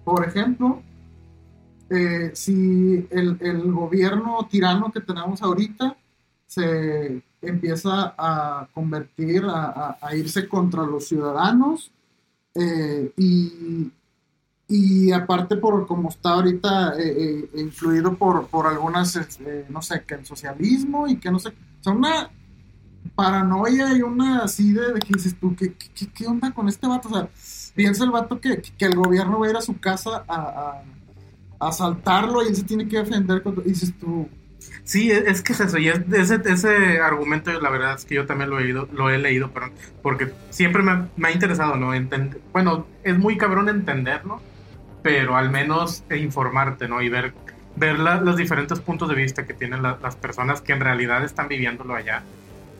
por 0.03 0.25
ejemplo, 0.27 0.81
eh, 1.89 2.31
si 2.33 3.07
el, 3.11 3.37
el 3.41 3.71
gobierno 3.71 4.47
tirano 4.49 4.91
que 4.91 5.01
tenemos 5.01 5.41
ahorita 5.41 5.95
se 6.47 7.21
empieza 7.41 8.13
a 8.17 8.67
convertir, 8.73 9.43
a, 9.45 9.65
a- 9.65 9.97
a 10.01 10.15
irse 10.15 10.47
contra 10.47 10.83
los 10.83 11.07
ciudadanos 11.07 11.91
eh, 12.55 13.13
y, 13.17 13.91
y 14.67 15.11
aparte 15.11 15.57
por 15.57 15.85
como 15.87 16.09
está 16.09 16.31
ahorita 16.31 16.93
eh, 16.99 17.49
eh, 17.53 17.59
influido 17.61 18.15
por, 18.15 18.47
por 18.47 18.67
algunas, 18.67 19.15
este, 19.15 19.65
no 19.69 19.81
sé, 19.81 20.03
que 20.05 20.15
el 20.15 20.25
socialismo 20.25 21.07
y 21.07 21.17
que 21.17 21.31
no 21.31 21.39
sé, 21.39 21.49
o 21.49 21.83
sea, 21.83 21.93
una 21.93 22.29
paranoia 23.15 23.97
y 23.97 24.01
una 24.01 24.43
así 24.43 24.71
de, 24.71 24.99
que 24.99 25.13
dices 25.13 25.35
tú, 25.39 25.55
¿qué, 25.55 25.73
qué, 25.73 26.07
qué 26.07 26.27
onda 26.27 26.51
con 26.53 26.69
este 26.69 26.87
vato? 26.87 27.09
O 27.09 27.13
sea, 27.13 27.29
piensa 27.75 28.03
el 28.03 28.11
vato 28.11 28.39
que, 28.39 28.61
que 28.61 28.85
el 28.85 28.95
gobierno 28.95 29.39
va 29.39 29.47
a 29.47 29.49
ir 29.49 29.57
a 29.57 29.61
su 29.61 29.79
casa 29.79 30.23
a, 30.27 30.83
asaltarlo 31.59 32.43
y 32.43 32.47
él 32.47 32.55
se 32.55 32.63
tiene 32.63 32.87
que 32.87 32.97
defender 32.97 33.43
dices 33.63 33.93
tú, 33.99 34.27
Sí, 34.83 35.11
es 35.11 35.23
es 35.27 35.41
que 35.41 35.53
es 35.53 35.59
eso, 35.59 35.77
y 35.77 35.87
es- 35.89 36.01
ese, 36.13 36.39
ese 36.45 36.99
argumento 36.99 37.51
la 37.61 37.69
verdad 37.69 37.95
es 37.95 38.05
que 38.05 38.15
yo 38.15 38.25
también 38.25 38.49
lo 38.49 38.59
he 38.59 38.63
leído, 38.63 38.87
lo 38.93 39.09
he 39.09 39.17
leído 39.17 39.51
perdón, 39.51 39.71
porque 40.01 40.31
siempre 40.49 40.83
me, 40.83 40.91
ha- 40.91 41.07
me 41.17 41.29
ha 41.29 41.31
interesado, 41.31 41.75
¿no? 41.77 41.93
Entend- 41.95 42.37
bueno, 42.53 42.85
es 43.03 43.17
muy 43.17 43.37
cabrón 43.37 43.69
entenderlo, 43.69 44.41
pero 45.03 45.35
al 45.35 45.49
menos 45.49 46.03
e 46.09 46.17
informarte, 46.17 46.87
¿no? 46.87 47.01
Y 47.01 47.09
ver, 47.09 47.33
ver 47.75 47.99
la- 47.99 48.21
los 48.21 48.37
diferentes 48.37 48.79
puntos 48.79 49.09
de 49.09 49.15
vista 49.15 49.45
que 49.45 49.53
tienen 49.53 49.81
la- 49.81 49.97
las 50.01 50.15
personas 50.15 50.61
que 50.61 50.73
en 50.73 50.81
realidad 50.81 51.23
están 51.23 51.47
viviéndolo 51.47 51.95
allá. 51.95 52.23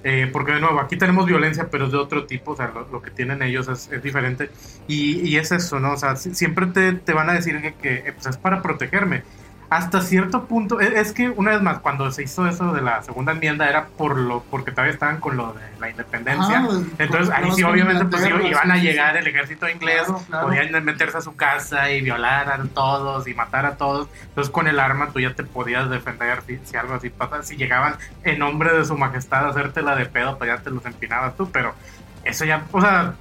Eh, 0.04 0.28
porque 0.34 0.54
de 0.54 0.60
nuevo, 0.62 0.80
aquí 0.80 0.98
tenemos 0.98 1.28
violencia, 1.28 1.70
pero 1.70 1.86
es 1.86 1.92
de 1.92 1.98
otro 2.00 2.26
tipo, 2.26 2.52
o 2.52 2.56
sea, 2.56 2.72
lo, 2.74 2.88
lo 2.92 3.02
que 3.04 3.12
tienen 3.12 3.42
ellos 3.44 3.68
es, 3.68 3.92
es 3.92 4.02
diferente. 4.02 4.50
Y, 4.88 5.20
y 5.28 5.38
es 5.38 5.52
eso, 5.52 5.80
¿no? 5.80 5.94
O 5.94 5.98
sea, 5.98 6.16
si- 6.16 6.34
siempre 6.34 6.66
te, 6.68 6.94
te 6.94 7.14
van 7.14 7.30
a 7.30 7.34
decir 7.34 7.62
que, 7.62 7.74
que, 7.76 7.94
eh, 8.10 8.14
pues, 8.14 8.26
es 8.28 8.38
para 8.38 8.62
protegerme. 8.64 9.24
Hasta 9.72 10.02
cierto 10.02 10.48
punto, 10.48 10.82
es, 10.82 10.92
es 10.94 11.14
que 11.14 11.30
una 11.30 11.52
vez 11.52 11.62
más, 11.62 11.80
cuando 11.80 12.12
se 12.12 12.24
hizo 12.24 12.46
eso 12.46 12.74
de 12.74 12.82
la 12.82 13.02
segunda 13.04 13.32
enmienda 13.32 13.70
era 13.70 13.88
por 13.88 14.18
lo 14.18 14.44
porque 14.44 14.72
todavía 14.72 14.92
estaban 14.92 15.22
con 15.22 15.38
lo 15.38 15.54
de 15.54 15.62
la 15.80 15.90
independencia. 15.90 16.68
Ah, 16.70 16.82
Entonces 16.98 17.34
ahí 17.34 17.50
sí, 17.54 17.64
obviamente, 17.64 18.04
pues 18.04 18.28
iban 18.28 18.70
a 18.70 18.76
llegar 18.76 19.16
el 19.16 19.26
ejército 19.26 19.70
inglés, 19.70 20.04
Claro, 20.04 20.22
claro. 20.28 20.48
podían 20.48 20.84
meterse 20.84 21.20
a 21.20 21.22
su 21.22 21.38
casa 21.38 21.90
y 21.90 22.02
violar 22.02 22.50
a 22.52 22.62
todos 22.66 23.26
y 23.30 23.34
matar 23.34 23.66
a 23.66 23.78
todos. 23.78 24.10
Entonces 24.24 24.52
con 24.52 24.68
el 24.68 24.78
arma 24.78 25.08
tú 25.14 25.22
ya 25.22 25.34
te 25.36 25.46
podías 25.46 25.90
defender 25.90 26.42
si, 26.46 26.60
si 26.66 26.76
algo 26.76 26.96
así 26.96 27.10
pasa. 27.10 27.42
Si 27.42 27.56
llegaban 27.56 27.96
en 28.26 28.40
nombre 28.40 28.78
de 28.78 28.84
su 28.84 28.98
majestad 28.98 29.46
a 29.46 29.50
hacértela 29.52 29.96
de 29.96 30.06
pedo, 30.06 30.38
pues 30.38 30.50
ya 30.50 30.58
te 30.58 30.70
los 30.70 30.86
empinabas 30.86 31.38
tú. 31.38 31.50
Pero 31.50 31.76
eso 32.26 32.44
ya, 32.44 32.66
o 32.74 32.82
sea, 32.82 33.14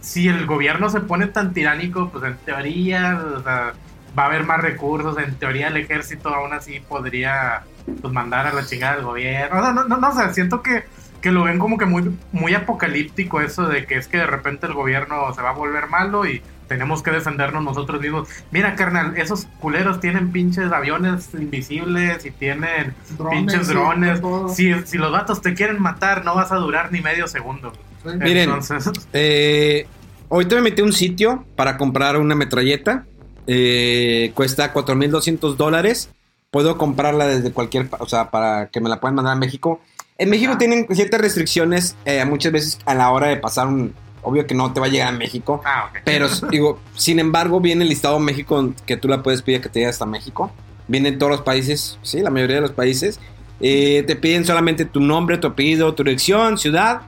si 0.00 0.28
el 0.28 0.46
gobierno 0.46 0.90
se 0.90 1.00
pone 1.00 1.26
tan 1.26 1.52
tiránico, 1.52 2.08
pues 2.10 2.22
en 2.22 2.36
teoría, 2.38 3.20
o 3.36 3.42
sea, 3.42 3.72
va 4.16 4.24
a 4.24 4.26
haber 4.26 4.44
más 4.44 4.60
recursos. 4.60 5.18
En 5.18 5.34
teoría 5.36 5.68
el 5.68 5.76
ejército 5.76 6.28
aún 6.28 6.52
así 6.52 6.80
podría 6.80 7.62
pues 8.00 8.12
mandar 8.12 8.46
a 8.46 8.52
la 8.52 8.64
chingada 8.64 8.94
al 8.94 9.04
gobierno. 9.04 9.58
O 9.58 9.62
sea, 9.62 9.72
no, 9.72 9.84
no, 9.84 9.96
no, 9.96 10.08
o 10.08 10.12
sea, 10.12 10.32
siento 10.32 10.62
que, 10.62 10.84
que 11.20 11.32
lo 11.32 11.44
ven 11.44 11.58
como 11.58 11.78
que 11.78 11.86
muy, 11.86 12.16
muy 12.32 12.54
apocalíptico 12.54 13.40
eso 13.40 13.66
de 13.66 13.86
que 13.86 13.96
es 13.96 14.08
que 14.08 14.18
de 14.18 14.26
repente 14.26 14.66
el 14.66 14.74
gobierno 14.74 15.32
se 15.34 15.42
va 15.42 15.50
a 15.50 15.54
volver 15.54 15.88
malo 15.88 16.26
y 16.26 16.42
tenemos 16.68 17.02
que 17.02 17.10
defendernos 17.10 17.64
nosotros 17.64 18.00
mismos. 18.00 18.28
Mira, 18.50 18.76
carnal, 18.76 19.16
esos 19.16 19.46
culeros 19.58 20.00
tienen 20.00 20.30
pinches 20.30 20.70
aviones 20.70 21.30
invisibles 21.34 22.24
y 22.24 22.30
tienen 22.30 22.94
Drones, 23.16 23.38
pinches 23.38 23.68
drones. 23.68 24.20
Si, 24.54 24.72
si 24.84 24.98
los 24.98 25.10
vatos 25.10 25.40
te 25.40 25.54
quieren 25.54 25.80
matar, 25.80 26.24
no 26.24 26.34
vas 26.34 26.52
a 26.52 26.56
durar 26.56 26.92
ni 26.92 27.00
medio 27.00 27.26
segundo. 27.26 27.72
Sí. 28.02 28.10
Miren. 28.18 28.50
Entonces, 28.50 28.90
Eh, 29.12 29.86
ahorita 30.30 30.56
me 30.56 30.62
metí 30.62 30.82
a 30.82 30.84
un 30.84 30.92
sitio 30.92 31.44
para 31.56 31.76
comprar 31.76 32.18
una 32.18 32.34
metralleta. 32.34 33.06
Eh, 33.50 34.30
cuesta 34.34 34.72
4.200 34.72 35.56
dólares. 35.56 36.10
Puedo 36.50 36.78
comprarla 36.78 37.26
desde 37.26 37.50
cualquier... 37.50 37.88
O 37.98 38.08
sea, 38.08 38.30
para 38.30 38.68
que 38.68 38.80
me 38.80 38.88
la 38.88 39.00
puedan 39.00 39.16
mandar 39.16 39.32
a 39.32 39.36
México. 39.36 39.80
En 40.18 40.30
México 40.30 40.58
tienen 40.58 40.86
ciertas 40.90 41.20
restricciones 41.20 41.96
eh, 42.04 42.24
muchas 42.26 42.52
veces 42.52 42.78
a 42.84 42.94
la 42.94 43.10
hora 43.10 43.28
de 43.28 43.36
pasar 43.38 43.66
un... 43.66 43.94
Obvio 44.22 44.46
que 44.46 44.54
no 44.54 44.72
te 44.72 44.80
va 44.80 44.86
a 44.86 44.88
llegar 44.90 45.08
a 45.08 45.12
México. 45.12 45.62
ah. 45.64 45.90
Pero, 46.04 46.28
digo, 46.50 46.78
sin 46.94 47.18
embargo, 47.18 47.60
viene 47.60 47.84
el 47.84 47.88
listado 47.88 48.18
México 48.18 48.74
que 48.84 48.96
tú 48.96 49.08
la 49.08 49.22
puedes 49.22 49.42
pedir 49.42 49.62
que 49.62 49.68
te 49.68 49.78
llegue 49.80 49.90
hasta 49.90 50.06
México. 50.06 50.52
Vienen 50.86 51.18
todos 51.18 51.32
los 51.32 51.40
países, 51.42 51.98
sí, 52.02 52.20
la 52.20 52.30
mayoría 52.30 52.56
de 52.56 52.62
los 52.62 52.72
países. 52.72 53.18
Eh, 53.60 54.04
te 54.06 54.16
piden 54.16 54.44
solamente 54.44 54.84
tu 54.84 55.00
nombre, 55.00 55.38
tu 55.38 55.46
apellido, 55.46 55.94
tu 55.94 56.04
dirección, 56.04 56.58
ciudad, 56.58 57.02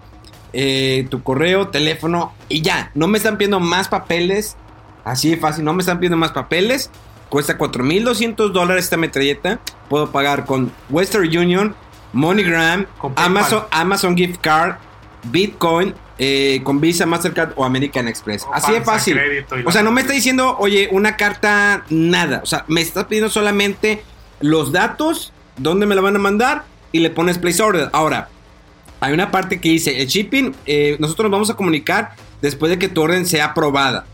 eh, 0.52 1.06
tu 1.10 1.22
correo, 1.22 1.68
teléfono 1.68 2.32
y 2.48 2.62
ya. 2.62 2.90
No 2.94 3.06
me 3.06 3.18
están 3.18 3.36
pidiendo 3.36 3.60
más 3.60 3.88
papeles. 3.88 4.56
Así 5.04 5.30
de 5.30 5.36
fácil, 5.36 5.64
no 5.64 5.72
me 5.72 5.80
están 5.80 5.98
pidiendo 5.98 6.16
más 6.16 6.32
papeles. 6.32 6.90
Cuesta 7.28 7.56
4.200 7.56 8.50
dólares 8.50 8.84
esta 8.84 8.96
metralleta. 8.96 9.60
Puedo 9.88 10.10
pagar 10.10 10.46
con 10.46 10.72
Western 10.88 11.24
Union, 11.24 11.74
MoneyGram, 12.12 12.86
Con. 12.98 13.12
Amazon, 13.16 13.64
Amazon 13.70 14.16
Gift 14.16 14.40
Card, 14.40 14.76
Bitcoin, 15.24 15.94
eh, 16.18 16.60
con 16.64 16.80
Visa, 16.80 17.06
Mastercard 17.06 17.52
o 17.56 17.64
American 17.64 18.08
Express. 18.08 18.44
O 18.44 18.52
Así 18.52 18.72
de 18.72 18.82
fácil. 18.82 19.18
O 19.64 19.72
sea, 19.72 19.82
no 19.82 19.92
me 19.92 20.00
está 20.00 20.12
diciendo, 20.12 20.56
oye, 20.58 20.88
una 20.92 21.16
carta, 21.16 21.84
nada. 21.88 22.40
O 22.42 22.46
sea, 22.46 22.64
me 22.68 22.80
está 22.80 23.08
pidiendo 23.08 23.30
solamente 23.30 24.02
los 24.40 24.72
datos, 24.72 25.32
dónde 25.56 25.86
me 25.86 25.94
la 25.94 26.00
van 26.00 26.16
a 26.16 26.18
mandar 26.18 26.64
y 26.92 27.00
le 27.00 27.10
pones 27.10 27.38
place 27.38 27.62
order. 27.62 27.88
Ahora, 27.92 28.28
hay 29.00 29.14
una 29.14 29.30
parte 29.30 29.60
que 29.60 29.70
dice, 29.70 30.02
el 30.02 30.08
shipping, 30.08 30.54
eh, 30.66 30.96
nosotros 30.98 31.24
nos 31.24 31.32
vamos 31.32 31.50
a 31.50 31.54
comunicar 31.54 32.14
después 32.42 32.70
de 32.70 32.78
que 32.78 32.88
tu 32.88 33.00
orden 33.02 33.24
sea 33.26 33.46
aprobada. 33.46 34.04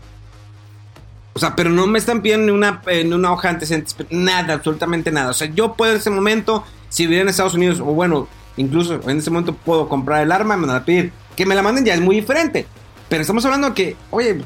O 1.37 1.39
sea, 1.39 1.55
pero 1.55 1.69
no 1.69 1.85
me 1.85 1.99
están 1.99 2.23
pidiendo 2.23 2.47
ni 2.47 2.51
una, 2.51 2.81
eh, 2.87 3.03
ni 3.03 3.13
una 3.13 3.31
hoja 3.31 3.49
de 3.49 3.53
antecedentes, 3.53 3.95
nada, 4.09 4.55
absolutamente 4.55 5.11
nada. 5.11 5.29
O 5.29 5.33
sea, 5.35 5.47
yo 5.47 5.75
puedo 5.75 5.91
en 5.91 5.99
ese 5.99 6.09
momento, 6.09 6.63
si 6.89 7.03
viviera 7.03 7.21
en 7.21 7.29
Estados 7.29 7.53
Unidos, 7.53 7.79
o 7.79 7.85
bueno, 7.85 8.27
incluso 8.55 8.99
en 9.07 9.19
ese 9.19 9.29
momento 9.29 9.53
puedo 9.53 9.87
comprar 9.87 10.23
el 10.23 10.31
arma, 10.31 10.57
me 10.57 10.65
van 10.65 10.77
a 10.77 10.83
pedir. 10.83 11.13
Que 11.35 11.45
me 11.45 11.53
la 11.53 11.61
manden 11.61 11.85
ya 11.85 11.93
es 11.93 12.01
muy 12.01 12.15
diferente. 12.15 12.65
Pero 13.07 13.21
estamos 13.21 13.45
hablando 13.45 13.71
que, 13.75 13.95
oye, 14.09 14.43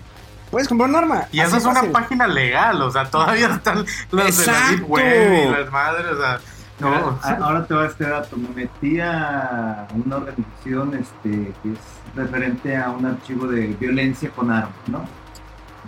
puedes 0.50 0.68
comprar 0.68 0.90
un 0.90 0.98
arma. 0.98 1.28
Y 1.32 1.40
esa 1.40 1.56
es 1.56 1.64
una 1.64 1.82
página 1.94 2.28
legal, 2.28 2.82
o 2.82 2.92
sea, 2.92 3.06
todavía 3.06 3.48
están 3.56 3.86
las 4.12 4.12
de 4.12 4.18
la 4.18 4.26
Exacto. 4.26 5.00
Y 5.00 5.50
las 5.50 5.72
madres, 5.72 6.08
o 6.12 6.18
sea, 6.18 6.40
no. 6.82 6.90
Mira, 6.90 7.38
ahora 7.42 7.66
te 7.66 7.74
va 7.74 7.86
este 7.86 8.04
dato. 8.04 8.36
Me 8.36 8.50
metí 8.50 9.00
a 9.00 9.88
una 9.96 10.18
organización 10.18 10.94
este, 10.96 11.54
que 11.64 11.72
es 11.72 11.80
referente 12.18 12.76
a 12.76 12.90
un 12.90 13.06
archivo 13.06 13.48
de 13.48 13.68
violencia 13.80 14.30
con 14.32 14.52
armas, 14.52 14.74
¿no? 14.88 15.21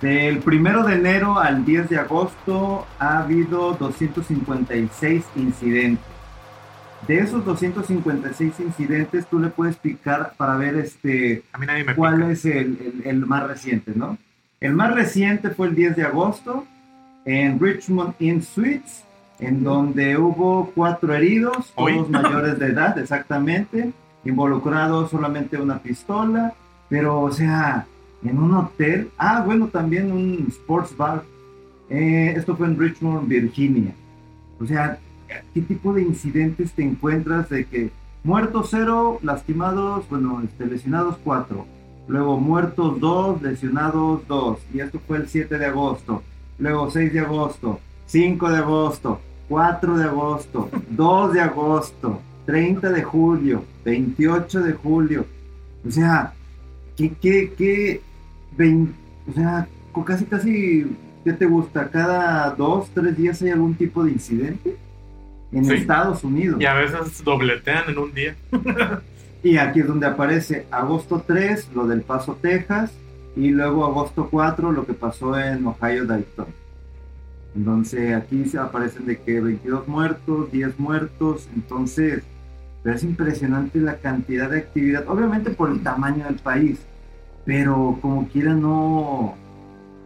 Del 0.04 0.40
primero 0.40 0.84
de 0.84 0.96
enero 0.96 1.40
al 1.40 1.64
10 1.64 1.90
de 1.90 1.98
agosto 1.98 2.86
ha 3.00 3.20
habido 3.20 3.74
256 3.74 5.24
incidentes. 5.38 6.06
De 7.08 7.20
esos 7.20 7.44
256 7.46 8.60
incidentes, 8.60 9.26
tú 9.28 9.40
le 9.40 9.48
puedes 9.48 9.78
picar 9.78 10.34
para 10.38 10.56
ver 10.58 10.76
este, 10.76 11.44
A 11.54 11.58
mí 11.58 11.66
nadie 11.66 11.84
me 11.86 11.96
cuál 11.96 12.16
pica. 12.18 12.32
es 12.32 12.46
el, 12.46 12.54
el- 12.80 13.02
el 13.06 13.26
más 13.26 13.48
reciente, 13.48 13.94
¿no? 13.96 14.18
El 14.60 14.74
más 14.74 14.94
reciente 14.94 15.50
fue 15.52 15.68
el 15.68 15.76
10 15.76 15.96
de 15.96 16.04
agosto 16.04 16.66
en 17.26 17.60
Richmond 17.60 18.14
Inn 18.20 18.42
Suites, 18.42 19.04
en 19.40 19.64
donde 19.64 20.18
hubo 20.18 20.72
cuatro 20.76 21.14
heridos, 21.14 21.72
Hoy. 21.76 21.94
todos 21.94 22.10
mayores 22.10 22.60
de 22.60 22.68
edad, 22.68 22.98
exactamente, 22.98 23.92
involucrados 24.26 25.12
solamente 25.12 25.58
una 25.58 25.80
pistola, 25.80 26.54
pero 26.90 27.22
o 27.22 27.32
sea, 27.32 27.86
en 28.24 28.38
un 28.38 28.54
hotel, 28.54 29.10
ah, 29.18 29.44
bueno, 29.46 29.68
también 29.68 30.12
un 30.12 30.46
sports 30.50 30.96
bar, 30.96 31.24
Eh, 31.90 32.34
esto 32.38 32.56
fue 32.56 32.68
en 32.68 32.80
Richmond, 32.80 33.28
Virginia. 33.28 33.94
O 34.60 34.66
sea, 34.66 34.98
¿qué 35.54 35.62
tipo 35.62 35.94
de 35.94 36.02
incidentes 36.02 36.72
te 36.72 36.82
encuentras 36.82 37.50
de 37.50 37.66
que 37.66 37.92
muertos 38.24 38.70
cero, 38.72 39.20
lastimados, 39.22 40.08
bueno, 40.10 40.42
este, 40.44 40.66
lesionados 40.66 41.18
cuatro, 41.24 41.68
luego 42.08 42.40
muertos 42.40 43.00
dos, 43.00 43.42
lesionados 43.42 44.26
dos, 44.28 44.60
y 44.74 44.80
esto 44.80 45.00
fue 45.06 45.18
el 45.18 45.28
7 45.28 45.58
de 45.58 45.66
agosto, 45.66 46.24
luego 46.58 46.90
6 46.90 47.14
de 47.14 47.20
agosto, 47.20 47.80
5 48.06 48.50
de 48.50 48.58
agosto, 48.58 49.20
4 49.50 49.98
de 49.98 50.04
agosto, 50.06 50.70
2 50.90 51.34
de 51.34 51.42
agosto, 51.42 52.22
30 52.46 52.90
de 52.90 53.04
julio, 53.04 53.64
28 53.86 54.62
de 54.62 54.74
julio, 54.74 55.26
o 55.86 55.92
sea, 55.92 56.34
¿qué, 56.96 57.12
qué, 57.22 57.54
qué, 57.58 58.02
vein- 58.58 58.94
o 59.30 59.34
sea, 59.34 59.68
casi, 60.06 60.26
casi, 60.26 60.86
¿qué 61.24 61.34
te 61.34 61.46
gusta? 61.46 61.90
¿Cada 61.90 62.52
dos, 62.52 62.90
tres 62.94 63.16
días 63.18 63.42
hay 63.42 63.50
algún 63.52 63.76
tipo 63.76 64.04
de 64.04 64.12
incidente? 64.12 64.78
En 65.52 65.66
Sí. 65.66 65.74
Estados 65.76 66.24
Unidos. 66.24 66.60
Y 66.60 66.66
a 66.66 66.74
veces 66.74 67.24
dobletean 67.24 67.90
en 67.90 67.98
un 67.98 68.14
día. 68.14 68.36
Y 69.46 69.58
aquí 69.58 69.82
es 69.82 69.88
donde 69.88 70.06
aparece 70.08 70.66
agosto 70.72 71.22
3, 71.28 71.70
lo 71.76 71.86
del 71.86 72.02
Paso, 72.02 72.38
Texas, 72.42 72.94
y 73.36 73.50
luego 73.50 73.84
agosto 73.84 74.30
4, 74.32 74.72
lo 74.72 74.86
que 74.86 74.94
pasó 74.94 75.38
en 75.38 75.68
Ohio, 75.68 76.06
Dayton. 76.06 76.46
Entonces 77.56 78.16
aquí 78.16 78.46
se 78.46 78.58
aparecen 78.58 79.06
de 79.06 79.20
que 79.20 79.42
22 79.42 79.88
muertos, 79.88 80.50
10 80.52 80.80
muertos, 80.80 81.50
entonces, 81.54 82.24
pero 82.84 82.96
es 82.96 83.04
impresionante 83.04 83.80
la 83.80 83.98
cantidad 83.98 84.50
de 84.50 84.60
actividad, 84.60 85.04
obviamente 85.10 85.50
por 85.52 85.70
el 85.70 85.84
tamaño 85.84 86.24
del 86.26 86.36
país, 86.36 86.80
pero 87.46 87.98
como 88.02 88.28
quiera 88.28 88.54
no, 88.54 89.36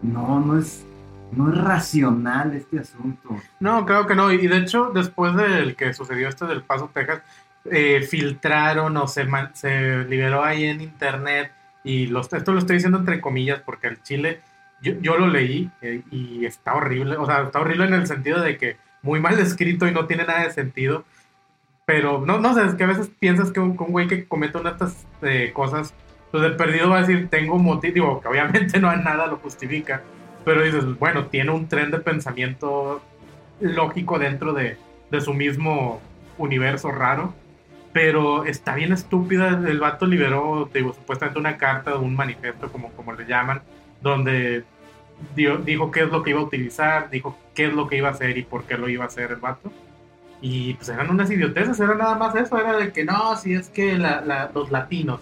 no, 0.02 0.40
no 0.40 0.58
es, 0.58 0.86
no 1.32 1.52
es 1.52 1.58
racional 1.58 2.56
este 2.56 2.80
asunto. 2.80 3.30
No, 3.60 3.86
claro 3.86 4.08
que 4.08 4.16
no. 4.16 4.32
Y 4.32 4.48
de 4.48 4.58
hecho, 4.58 4.92
después 4.94 5.36
del 5.36 5.76
que 5.76 5.94
sucedió 5.94 6.28
este 6.28 6.46
del 6.46 6.64
Paso, 6.64 6.90
Texas, 6.94 7.22
eh, 7.66 8.02
filtraron 8.02 8.96
o 8.98 9.08
se, 9.08 9.28
se 9.54 10.04
liberó 10.06 10.44
ahí 10.44 10.66
en 10.66 10.82
internet. 10.82 11.52
Y 11.84 12.08
los, 12.08 12.32
esto 12.34 12.52
lo 12.52 12.60
estoy 12.60 12.78
diciendo 12.78 12.98
entre 12.98 13.22
comillas 13.22 13.62
porque 13.66 13.88
el 13.88 14.02
Chile, 14.02 14.42
yo, 14.82 14.94
yo 15.00 15.18
lo 15.18 15.28
leí 15.28 15.70
eh, 15.82 16.02
y 16.12 16.46
está 16.46 16.76
horrible. 16.76 17.18
O 17.18 17.26
sea, 17.26 17.44
está 17.44 17.60
horrible 17.60 17.86
en 17.86 17.94
el 17.94 18.08
sentido 18.08 18.42
de 18.42 18.58
que 18.58 18.78
muy 19.04 19.20
mal 19.20 19.40
escrito 19.40 19.88
y 19.88 19.92
no 19.92 20.06
tiene 20.06 20.26
nada 20.26 20.44
de 20.44 20.52
sentido. 20.52 21.06
Pero 21.86 22.26
no, 22.26 22.40
no 22.40 22.54
sé, 22.54 22.66
es 22.66 22.76
que 22.76 22.84
a 22.84 22.88
veces 22.88 23.10
piensas 23.20 23.52
que 23.52 23.62
un, 23.62 23.70
un 23.70 23.92
güey 23.92 24.08
que 24.08 24.28
comete 24.28 24.58
una 24.58 24.72
de 24.72 24.76
estas 24.76 25.08
eh, 25.22 25.52
cosas, 25.54 25.94
pues 26.32 26.44
de 26.44 26.50
perdido 26.52 26.90
va 26.90 26.98
a 26.98 27.02
decir, 27.02 27.30
tengo 27.30 27.58
motivo, 27.58 28.22
que 28.22 28.28
obviamente 28.28 28.80
no 28.82 28.96
nada 28.98 29.28
lo 29.28 29.38
justifica. 29.38 30.02
Pero 30.46 30.64
dices, 30.64 30.84
bueno, 30.98 31.26
tiene 31.26 31.52
un 31.52 31.68
tren 31.68 31.92
de 31.92 32.00
pensamiento 32.00 33.02
lógico 33.60 34.18
dentro 34.20 34.54
de, 34.54 34.78
de 35.12 35.22
su 35.22 35.34
mismo 35.34 36.00
universo 36.38 36.92
raro. 36.92 37.34
Pero 37.94 38.46
está 38.46 38.76
bien 38.76 38.94
estúpida. 38.94 39.50
El 39.50 39.80
vato 39.80 40.06
liberó, 40.06 40.70
digo, 40.74 40.94
supuestamente 40.94 41.40
una 41.40 41.58
carta, 41.58 41.96
un 41.98 42.16
manifiesto, 42.16 42.72
como, 42.72 42.92
como 42.92 43.14
le 43.14 43.26
llaman, 43.26 43.62
donde 44.02 44.64
dio- 45.36 45.58
dijo 45.58 45.90
qué 45.92 46.02
es 46.02 46.10
lo 46.12 46.22
que 46.24 46.30
iba 46.30 46.40
a 46.40 46.44
utilizar, 46.44 47.10
dijo 47.10 47.38
qué 47.56 47.66
es 47.66 47.74
lo 47.74 47.88
que 47.88 47.98
iba 47.98 48.10
a 48.10 48.12
hacer 48.12 48.38
y 48.38 48.44
por 48.44 48.64
qué 48.66 48.78
lo 48.78 48.88
iba 48.88 49.04
a 49.04 49.08
hacer 49.08 49.32
el 49.32 49.38
vato. 49.38 49.72
Y 50.42 50.76
pues 50.76 50.90
eran 50.90 51.10
unas 51.10 51.32
idioteces, 51.32 51.80
era 51.80 51.96
nada 51.96 52.16
más 52.16 52.36
eso, 52.36 52.60
era 52.60 52.78
de 52.78 52.92
que 52.92 53.04
no, 53.04 53.36
si 53.36 53.54
es 53.56 53.70
que 53.70 53.98
la- 53.98 54.22
la- 54.22 54.52
los 54.54 54.70
latinos, 54.72 55.20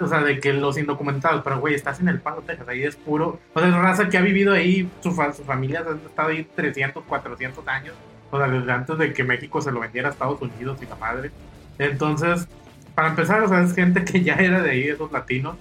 o 0.00 0.06
sea, 0.06 0.20
de 0.20 0.40
que 0.40 0.52
los 0.52 0.78
indocumentados, 0.78 1.42
pero 1.44 1.58
güey, 1.60 1.74
estás 1.74 2.00
en 2.00 2.08
el 2.08 2.20
Paso, 2.20 2.42
Texas, 2.42 2.68
ahí 2.68 2.82
es 2.84 2.96
puro, 2.96 3.38
o 3.54 3.60
sea, 3.60 3.68
es 3.68 3.74
raza 3.74 4.08
que 4.08 4.18
ha 4.18 4.22
vivido 4.22 4.52
ahí, 4.52 4.88
su, 5.02 5.12
fa- 5.12 5.32
su 5.32 5.44
familia 5.44 5.84
ha 5.86 6.06
estado 6.08 6.28
ahí 6.30 6.46
300, 6.56 7.04
400 7.04 7.66
años, 7.68 7.94
o 8.30 8.38
sea, 8.38 8.48
desde 8.48 8.72
antes 8.72 8.98
de 8.98 9.12
que 9.12 9.24
México 9.24 9.60
se 9.60 9.70
lo 9.72 9.80
vendiera 9.80 10.08
a 10.08 10.12
Estados 10.12 10.40
Unidos 10.42 10.78
y 10.82 10.86
la 10.86 10.96
madre. 10.96 11.30
Entonces, 11.78 12.48
para 12.94 13.08
empezar, 13.08 13.42
o 13.42 13.48
sea, 13.48 13.62
es 13.62 13.74
gente 13.74 14.04
que 14.04 14.22
ya 14.22 14.34
era 14.34 14.60
de 14.62 14.70
ahí, 14.70 14.88
esos 14.88 15.10
latinos, 15.12 15.56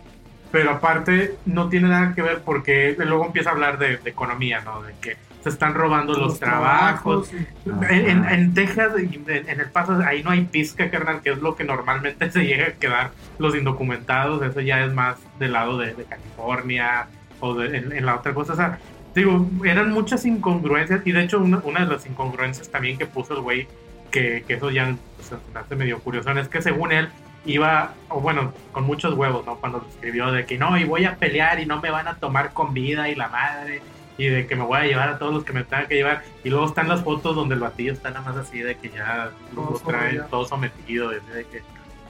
pero 0.52 0.70
aparte 0.72 1.36
no 1.46 1.70
tiene 1.70 1.88
nada 1.90 2.14
que 2.14 2.22
ver 2.22 2.42
porque 2.46 2.96
luego 2.98 3.26
empieza 3.26 3.50
a 3.50 3.54
hablar 3.54 3.78
de, 3.80 3.98
de 3.98 4.10
economía, 4.10 4.62
¿no? 4.62 4.84
De 4.84 4.94
que 5.02 5.18
se 5.44 5.50
están 5.50 5.74
robando 5.74 6.14
los, 6.14 6.40
trabajos. 6.40 7.30
En, 7.66 8.10
en- 8.10 8.26
en 8.26 8.54
Texas, 8.54 8.94
en, 8.98 9.24
en 9.28 9.60
El 9.60 9.70
Paso, 9.70 10.00
ahí 10.06 10.24
no 10.24 10.32
hay 10.32 10.46
pizca, 10.46 10.90
carnal, 10.90 11.22
que 11.22 11.32
es 11.32 11.40
lo 11.40 11.56
que 11.56 11.64
normalmente 11.66 12.32
se 12.32 12.46
llega 12.46 12.68
a 12.68 12.72
quedar 12.72 13.12
los 13.40 13.56
indocumentados. 13.56 14.42
Eso 14.42 14.62
ya 14.62 14.84
es 14.86 14.94
más 14.94 15.18
del 15.40 15.52
lado 15.54 15.78
de, 15.78 15.94
de 15.94 16.06
California 16.06 17.08
o 17.42 17.56
de, 17.56 17.78
en, 17.78 18.06
la 18.06 18.16
otra 18.16 18.34
cosa. 18.34 18.54
O 18.54 18.56
sea, 18.56 18.80
digo, 19.14 19.46
eran 19.66 19.92
muchas 19.92 20.26
incongruencias. 20.26 21.02
Y 21.06 21.12
de 21.12 21.24
hecho, 21.24 21.40
una, 21.40 21.60
una 21.64 21.82
de 21.86 21.94
las 21.94 22.06
incongruencias 22.06 22.70
también 22.70 22.98
que 22.98 23.06
puso 23.06 23.34
el 23.36 23.42
güey, 23.42 23.68
que, 24.12 24.44
que 24.48 24.54
eso 24.54 24.72
ya 24.72 24.96
se 25.22 25.36
me 25.54 25.60
hace 25.60 25.76
medio 25.76 26.00
curioso, 26.00 26.32
es 26.32 26.48
que 26.48 26.62
según 26.62 26.92
él 26.92 27.10
iba, 27.46 27.94
o 28.08 28.22
bueno, 28.22 28.54
con 28.72 28.86
muchos 28.86 29.16
huevos, 29.16 29.46
¿no? 29.46 29.56
Cuando 29.56 29.80
lo 29.80 29.88
escribió 29.90 30.32
de 30.32 30.46
que 30.46 30.58
no, 30.58 30.78
y 30.78 30.86
voy 30.86 31.04
a 31.04 31.16
pelear 31.18 31.60
y 31.60 31.66
no 31.66 31.82
me 31.82 31.90
van 31.90 32.08
a 32.08 32.16
tomar 32.16 32.54
con 32.54 32.74
vida 32.74 33.10
y 33.10 33.16
la 33.16 33.28
madre 33.28 33.82
y 34.18 34.28
de 34.28 34.48
que 34.48 34.56
me 34.56 34.64
voy 34.64 34.78
a 34.78 34.84
llevar 34.84 35.10
a 35.10 35.18
todos 35.18 35.34
los 35.34 35.44
que 35.44 35.54
me 35.54 35.64
tengan 35.64 35.88
que 35.88 35.96
llevar. 35.96 36.24
Y 36.44 36.50
luego 36.50 36.66
están 36.66 36.88
las 36.88 37.04
fotos 37.04 37.36
donde 37.36 37.56
el 37.56 37.62
batillo 37.62 37.94
está 37.94 38.10
nada 38.10 38.22
más 38.22 38.38
así 38.38 38.60
de 38.60 38.76
que 38.76 38.90
ya 38.90 39.32
lo 39.56 39.82
trae 39.86 40.20
todo 40.30 40.46
sometido. 40.46 41.10
De 41.10 41.20
que, 41.52 41.64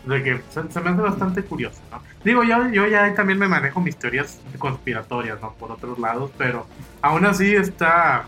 de 0.05 0.23
que 0.23 0.41
se, 0.49 0.71
se 0.71 0.81
me 0.81 0.89
hace 0.89 1.01
bastante 1.01 1.43
curioso, 1.43 1.81
¿no? 1.91 2.01
Digo, 2.23 2.43
yo, 2.43 2.69
yo 2.69 2.87
ya 2.87 3.13
también 3.15 3.39
me 3.39 3.47
manejo 3.47 3.79
mis 3.79 3.95
teorías 3.97 4.39
conspiratorias, 4.57 5.41
¿no? 5.41 5.53
Por 5.53 5.71
otros 5.71 5.97
lados, 5.99 6.31
pero 6.37 6.67
aún 7.01 7.25
así 7.25 7.55
está... 7.55 8.25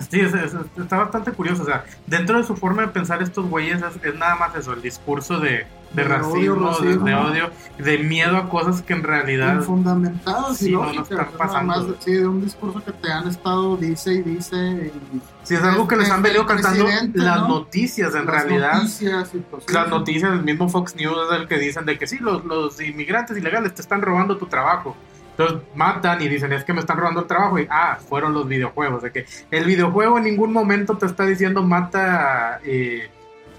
Sí, 0.00 0.20
es- 0.20 0.34
es- 0.34 0.54
está 0.76 0.96
bastante 0.98 1.32
curioso. 1.32 1.62
O 1.62 1.66
sea, 1.66 1.84
dentro 2.06 2.38
de 2.38 2.44
su 2.44 2.56
forma 2.56 2.82
de 2.82 2.88
pensar 2.88 3.22
estos 3.22 3.46
güeyes 3.46 3.82
es, 3.82 4.04
es 4.04 4.14
nada 4.18 4.36
más 4.36 4.54
eso, 4.54 4.72
el 4.72 4.82
discurso 4.82 5.38
de, 5.40 5.50
de 5.50 6.02
De 6.02 6.04
racismo, 6.04 6.32
odio, 6.34 6.54
de- 6.54 6.66
racismo. 6.68 7.04
de 7.06 7.14
odio, 7.14 7.50
de 7.78 7.98
miedo 7.98 8.36
a 8.36 8.48
cosas 8.50 8.82
que 8.82 8.92
en 8.92 9.02
realidad... 9.02 9.54
infundamentadas 9.56 10.58
Sí, 10.58 10.68
y 10.70 10.72
no, 10.72 10.90
están 10.90 11.28
pasando. 11.38 11.96
sí, 12.00 12.12
de 12.12 12.26
un 12.26 12.42
discurso 12.44 12.82
que 12.84 12.92
te 12.92 13.10
han 13.10 13.26
estado 13.28 13.76
dice 13.78 14.12
y 14.14 14.22
dice 14.22 14.92
y 15.14 15.20
Si 15.44 15.54
es 15.54 15.62
algo 15.62 15.88
que 15.88 15.96
les 15.96 16.10
han 16.10 16.20
venido 16.22 16.44
cantando 16.44 16.84
las 17.14 17.40
¿no? 17.40 17.48
noticias, 17.48 18.14
en 18.14 18.26
las 18.26 18.34
realidad. 18.44 18.74
noticias 18.74 19.30
y 19.34 19.38
pues, 19.38 19.64
sí, 19.66 19.72
las 19.72 19.84
sí. 19.84 19.90
noticias, 19.90 20.32
el 20.32 20.42
mismo 20.42 20.68
Fox 20.68 20.94
News 20.96 21.16
es 21.32 21.38
el 21.40 21.48
que 21.48 21.58
dicen 21.58 21.86
de 21.86 21.98
que 21.98 22.06
sí, 22.06 22.18
los, 22.18 22.44
los 22.44 22.78
inmigrantes 22.82 23.36
ilegales 23.38 23.74
te 23.74 23.80
están 23.80 24.02
robando 24.02 24.36
tu 24.36 24.44
trabajo. 24.46 24.94
Entonces 25.38 25.68
matan 25.76 26.20
y 26.20 26.28
dicen, 26.28 26.52
es 26.52 26.64
que 26.64 26.72
me 26.72 26.80
están 26.80 26.96
robando 26.96 27.20
el 27.20 27.26
trabajo. 27.28 27.60
Y, 27.60 27.68
ah, 27.70 27.96
fueron 28.08 28.34
los 28.34 28.48
videojuegos. 28.48 29.02
De 29.04 29.12
que 29.12 29.24
el 29.52 29.64
videojuego 29.64 30.18
en 30.18 30.24
ningún 30.24 30.52
momento 30.52 30.98
te 30.98 31.06
está 31.06 31.24
diciendo 31.24 31.62
mata 31.62 32.60
eh, 32.64 33.08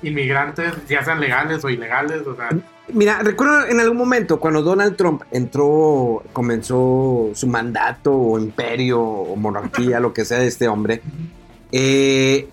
inmigrantes, 0.02 0.74
ya 0.90 1.06
sean 1.06 1.22
legales 1.22 1.64
o 1.64 1.70
ilegales. 1.70 2.28
O 2.28 2.36
sea, 2.36 2.50
Mira, 2.92 3.20
recuerdo 3.20 3.66
en 3.68 3.80
algún 3.80 3.98
momento 3.98 4.42
cuando 4.42 4.62
Donald 4.62 4.98
Trump 4.98 5.22
entró, 5.32 6.22
comenzó 6.34 7.30
su 7.34 7.48
mandato 7.48 8.14
o 8.14 8.38
imperio 8.38 9.02
o 9.02 9.36
monarquía, 9.38 10.02
lo 10.02 10.14
que 10.14 10.26
sea 10.26 10.40
de 10.40 10.48
este 10.48 10.68
hombre, 10.68 11.02
eh, 11.72 12.50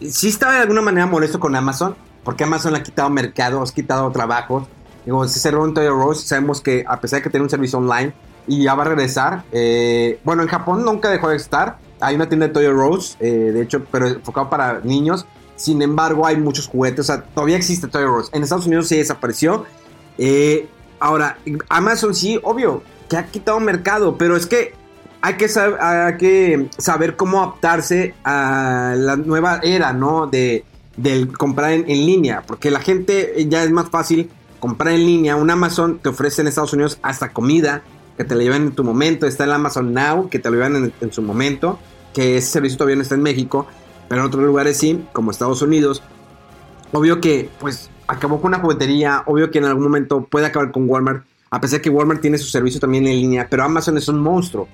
sí 0.00 0.28
estaba 0.28 0.54
de 0.54 0.60
alguna 0.60 0.80
manera 0.80 1.06
molesto 1.06 1.40
con 1.40 1.54
Amazon, 1.56 1.94
porque 2.24 2.44
Amazon 2.44 2.72
le 2.72 2.78
ha 2.78 2.82
quitado 2.82 3.10
mercados, 3.10 3.70
ha 3.70 3.74
quitado 3.74 4.10
trabajos. 4.12 4.66
Digo, 5.04 5.26
se 5.28 5.40
cerró 5.40 5.66
en 5.66 5.74
Toyo 5.74 5.94
Rose, 5.94 6.26
sabemos 6.26 6.60
que 6.60 6.84
a 6.86 7.00
pesar 7.00 7.18
de 7.18 7.24
que 7.24 7.30
tiene 7.30 7.44
un 7.44 7.50
servicio 7.50 7.78
online 7.78 8.14
y 8.50 8.64
ya 8.64 8.74
va 8.74 8.82
a 8.82 8.88
regresar, 8.88 9.44
eh, 9.52 10.18
bueno, 10.24 10.42
en 10.42 10.48
Japón 10.48 10.84
nunca 10.84 11.08
dejó 11.08 11.28
de 11.28 11.36
estar, 11.36 11.78
hay 12.00 12.16
una 12.16 12.28
tienda 12.28 12.48
de 12.48 12.52
Toyo 12.52 12.72
Rose, 12.72 13.16
eh, 13.20 13.52
de 13.52 13.62
hecho, 13.62 13.84
pero 13.90 14.06
enfocado 14.08 14.50
para 14.50 14.80
niños, 14.84 15.24
sin 15.56 15.80
embargo, 15.82 16.26
hay 16.26 16.36
muchos 16.36 16.66
juguetes. 16.66 17.00
O 17.00 17.04
sea, 17.04 17.22
todavía 17.22 17.56
existe 17.56 17.86
Toy 17.86 18.02
R 18.02 18.10
Us. 18.10 18.30
En 18.32 18.42
Estados 18.42 18.66
Unidos 18.66 18.88
sí 18.88 18.96
desapareció. 18.96 19.64
Eh, 20.18 20.68
Ahora, 21.02 21.38
Amazon 21.70 22.14
sí, 22.14 22.38
obvio, 22.42 22.82
que 23.08 23.16
ha 23.16 23.24
quitado 23.24 23.58
mercado, 23.58 24.18
pero 24.18 24.36
es 24.36 24.44
que 24.44 24.74
hay 25.22 25.34
que, 25.38 25.46
sab- 25.46 25.78
hay 25.80 26.18
que 26.18 26.68
saber 26.76 27.16
cómo 27.16 27.42
adaptarse 27.42 28.14
a 28.22 28.92
la 28.98 29.16
nueva 29.16 29.60
era, 29.62 29.94
¿no? 29.94 30.26
De, 30.26 30.62
del 30.98 31.34
comprar 31.36 31.72
en 31.72 31.86
línea, 31.86 32.42
porque 32.46 32.70
la 32.70 32.80
gente 32.80 33.46
ya 33.48 33.64
es 33.64 33.70
más 33.70 33.88
fácil 33.88 34.28
comprar 34.58 34.92
en 34.92 35.06
línea. 35.06 35.36
Un 35.36 35.50
Amazon 35.50 36.00
te 36.00 36.10
ofrece 36.10 36.42
en 36.42 36.48
Estados 36.48 36.74
Unidos 36.74 36.98
hasta 37.00 37.30
comida, 37.30 37.82
que 38.16 38.24
te 38.24 38.34
la 38.34 38.42
llevan 38.42 38.62
en 38.62 38.72
tu 38.72 38.84
momento. 38.84 39.26
Está 39.26 39.44
el 39.44 39.52
Amazon 39.52 39.92
Now, 39.92 40.28
que 40.28 40.38
te 40.38 40.50
lo 40.50 40.56
llevan 40.56 40.76
en, 40.76 40.92
en 41.00 41.12
su 41.12 41.22
momento, 41.22 41.78
que 42.12 42.36
ese 42.36 42.48
servicio 42.48 42.78
todavía 42.78 42.96
no 42.96 43.02
está 43.02 43.14
en 43.14 43.22
México, 43.22 43.66
pero 44.08 44.22
en 44.22 44.26
otros 44.26 44.44
lugares 44.44 44.76
sí, 44.76 45.04
como 45.12 45.30
Estados 45.30 45.62
Unidos. 45.62 46.02
Obvio 46.92 47.20
que, 47.20 47.48
pues, 47.60 47.90
acabó 48.10 48.40
con 48.40 48.48
una 48.48 48.58
juguetería. 48.58 49.22
Obvio 49.26 49.50
que 49.50 49.58
en 49.58 49.64
algún 49.64 49.84
momento 49.84 50.24
puede 50.24 50.46
acabar 50.46 50.72
con 50.72 50.88
Walmart. 50.88 51.24
A 51.50 51.60
pesar 51.60 51.80
que 51.80 51.90
Walmart 51.90 52.20
tiene 52.20 52.38
su 52.38 52.48
servicio 52.48 52.80
también 52.80 53.06
en 53.06 53.16
línea. 53.16 53.46
Pero 53.48 53.64
Amazon 53.64 53.96
es 53.96 54.08
un 54.08 54.20
monstruo. 54.20 54.68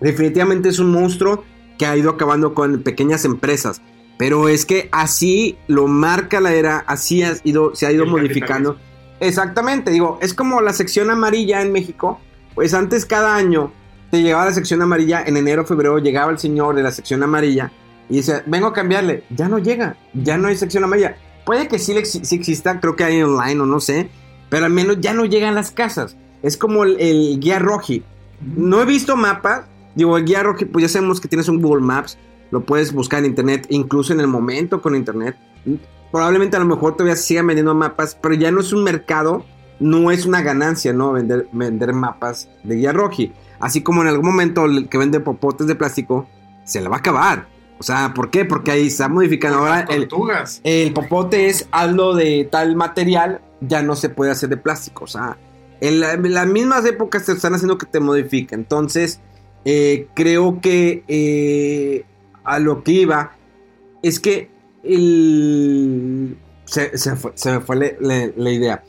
Definitivamente 0.00 0.68
es 0.68 0.78
un 0.78 0.90
monstruo 0.90 1.44
que 1.78 1.86
ha 1.86 1.96
ido 1.96 2.10
acabando 2.10 2.54
con 2.54 2.82
pequeñas 2.82 3.24
empresas. 3.24 3.82
Pero 4.18 4.48
es 4.48 4.66
que 4.66 4.88
así 4.92 5.58
lo 5.66 5.86
marca 5.86 6.40
la 6.40 6.52
era. 6.52 6.78
Así 6.86 7.22
ha 7.22 7.34
ido, 7.44 7.74
se 7.74 7.86
ha 7.86 7.92
ido 7.92 8.04
El 8.04 8.10
modificando. 8.10 8.76
Exactamente. 9.18 9.90
Digo, 9.90 10.18
es 10.22 10.34
como 10.34 10.60
la 10.60 10.72
sección 10.72 11.10
amarilla 11.10 11.62
en 11.62 11.72
México. 11.72 12.20
Pues 12.54 12.74
antes 12.74 13.06
cada 13.06 13.34
año 13.34 13.72
te 14.10 14.22
llegaba 14.22 14.46
la 14.46 14.52
sección 14.52 14.82
amarilla. 14.82 15.22
En 15.24 15.36
enero, 15.36 15.64
febrero 15.64 15.98
llegaba 15.98 16.32
el 16.32 16.38
señor 16.38 16.74
de 16.74 16.82
la 16.82 16.92
sección 16.92 17.22
amarilla. 17.22 17.72
Y 18.08 18.16
dice, 18.16 18.42
vengo 18.46 18.66
a 18.66 18.72
cambiarle. 18.72 19.24
Ya 19.30 19.48
no 19.48 19.58
llega. 19.58 19.96
Ya 20.14 20.36
no 20.36 20.48
hay 20.48 20.56
sección 20.56 20.84
amarilla. 20.84 21.16
Puede 21.44 21.68
que 21.68 21.78
sí, 21.78 21.94
sí 22.04 22.36
exista, 22.36 22.80
creo 22.80 22.96
que 22.96 23.04
hay 23.04 23.22
online 23.22 23.60
o 23.60 23.66
no 23.66 23.80
sé, 23.80 24.10
pero 24.50 24.66
al 24.66 24.72
menos 24.72 24.98
ya 25.00 25.14
no 25.14 25.24
llegan 25.24 25.54
las 25.54 25.70
casas. 25.70 26.16
Es 26.42 26.56
como 26.56 26.84
el, 26.84 27.00
el 27.00 27.40
guía 27.40 27.58
Roji. 27.58 28.04
No 28.56 28.82
he 28.82 28.84
visto 28.84 29.16
mapas. 29.16 29.66
Digo, 29.94 30.16
el 30.16 30.24
guía 30.24 30.42
Roji, 30.42 30.66
pues 30.66 30.82
ya 30.82 30.88
sabemos 30.88 31.20
que 31.20 31.28
tienes 31.28 31.48
un 31.48 31.60
Google 31.60 31.82
Maps. 31.82 32.18
Lo 32.50 32.64
puedes 32.64 32.92
buscar 32.92 33.20
en 33.20 33.26
internet, 33.26 33.66
incluso 33.70 34.12
en 34.12 34.20
el 34.20 34.26
momento 34.26 34.82
con 34.82 34.96
internet. 34.96 35.36
Probablemente 36.10 36.56
a 36.56 36.60
lo 36.60 36.66
mejor 36.66 36.94
todavía 36.94 37.16
sigan 37.16 37.46
vendiendo 37.46 37.74
mapas, 37.74 38.16
pero 38.20 38.34
ya 38.34 38.50
no 38.50 38.60
es 38.60 38.72
un 38.72 38.82
mercado, 38.82 39.44
no 39.80 40.10
es 40.10 40.26
una 40.26 40.42
ganancia, 40.42 40.92
¿no? 40.92 41.12
Vender, 41.12 41.48
vender 41.52 41.92
mapas 41.92 42.48
de 42.62 42.76
guía 42.76 42.92
Roji. 42.92 43.32
Así 43.58 43.82
como 43.82 44.02
en 44.02 44.08
algún 44.08 44.26
momento 44.26 44.64
el 44.66 44.88
que 44.88 44.98
vende 44.98 45.20
popotes 45.20 45.66
de 45.66 45.74
plástico 45.74 46.28
se 46.64 46.80
le 46.80 46.88
va 46.88 46.96
a 46.96 46.98
acabar. 47.00 47.48
O 47.78 47.82
sea, 47.82 48.12
¿por 48.14 48.30
qué? 48.30 48.44
Porque 48.44 48.70
ahí 48.70 48.86
está 48.88 49.08
modificando 49.08 49.58
ahora 49.58 49.80
el, 49.96 50.08
el 50.64 50.92
popote 50.92 51.46
es 51.46 51.66
algo 51.70 52.14
de 52.14 52.46
tal 52.50 52.76
material, 52.76 53.40
ya 53.62 53.82
no 53.82 53.96
se 53.96 54.10
puede 54.10 54.30
hacer 54.30 54.50
de 54.50 54.58
plástico. 54.58 55.04
O 55.04 55.06
sea, 55.06 55.38
en, 55.80 55.98
la- 56.00 56.12
en 56.12 56.34
las 56.34 56.46
mismas 56.46 56.84
épocas 56.84 57.24
te 57.24 57.32
están 57.32 57.54
haciendo 57.54 57.78
que 57.78 57.86
te 57.86 57.98
modifique. 58.00 58.54
Entonces, 58.54 59.20
eh, 59.64 60.08
creo 60.14 60.60
que 60.60 61.04
eh, 61.08 62.04
a 62.44 62.58
lo 62.58 62.82
que 62.84 62.92
iba 62.92 63.32
es 64.02 64.20
que 64.20 64.50
el, 64.82 66.36
se, 66.64 66.96
se 66.98 67.16
fue, 67.16 67.32
se 67.34 67.52
me 67.52 67.60
fue 67.60 67.76
la- 67.76 67.92
la- 68.00 68.30
la 68.36 68.50
idea. 68.50 68.84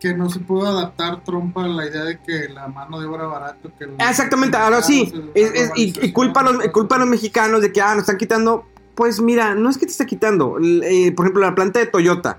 Que 0.00 0.12
no 0.14 0.28
se 0.28 0.40
pudo 0.40 0.66
adaptar 0.66 1.24
Trump 1.24 1.56
a 1.58 1.66
la 1.66 1.86
idea 1.86 2.04
de 2.04 2.18
que 2.20 2.48
la 2.50 2.68
mano 2.68 3.00
de 3.00 3.06
obra 3.06 3.26
barato. 3.26 3.70
Que 3.78 3.86
Exactamente, 3.98 4.56
ahora 4.56 4.82
sí. 4.82 5.12
Es- 5.34 5.52
es- 5.54 5.70
y, 5.76 6.06
y 6.06 6.12
culpa, 6.12 6.40
a 6.40 6.44
los, 6.52 6.68
culpa 6.68 6.96
a 6.96 6.98
los 6.98 7.08
mexicanos 7.08 7.62
de 7.62 7.72
que 7.72 7.80
ah, 7.80 7.94
nos 7.94 8.02
están 8.02 8.18
quitando. 8.18 8.66
Pues 8.94 9.20
mira, 9.20 9.54
no 9.54 9.68
es 9.70 9.78
que 9.78 9.86
te 9.86 9.92
esté 9.92 10.06
quitando. 10.06 10.58
Eh, 10.60 11.12
por 11.12 11.26
ejemplo, 11.26 11.42
la 11.42 11.54
planta 11.54 11.78
de 11.80 11.86
Toyota. 11.86 12.38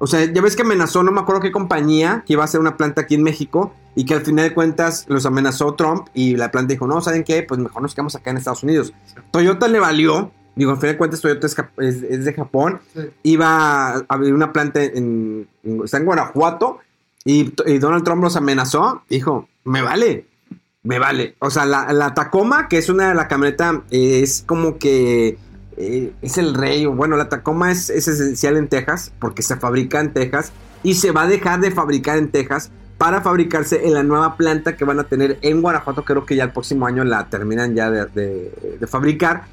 O 0.00 0.06
sea, 0.06 0.24
ya 0.24 0.40
ves 0.42 0.54
que 0.54 0.62
amenazó, 0.62 1.02
no 1.02 1.10
me 1.10 1.20
acuerdo 1.20 1.40
qué 1.40 1.50
compañía, 1.50 2.22
que 2.26 2.34
iba 2.34 2.42
a 2.42 2.44
hacer 2.44 2.60
una 2.60 2.76
planta 2.76 3.00
aquí 3.02 3.14
en 3.16 3.22
México. 3.22 3.74
Y 3.96 4.04
que 4.04 4.14
al 4.14 4.20
final 4.20 4.48
de 4.48 4.54
cuentas 4.54 5.06
los 5.08 5.26
amenazó 5.26 5.74
Trump. 5.74 6.06
Y 6.14 6.36
la 6.36 6.50
planta 6.52 6.72
dijo, 6.72 6.86
no, 6.86 7.00
¿saben 7.00 7.24
qué? 7.24 7.42
Pues 7.42 7.58
mejor 7.60 7.82
nos 7.82 7.94
quedamos 7.94 8.14
acá 8.14 8.30
en 8.30 8.36
Estados 8.36 8.62
Unidos. 8.62 8.92
Toyota 9.32 9.66
le 9.66 9.80
valió. 9.80 10.30
Digo, 10.54 10.70
al 10.72 10.76
final 10.78 10.94
de 10.94 10.98
cuentas 10.98 11.20
Toyota 11.20 11.46
es, 11.48 11.56
es- 11.78 12.02
es 12.04 12.24
de 12.24 12.32
Japón. 12.32 12.80
Sí. 12.94 13.00
Iba 13.24 13.88
a 13.96 14.04
abrir 14.08 14.34
una 14.34 14.52
planta 14.52 14.82
en, 14.84 15.48
en- 15.64 15.82
está 15.84 15.96
en 15.98 16.04
Guanajuato. 16.04 16.78
Y, 17.24 17.52
Donald 17.78 18.04
Trump 18.04 18.22
los 18.22 18.36
amenazó. 18.36 19.02
Dijo, 19.08 19.48
me 19.64 19.82
vale. 19.82 20.26
Me 20.82 20.98
vale. 20.98 21.36
O 21.40 21.50
sea, 21.50 21.66
la, 21.66 21.92
la 21.92 22.14
Tacoma, 22.14 22.68
que 22.68 22.78
es 22.78 22.88
una 22.88 23.08
de 23.08 23.14
la 23.14 23.28
camioneta, 23.28 23.82
eh, 23.90 24.20
es 24.22 24.42
como 24.46 24.78
que 24.78 25.38
eh, 25.76 26.12
es 26.22 26.38
el 26.38 26.54
rey. 26.54 26.86
Bueno, 26.86 27.16
la 27.16 27.28
Tacoma 27.28 27.70
es, 27.70 27.90
es 27.90 28.08
esencial 28.08 28.56
en 28.56 28.68
Texas 28.68 29.12
porque 29.18 29.42
se 29.42 29.56
fabrica 29.56 30.00
en 30.00 30.12
Texas 30.12 30.52
y 30.82 30.94
se 30.94 31.10
va 31.10 31.22
a 31.22 31.26
dejar 31.26 31.60
de 31.60 31.70
fabricar 31.70 32.18
en 32.18 32.30
Texas 32.30 32.70
para 32.98 33.22
fabricarse 33.22 33.86
en 33.86 33.94
la 33.94 34.02
nueva 34.02 34.36
planta 34.36 34.76
que 34.76 34.84
van 34.84 34.98
a 34.98 35.04
tener 35.04 35.38
en 35.42 35.62
Guanajuato. 35.62 36.04
Creo 36.04 36.26
que 36.26 36.34
ya 36.34 36.44
el 36.44 36.50
próximo 36.50 36.84
año 36.86 37.04
la 37.04 37.28
terminan 37.28 37.74
ya 37.74 37.90
de, 37.90 38.52
fabricar. 38.88 39.44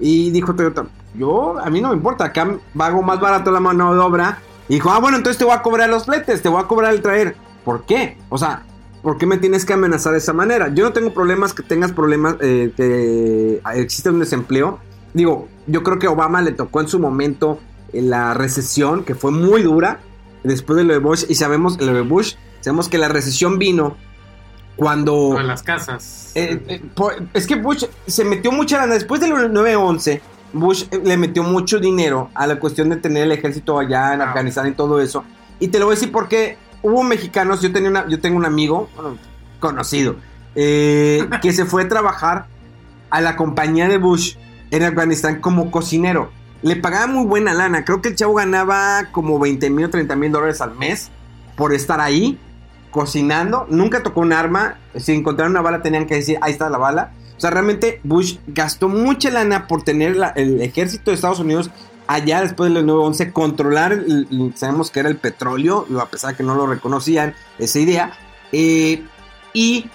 Y 0.00 0.30
dijo 0.30 0.54
Toyota, 0.54 0.86
yo, 1.14 1.58
a 1.58 1.68
mí 1.68 1.80
no 1.80 1.88
me 1.88 1.96
importa, 1.96 2.24
acá 2.26 2.48
hago 2.78 3.02
más 3.02 3.20
barato 3.20 3.50
la 3.50 3.60
mano 3.60 3.92
de 3.92 4.00
obra. 4.00 4.38
Y 4.68 4.74
dijo, 4.74 4.90
ah, 4.90 4.98
bueno, 5.00 5.16
entonces 5.16 5.38
te 5.38 5.44
voy 5.44 5.54
a 5.54 5.62
cobrar 5.62 5.88
los 5.90 6.04
fletes, 6.06 6.40
te 6.42 6.48
voy 6.48 6.62
a 6.62 6.66
cobrar 6.66 6.92
el 6.94 7.02
traer. 7.02 7.36
¿Por 7.64 7.84
qué? 7.84 8.16
O 8.28 8.38
sea, 8.38 8.62
¿por 9.02 9.18
qué 9.18 9.26
me 9.26 9.36
tienes 9.38 9.64
que 9.64 9.72
amenazar 9.72 10.12
de 10.12 10.18
esa 10.18 10.32
manera? 10.32 10.72
Yo 10.74 10.84
no 10.84 10.92
tengo 10.92 11.12
problemas 11.12 11.52
que 11.52 11.62
tengas 11.62 11.92
problemas, 11.92 12.36
eh, 12.40 12.72
que 12.76 13.60
existe 13.74 14.10
un 14.10 14.20
desempleo. 14.20 14.78
Digo, 15.14 15.48
yo 15.66 15.82
creo 15.82 15.98
que 15.98 16.08
Obama 16.08 16.40
le 16.42 16.52
tocó 16.52 16.80
en 16.80 16.88
su 16.88 16.98
momento 16.98 17.58
eh, 17.92 18.00
la 18.02 18.34
recesión, 18.34 19.04
que 19.04 19.14
fue 19.14 19.30
muy 19.30 19.62
dura, 19.62 20.00
después 20.42 20.76
de 20.76 20.84
lo 20.84 20.92
de 20.94 21.00
Bush. 21.00 21.24
Y 21.28 21.34
sabemos, 21.34 21.80
lo 21.80 21.92
de 21.92 22.00
Bush, 22.02 22.34
sabemos 22.60 22.88
que 22.88 22.98
la 22.98 23.08
recesión 23.08 23.58
vino 23.58 23.96
cuando... 24.76 25.34
De 25.36 25.42
las 25.44 25.62
casas. 25.62 26.32
Eh, 26.34 26.62
eh, 26.68 26.82
por- 26.94 27.14
es 27.34 27.46
que 27.46 27.56
Bush 27.56 27.84
se 28.06 28.24
metió 28.24 28.50
mucha 28.52 28.78
lana. 28.78 28.94
Después 28.94 29.20
del 29.20 29.32
9-11, 29.32 30.20
Bush 30.52 30.84
eh, 30.90 31.00
le 31.02 31.16
metió 31.16 31.42
mucho 31.42 31.78
dinero 31.78 32.30
a 32.34 32.46
la 32.46 32.58
cuestión 32.58 32.90
de 32.90 32.96
tener 32.96 33.24
el 33.24 33.32
ejército 33.32 33.78
allá 33.78 34.14
en 34.14 34.20
Ah. 34.20 34.28
Afganistán 34.28 34.68
y 34.68 34.72
todo 34.72 35.00
eso. 35.00 35.24
Y 35.60 35.68
te 35.68 35.78
lo 35.78 35.86
voy 35.86 35.94
a 35.94 35.96
decir 35.96 36.12
porque 36.12 36.56
hubo 36.82 37.02
mexicanos. 37.02 37.60
Yo, 37.62 37.72
tenía 37.72 37.90
una, 37.90 38.08
yo 38.08 38.20
tengo 38.20 38.36
un 38.36 38.44
amigo 38.44 38.88
bueno, 38.96 39.16
conocido 39.60 40.16
eh, 40.54 41.28
que 41.42 41.52
se 41.52 41.64
fue 41.64 41.84
a 41.84 41.88
trabajar 41.88 42.46
a 43.10 43.20
la 43.20 43.36
compañía 43.36 43.88
de 43.88 43.98
Bush 43.98 44.36
en 44.70 44.82
Afganistán 44.82 45.40
como 45.40 45.70
cocinero. 45.70 46.30
Le 46.62 46.76
pagaban 46.76 47.12
muy 47.14 47.26
buena 47.26 47.52
lana. 47.54 47.84
Creo 47.84 48.00
que 48.00 48.10
el 48.10 48.16
chavo 48.16 48.34
ganaba 48.34 49.06
como 49.10 49.38
20 49.38 49.68
mil 49.70 49.86
o 49.86 49.90
30 49.90 50.14
mil 50.16 50.30
dólares 50.32 50.60
al 50.60 50.74
mes 50.76 51.10
por 51.56 51.74
estar 51.74 52.00
ahí 52.00 52.38
cocinando. 52.90 53.66
Nunca 53.68 54.02
tocó 54.02 54.20
un 54.20 54.32
arma. 54.32 54.76
Si 54.96 55.12
encontraron 55.12 55.52
una 55.52 55.60
bala 55.62 55.82
tenían 55.82 56.06
que 56.06 56.14
decir, 56.14 56.38
ahí 56.40 56.52
está 56.52 56.70
la 56.70 56.78
bala. 56.78 57.12
Sea, 57.42 57.50
realmente 57.50 58.00
Bush 58.04 58.36
gastó 58.46 58.88
mucha 58.88 59.30
lana 59.30 59.66
por 59.66 59.82
tener 59.82 60.16
el 60.36 60.60
ejército 60.62 61.10
de 61.10 61.16
Estados 61.16 61.40
Unidos 61.40 61.70
allá 62.06 62.40
después 62.40 62.72
del 62.72 62.84
9-11, 62.86 63.32
controlar, 63.32 63.92
el- 63.92 64.28
el- 64.30 64.52
sabemos 64.56 64.90
que 64.90 65.00
era 65.00 65.08
el 65.08 65.16
petróleo, 65.16 65.86
a 66.00 66.06
pesar 66.06 66.30
de 66.32 66.36
que 66.36 66.42
no 66.42 66.54
lo 66.54 66.66
reconocían, 66.66 67.34
esa 67.58 67.78
idea. 67.78 68.12
eh, 68.52 69.02
y, 69.54 69.86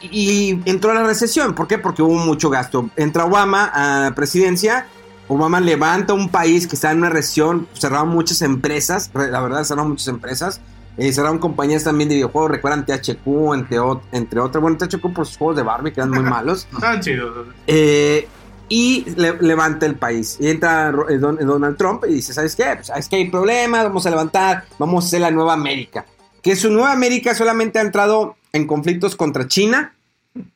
y 0.00 0.60
entró 0.64 0.90
a 0.92 0.94
la 0.94 1.02
recesión. 1.04 1.54
¿Por 1.54 1.66
qué? 1.66 1.78
Porque 1.78 2.02
hubo 2.02 2.14
mucho 2.16 2.50
gasto. 2.50 2.88
Entra 2.96 3.24
Obama 3.24 3.64
a 3.66 4.00
la 4.10 4.14
presidencia. 4.14 4.86
Obama 5.28 5.60
levanta 5.60 6.12
un 6.12 6.28
país 6.28 6.66
que 6.66 6.76
está 6.76 6.90
en 6.92 6.98
una 6.98 7.10
recesión. 7.10 7.66
Cerraron 7.74 8.08
muchas 8.08 8.42
empresas. 8.42 9.10
re- 9.14 9.30
La 9.30 9.40
verdad, 9.40 9.64
cerraron 9.64 9.90
muchas 9.90 10.08
empresas. 10.08 10.60
Eh, 10.96 11.12
cerraron 11.12 11.38
compañías 11.38 11.84
también 11.84 12.08
de 12.08 12.14
videojuegos. 12.16 12.50
Recuerdan 12.52 12.86
THQ, 12.86 13.26
entre, 13.54 13.78
entre 14.12 14.40
otras. 14.40 14.62
Bueno, 14.62 14.76
THQ 14.78 15.12
por 15.12 15.26
sus 15.26 15.36
juegos 15.36 15.56
de 15.56 15.62
Barbie 15.62 15.92
que 15.92 16.00
eran 16.00 16.10
muy 16.10 16.22
malos. 16.30 16.68
Están 16.72 17.00
chidos. 17.00 17.46
Eh, 17.66 18.28
y 18.68 19.04
le- 19.16 19.36
levanta 19.40 19.86
el 19.86 19.96
país. 19.96 20.36
Y 20.40 20.48
entra 20.48 20.92
eh, 21.10 21.18
Don- 21.18 21.38
eh, 21.40 21.44
Donald 21.44 21.76
Trump 21.76 22.04
y 22.08 22.14
dice, 22.14 22.32
¿sabes 22.32 22.54
qué? 22.56 22.64
Pues 22.76 22.90
es 22.96 23.08
que 23.08 23.16
hay 23.16 23.30
problemas, 23.30 23.84
vamos 23.84 24.06
a 24.06 24.10
levantar, 24.10 24.64
vamos 24.78 25.04
a 25.04 25.06
hacer 25.08 25.20
la 25.20 25.30
nueva 25.30 25.52
América. 25.52 26.06
Que 26.42 26.56
su 26.56 26.70
nueva 26.70 26.92
América 26.92 27.34
solamente 27.34 27.78
ha 27.78 27.82
entrado 27.82 28.36
en 28.52 28.66
conflictos 28.66 29.16
contra 29.16 29.48
China, 29.48 29.94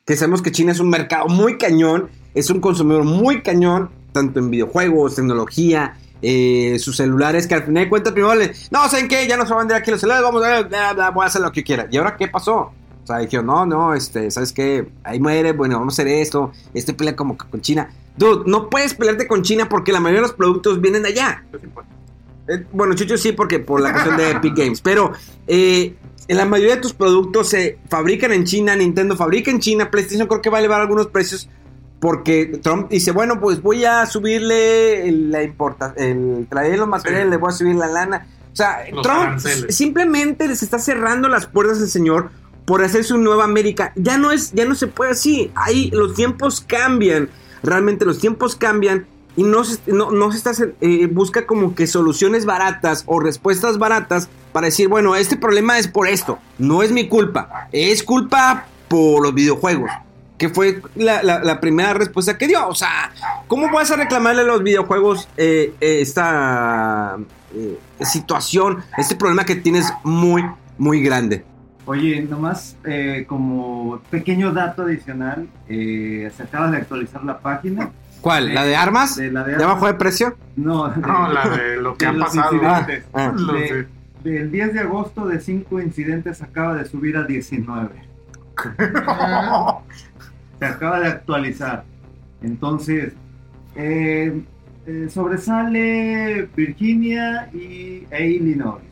que 0.05 0.17
sabemos 0.17 0.43
que 0.43 0.53
China 0.53 0.73
es 0.73 0.81
un 0.81 0.89
mercado 0.91 1.29
muy 1.29 1.59
cañón, 1.59 2.11
es 2.35 2.51
un 2.51 2.61
consumidor 2.61 3.05
muy 3.05 3.43
cañón, 3.43 3.91
tanto 4.13 4.39
en 4.39 4.51
videojuegos, 4.51 5.15
tecnología, 5.17 5.97
eh, 6.23 6.77
sus 6.79 6.97
celulares, 6.97 7.47
que 7.47 7.55
al 7.55 7.65
final 7.65 7.85
de 7.85 7.89
cuentas 7.89 8.13
primero 8.13 8.35
le, 8.35 8.53
no, 8.71 8.89
¿saben 8.89 9.09
qué? 9.09 9.27
Ya 9.27 9.37
no 9.37 9.45
se 9.45 9.51
van 9.51 9.59
a 9.59 9.63
vender 9.63 9.77
aquí 9.77 9.91
los 9.91 10.01
celulares, 10.01 10.25
vamos 10.25 10.43
a, 10.45 11.11
voy 11.11 11.25
a 11.25 11.27
hacer 11.27 11.41
lo 11.41 11.53
que 11.53 11.63
quiera. 11.63 11.87
¿Y 11.91 11.97
ahora 11.97 12.17
qué 12.17 12.29
pasó? 12.29 12.73
O 13.03 13.07
sea, 13.07 13.19
dijeron, 13.19 13.47
no, 13.47 13.65
no, 13.65 13.95
este, 13.95 14.31
¿sabes 14.31 14.53
qué? 14.53 14.89
Ahí 15.03 15.21
muere, 15.21 15.53
bueno, 15.53 15.79
vamos 15.79 15.99
a 15.99 16.03
hacer 16.03 16.09
esto, 16.09 16.53
este 16.75 16.93
pelea 16.93 17.17
como 17.17 17.39
con 17.39 17.61
China. 17.61 17.89
Dude, 18.17 18.43
no 18.47 18.69
puedes 18.69 18.95
pelearte 18.95 19.27
con 19.29 19.43
China 19.43 19.69
porque 19.69 19.93
la 19.93 20.01
mayoría 20.01 20.23
de 20.23 20.29
los 20.29 20.37
productos 20.37 20.81
vienen 20.81 21.05
de 21.05 21.09
allá. 21.11 21.45
Eh, 22.49 22.65
bueno, 22.73 22.95
Chucho 22.95 23.17
sí, 23.17 23.33
porque 23.33 23.61
por 23.61 23.81
la 23.81 23.93
cuestión 23.93 24.17
de 24.17 24.31
Epic 24.33 24.57
Games. 24.57 24.81
Pero 24.81 25.13
eh, 25.47 25.95
en 26.27 26.37
la 26.37 26.45
mayoría 26.45 26.77
de 26.77 26.81
tus 26.83 26.93
productos 26.93 27.49
se 27.49 27.79
fabrican 27.89 28.33
en 28.33 28.45
China, 28.45 28.75
Nintendo 28.75 29.17
fabrica 29.17 29.51
en 29.51 29.61
China, 29.61 29.91
PlayStation 29.91 30.27
creo 30.27 30.43
que 30.43 30.51
va 30.51 30.59
a 30.59 30.61
elevar 30.61 30.81
algunos 30.81 31.07
precios 31.07 31.49
porque 32.01 32.61
Trump 32.63 32.89
dice, 32.91 33.11
bueno, 33.11 33.41
pues 33.41 33.61
voy 33.61 33.85
a 33.85 34.07
subirle 34.07 35.11
la 35.11 35.43
importa, 35.43 35.95
el 35.97 36.47
traer 36.49 36.79
los 36.79 36.89
materiales, 36.89 37.29
le 37.29 37.37
voy 37.37 37.49
a 37.49 37.53
subir 37.53 37.75
la 37.75 37.89
lana. 37.89 38.27
O 38.53 38.57
sea, 38.57 38.85
Los 38.93 39.03
Trump 39.03 39.21
aranceles. 39.21 39.77
simplemente 39.77 40.49
les 40.49 40.63
está 40.63 40.79
cerrando 40.79 41.29
las 41.29 41.47
puertas 41.47 41.79
al 41.81 41.89
señor 41.89 42.31
por 42.65 42.85
hacer 42.85 43.05
su 43.05 43.19
nueva 43.19 43.45
América. 43.45 43.93
Ya 43.97 44.19
no 44.19 44.31
es, 44.31 44.53
ya 44.53 44.65
no 44.65 44.75
se 44.75 44.87
puede 44.87 45.13
así. 45.13 45.51
Ahí 45.55 45.91
los 45.93 46.15
tiempos 46.15 46.61
cambian. 46.61 47.31
Realmente 47.63 48.05
los 48.05 48.19
tiempos 48.19 48.55
cambian 48.57 49.07
y 49.37 49.43
no 49.43 49.65
se, 49.65 49.79
no, 49.93 50.11
no 50.11 50.31
se 50.33 50.39
está 50.39 50.53
eh, 50.81 51.07
busca 51.07 51.47
como 51.47 51.75
que 51.75 51.87
soluciones 51.87 52.45
baratas 52.45 53.05
o 53.07 53.21
respuestas 53.21 53.79
baratas 53.79 54.29
para 54.53 54.67
decir, 54.67 54.89
bueno, 54.89 55.17
este 55.17 55.37
problema 55.37 55.79
es 55.79 55.89
por 55.89 56.09
esto. 56.09 56.39
No 56.59 56.83
es 56.83 56.93
mi 56.93 57.09
culpa. 57.09 57.69
Es 57.73 58.03
culpa 58.03 58.67
por 58.89 59.23
los 59.23 59.35
videojuegos. 59.35 59.91
Que 60.39 60.49
fue 60.49 60.81
la, 60.95 61.23
la- 61.23 61.41
la 61.43 61.61
primera 61.61 61.93
respuesta 61.95 62.39
que 62.39 62.47
dio. 62.47 62.67
O 62.69 62.75
sea, 62.75 63.11
¿cómo 63.49 63.71
vas 63.73 63.91
a 63.91 63.97
reclamarle 63.97 64.43
a 64.43 64.45
los 64.45 64.63
videojuegos 64.63 65.29
eh, 65.37 65.75
eh, 65.81 66.01
esta 66.01 67.17
eh, 67.55 67.79
situación, 68.03 68.79
este 68.97 69.17
problema 69.17 69.45
que 69.45 69.57
tienes 69.57 69.93
muy, 70.05 70.45
muy 70.79 71.03
grande? 71.03 71.45
Oye, 71.87 72.21
nomás 72.23 72.77
eh, 72.85 73.25
como 73.29 74.01
pequeño 74.11 74.53
dato 74.53 74.83
adicional, 74.83 75.49
eh, 75.69 76.31
se 76.37 76.43
acaba 76.43 76.71
de 76.71 76.77
actualizar 76.77 77.25
la 77.25 77.39
página. 77.41 77.91
¿Cuál? 78.21 78.53
¿La 78.55 78.65
de 78.65 78.77
armas? 78.77 79.17
De 79.17 79.31
la 79.33 79.43
de 79.43 79.57
¿De 79.57 79.63
armas. 79.63 79.75
bajo 79.77 79.87
de 79.87 79.95
precio? 79.95 80.37
No, 80.57 80.89
de- 80.89 81.01
No, 81.01 81.33
la 81.33 81.49
de 81.49 81.77
lo 81.81 81.97
que 81.97 82.05
de 82.05 82.11
ha 82.11 82.15
los 82.15 82.29
pasado. 82.29 82.55
incidentes. 82.55 83.05
Ah, 83.15 83.33
sé. 83.69 83.87
del 84.23 84.51
10 84.53 84.75
de 84.75 84.81
agosto 84.81 85.27
de 85.27 85.41
5 85.41 85.81
incidentes 85.81 86.43
acaba 86.43 86.75
de 86.75 86.85
subir 86.85 87.17
a 87.17 87.23
19. 87.25 87.89
Se 90.59 90.67
acaba 90.67 91.01
de 91.01 91.07
actualizar. 91.09 91.85
Entonces, 92.43 93.13
eh, 93.77 94.43
eh, 94.87 95.07
sobresale 95.11 96.49
Virginia 96.57 97.49
y 97.53 98.07
e 98.11 98.27
Illinois. 98.31 98.83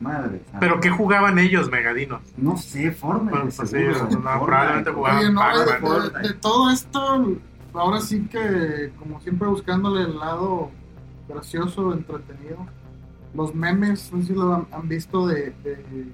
Madre. 0.00 0.40
Pero 0.60 0.80
¿qué 0.80 0.90
jugaban 0.90 1.38
ellos, 1.38 1.70
Megadinos? 1.70 2.20
No 2.36 2.56
sé, 2.56 2.90
forma. 2.90 3.30
Pues, 3.30 3.56
pues 3.56 3.70
sí, 3.70 3.76
no, 4.10 4.44
probablemente 4.44 4.90
Oye, 4.90 4.96
jugaban 4.98 5.34
no, 5.34 5.40
de, 6.10 6.18
de- 6.22 6.28
de 6.28 6.34
todo 6.34 6.70
esto, 6.70 7.36
ahora 7.72 8.00
sí 8.00 8.26
que, 8.30 8.92
como 8.98 9.20
siempre, 9.20 9.48
buscándole 9.48 10.02
el 10.02 10.18
lado 10.18 10.70
gracioso, 11.28 11.92
entretenido. 11.92 12.66
Los 13.34 13.54
memes, 13.54 14.12
no 14.12 14.20
sé 14.20 14.28
si 14.28 14.34
lo 14.34 14.54
han, 14.54 14.66
han 14.72 14.88
visto 14.88 15.26
de, 15.26 15.54
de- 15.62 16.12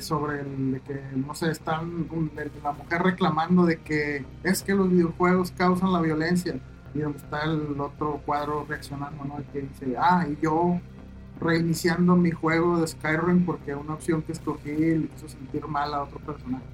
sobre 0.00 0.40
el 0.40 0.72
de 0.72 0.80
que, 0.80 1.00
no 1.16 1.34
sé, 1.34 1.50
están 1.50 2.08
de 2.34 2.50
la 2.62 2.72
mujer 2.72 3.02
reclamando 3.02 3.64
de 3.64 3.76
que 3.78 4.24
es 4.42 4.62
que 4.62 4.74
los 4.74 4.90
videojuegos 4.90 5.52
causan 5.52 5.92
la 5.92 6.00
violencia. 6.00 6.58
Y 6.94 6.98
donde 6.98 7.18
está 7.18 7.44
el 7.44 7.80
otro 7.80 8.20
cuadro 8.26 8.66
reaccionando, 8.68 9.24
¿no? 9.24 9.36
Que 9.52 9.60
dice, 9.60 9.94
ah, 9.96 10.26
y 10.28 10.36
yo 10.42 10.80
reiniciando 11.40 12.16
mi 12.16 12.30
juego 12.30 12.80
de 12.80 12.88
Skyrim 12.88 13.46
porque 13.46 13.74
una 13.74 13.94
opción 13.94 14.22
que 14.22 14.32
escogí 14.32 14.70
le 14.70 15.08
hizo 15.16 15.28
sentir 15.28 15.66
mal 15.66 15.94
a 15.94 16.02
otro 16.02 16.18
personaje. 16.18 16.64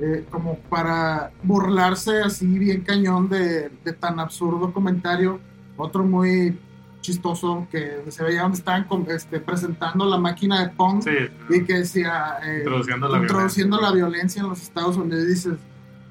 Eh, 0.00 0.26
como 0.28 0.58
para 0.58 1.30
burlarse 1.44 2.20
así 2.22 2.46
bien 2.58 2.80
cañón 2.80 3.28
de, 3.28 3.70
de 3.84 3.92
tan 3.92 4.18
absurdo 4.18 4.72
comentario. 4.72 5.38
Otro 5.76 6.04
muy 6.04 6.58
chistoso 7.04 7.66
que 7.70 8.02
se 8.08 8.24
veía 8.24 8.42
donde 8.42 8.56
estaban 8.56 8.86
este, 9.08 9.38
presentando 9.38 10.06
la 10.06 10.16
máquina 10.16 10.62
de 10.62 10.70
Pong 10.70 11.02
Sí, 11.04 11.10
y 11.50 11.62
que 11.64 11.74
decía 11.80 12.38
eh, 12.42 12.58
introduciendo 12.60 13.08
la 13.08 13.18
introduciendo 13.18 13.76
violencia. 13.78 14.00
la 14.00 14.06
violencia 14.08 14.42
en 14.42 14.48
los 14.48 14.62
Estados 14.62 14.96
Unidos. 14.96 15.26
Dices, 15.26 15.54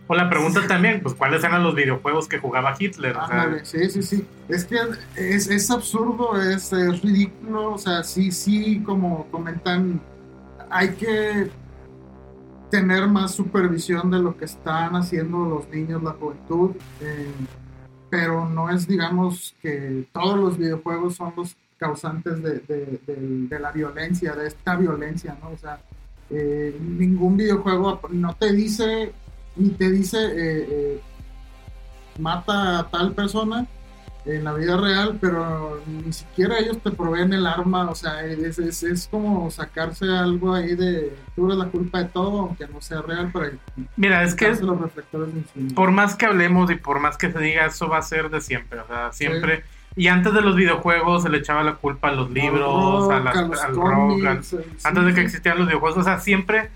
O 0.08 0.14
la 0.14 0.30
pregunta 0.30 0.68
también, 0.68 1.02
pues 1.02 1.16
¿cuáles 1.16 1.44
eran 1.44 1.64
los 1.64 1.74
videojuegos 1.74 2.28
que 2.28 2.38
jugaba 2.38 2.76
Hitler? 2.78 3.18
O 3.18 3.26
sea, 3.28 3.42
Ándale, 3.42 3.66
sí, 3.66 3.90
sí, 3.90 4.04
sí. 4.04 4.28
Es 4.48 4.66
que 4.66 4.78
es, 5.16 5.50
es 5.50 5.72
absurdo, 5.72 6.40
es, 6.40 6.72
es 6.72 7.02
ridículo. 7.02 7.74
O 7.74 7.78
sea, 7.80 8.04
sí, 8.04 8.32
sí, 8.32 8.82
como 8.86 9.26
comentan, 9.32 10.00
hay 10.70 10.90
que 10.90 11.50
tener 12.70 13.08
más 13.08 13.34
supervisión 13.34 14.12
de 14.12 14.20
lo 14.20 14.36
que 14.38 14.46
están 14.46 14.96
haciendo 14.96 15.38
los 15.46 15.68
niños, 15.70 16.04
la 16.04 16.12
juventud. 16.12 16.72
eh, 17.02 17.32
pero 18.14 18.48
no 18.48 18.70
es, 18.70 18.88
digamos, 18.88 19.56
que 19.60 20.06
todos 20.14 20.38
los 20.38 20.56
videojuegos 20.56 21.16
son 21.16 21.34
los 21.36 21.58
causantes 21.80 22.44
de, 22.44 23.60
la 23.60 23.72
violencia, 23.72 24.36
de 24.36 24.46
esta 24.50 24.76
violencia, 24.76 25.36
¿no? 25.42 25.50
O 25.50 25.58
sea, 25.58 25.80
eh, 26.30 26.78
ningún 26.80 27.38
videojuego 27.38 28.02
no 28.12 28.36
te 28.36 28.54
dice, 28.54 29.12
ni 29.56 29.70
te 29.70 29.90
dice, 29.90 30.20
eh, 30.20 30.68
eh, 30.70 31.02
mata 32.20 32.82
a 32.82 32.88
tal 32.92 33.14
persona 33.14 33.66
en 34.26 34.44
la 34.46 34.54
vida 34.54 34.78
real, 34.78 35.18
pero 35.20 35.82
ni 35.86 36.14
siquiera 36.14 36.58
ellos 36.58 36.78
te 36.82 36.92
proveen 36.92 37.34
el 37.34 37.46
arma, 37.46 37.90
o 37.90 37.96
sea, 37.96 38.26
es, 38.26 38.58
es, 38.58 38.84
es 38.84 39.08
como 39.12 39.52
sacarse 39.52 40.06
algo 40.08 40.54
ahí 40.54 40.76
de, 40.76 41.14
tú 41.36 41.46
eres 41.48 41.58
la 41.58 41.66
culpa 41.66 42.00
de 42.00 42.06
todo, 42.06 42.40
aunque 42.42 42.68
no 42.68 42.80
sea 42.80 43.02
real, 43.02 43.30
pero 43.34 43.52
Mira, 43.98 44.24
es 44.24 44.34
que 44.34 44.50
los 44.56 44.80
reflectores 44.80 45.30
por 45.76 45.92
más 45.92 46.16
que 46.16 46.26
hablemos 46.26 46.72
y 46.72 46.76
por 46.76 47.00
más 47.00 47.18
que 47.18 47.32
se 47.32 47.40
diga, 47.40 47.66
eso 47.66 47.90
va 47.90 47.98
a 47.98 48.02
ser 48.02 48.30
de 48.30 48.40
siempre. 48.42 48.80
O 48.80 48.88
sea, 48.88 49.12
siempre. 49.12 49.64
Y 49.96 50.08
antes 50.08 50.34
de 50.34 50.42
los 50.42 50.56
videojuegos 50.56 51.24
se 51.24 51.30
le 51.30 51.38
echaba 51.40 51.62
la 51.64 51.76
culpa 51.76 52.08
a 52.08 52.12
los 52.14 52.32
libros, 52.32 53.10
a 53.12 53.20
las, 53.20 53.36
los 53.48 53.62
al 53.62 53.74
cómics, 53.74 54.24
rock, 54.24 54.26
al- 54.26 54.44
sí, 54.44 54.58
antes 54.84 55.06
de 55.06 55.10
que 55.12 55.20
sí. 55.20 55.26
existieran 55.26 55.60
los 55.60 55.68
videojuegos. 55.68 56.00
O 56.00 56.04
sea, 56.04 56.20
siempre, 56.20 56.72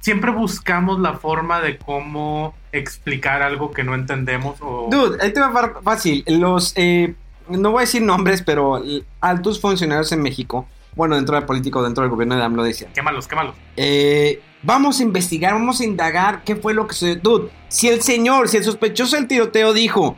siempre 0.00 0.30
buscamos 0.30 0.98
la 1.00 1.14
forma 1.14 1.60
de 1.60 1.78
cómo 1.78 2.54
explicar 2.72 3.42
algo 3.42 3.70
que 3.70 3.84
no 3.84 3.94
entendemos. 3.94 4.56
O... 4.60 4.88
Dude, 4.90 5.22
ahí 5.22 5.32
te 5.32 5.40
va 5.40 5.50
far- 5.52 5.82
fácil. 5.82 6.24
Los, 6.26 6.72
eh, 6.76 7.14
no 7.48 7.70
voy 7.72 7.78
a 7.78 7.80
decir 7.82 8.02
nombres, 8.02 8.42
pero 8.42 8.82
altos 9.20 9.60
funcionarios 9.60 10.10
en 10.12 10.22
México, 10.22 10.66
bueno, 10.96 11.16
dentro 11.16 11.36
del 11.36 11.44
político, 11.44 11.82
dentro 11.82 12.02
del 12.02 12.10
gobierno 12.10 12.36
de 12.36 12.42
AMLO, 12.42 12.62
decían, 12.64 12.92
Quémalos, 12.92 13.28
quémalos. 13.28 13.54
eh, 13.76 14.42
vamos 14.62 15.00
a 15.00 15.02
investigar, 15.02 15.52
vamos 15.54 15.80
a 15.80 15.84
indagar 15.84 16.42
qué 16.44 16.56
fue 16.56 16.74
lo 16.74 16.86
que 16.86 16.94
sucedió. 16.94 17.16
Dude, 17.22 17.50
si 17.68 17.88
el 17.88 18.02
señor, 18.02 18.48
si 18.48 18.56
el 18.58 18.64
sospechoso 18.64 19.16
del 19.16 19.26
tiroteo 19.28 19.72
dijo 19.72 20.16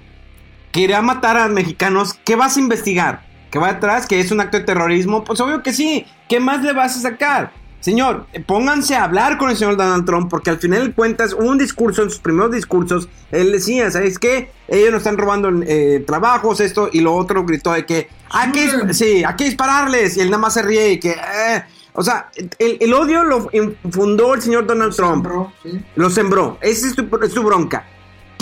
que 0.73 0.81
iría 0.81 0.99
a 0.99 1.03
matar 1.03 1.37
a 1.37 1.49
mexicanos, 1.49 2.15
¿qué 2.25 2.35
vas 2.37 2.57
a 2.57 2.61
investigar? 2.61 3.23
¿Que 3.51 3.59
va 3.59 3.69
atrás? 3.69 4.07
¿Que 4.07 4.19
es 4.21 4.31
un 4.31 4.41
acto 4.41 4.59
de 4.59 4.65
terrorismo? 4.65 5.25
Pues 5.25 5.39
obvio 5.41 5.63
que 5.63 5.75
sí. 5.75 6.07
¿Qué 6.29 6.41
más 6.41 6.63
le 6.65 6.73
vas 6.73 6.97
a 6.97 7.01
sacar? 7.01 7.53
Señor, 7.83 8.27
pónganse 8.47 8.95
a 8.95 9.03
hablar 9.03 9.39
con 9.39 9.51
el 9.51 9.57
señor 9.57 9.77
Donald 9.77 10.07
Trump, 10.07 10.31
porque 10.31 10.51
al 10.51 10.59
final 10.59 10.87
de 10.87 10.93
cuentas, 10.93 11.33
un 11.33 11.59
discurso, 11.59 12.05
en 12.05 12.11
sus 12.11 12.21
primeros 12.21 12.53
discursos, 12.53 13.09
él 13.33 13.51
decía, 13.51 13.91
¿sabes 13.91 14.21
qué? 14.21 14.53
Ellos 14.69 14.93
nos 14.93 14.99
están 14.99 15.19
robando 15.19 15.51
eh, 15.67 16.05
trabajos, 16.07 16.61
esto, 16.61 16.89
y 16.93 17.01
lo 17.01 17.13
otro 17.13 17.45
gritó 17.45 17.73
de 17.73 17.85
que, 17.85 18.09
hay 18.31 18.53
que, 18.53 18.95
sí, 18.95 19.25
hay 19.25 19.35
que 19.35 19.45
dispararles, 19.47 20.17
y 20.17 20.21
él 20.21 20.31
nada 20.31 20.43
más 20.43 20.55
se 20.55 20.63
ríe 20.63 20.93
y 20.93 21.01
que, 21.01 21.11
eh, 21.11 21.65
o 21.93 22.05
sea, 22.05 22.31
el, 22.59 22.79
el 22.81 22.95
odio 22.95 23.25
lo 23.25 23.51
fundó 23.91 24.35
el 24.35 24.41
señor 24.41 24.65
Donald 24.65 24.95
Trump. 24.95 25.27
Sembró, 25.27 25.53
sí. 25.63 25.85
Lo 25.97 26.09
sembró. 26.09 26.59
Esa 26.61 26.87
es 26.87 26.95
tu, 26.95 27.09
es 27.21 27.35
tu 27.35 27.43
bronca. 27.43 27.85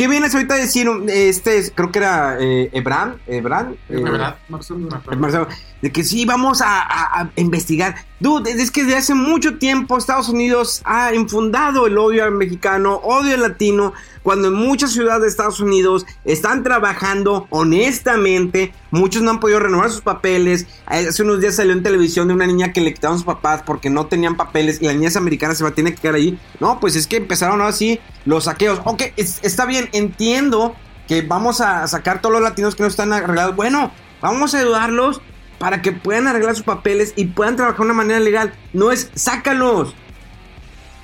¿Qué 0.01 0.09
vienes 0.09 0.35
ahorita 0.35 0.55
a 0.55 0.57
decir? 0.57 0.89
Este, 1.09 1.71
creo 1.75 1.93
que 1.93 1.99
era 1.99 2.39
eh, 2.41 2.71
Ebran. 2.73 3.21
Ebran. 3.27 3.77
Eh, 3.91 4.03
Marcelo. 4.49 4.89
Marcelo, 5.19 5.47
de 5.83 5.93
que 5.93 6.05
sí, 6.05 6.25
vamos 6.25 6.63
a, 6.63 6.81
a- 6.81 7.21
a 7.21 7.31
investigar. 7.37 7.97
Dude, 8.19 8.51
es 8.51 8.71
que 8.71 8.85
desde 8.85 8.97
hace 8.97 9.13
mucho 9.15 9.59
tiempo 9.59 9.99
Estados 9.99 10.31
Unidos 10.31 10.81
ha 10.87 11.13
infundado 11.15 11.87
el 11.87 11.99
odio 11.99 12.25
al 12.25 12.31
mexicano, 12.33 12.95
odio 13.05 13.35
al 13.35 13.43
latino, 13.43 13.93
cuando 14.23 14.49
en 14.49 14.55
muchas 14.55 14.93
ciudades 14.93 15.23
de 15.23 15.29
Estados 15.29 15.61
Unidos 15.61 16.05
están 16.25 16.63
trabajando 16.63 17.47
honestamente, 17.51 18.73
muchos 18.91 19.23
no 19.23 19.31
han 19.31 19.41
podido 19.41 19.61
renovar 19.61 19.91
sus 19.91 20.01
papeles. 20.03 20.67
Hace 20.87 21.23
unos 21.23 21.41
días 21.41 21.57
salió 21.57 21.73
en 21.73 21.83
televisión 21.83 22.29
de 22.29 22.35
una 22.35 22.47
niña 22.47 22.73
que 22.73 22.81
le 22.81 22.93
quitaron 22.93 23.17
sus 23.17 23.27
papás 23.27 23.63
porque 23.65 23.91
no 23.91 24.07
tenían 24.07 24.37
papeles 24.37 24.79
y 24.81 24.87
la 24.87 24.93
niña 24.93 25.09
es 25.09 25.17
americana 25.17 25.55
se 25.55 25.65
va 25.65 25.71
a 25.71 25.75
tener 25.75 25.95
que 25.95 26.01
quedar 26.03 26.15
ahí. 26.17 26.39
No, 26.61 26.81
pues 26.81 26.97
es 26.97 27.07
que 27.07 27.17
empezaron 27.17 27.61
así 27.63 28.01
los 28.25 28.45
saqueos. 28.45 28.81
Ok, 28.85 29.03
es- 29.17 29.41
está 29.43 29.65
bien, 29.67 29.89
entiendo 29.93 30.75
que 31.09 31.23
vamos 31.23 31.61
a 31.61 31.87
sacar 31.89 32.21
todos 32.21 32.33
los 32.35 32.43
latinos 32.43 32.75
que 32.77 32.83
no 32.83 32.89
están 32.89 33.13
arreglados. 33.13 33.57
Bueno, 33.57 33.91
vamos 34.21 34.55
a 34.55 34.59
ayudarlos 34.61 35.21
para 35.59 35.83
que 35.83 35.93
puedan 35.93 36.27
arreglar 36.27 36.55
sus 36.55 36.65
papeles 36.65 37.13
y 37.17 37.27
puedan 37.27 37.57
trabajar 37.57 37.79
de 37.81 37.85
una 37.85 37.95
manera 37.95 38.21
legal. 38.21 38.53
No 38.73 38.93
es, 38.93 39.11
sácalos. 39.15 39.95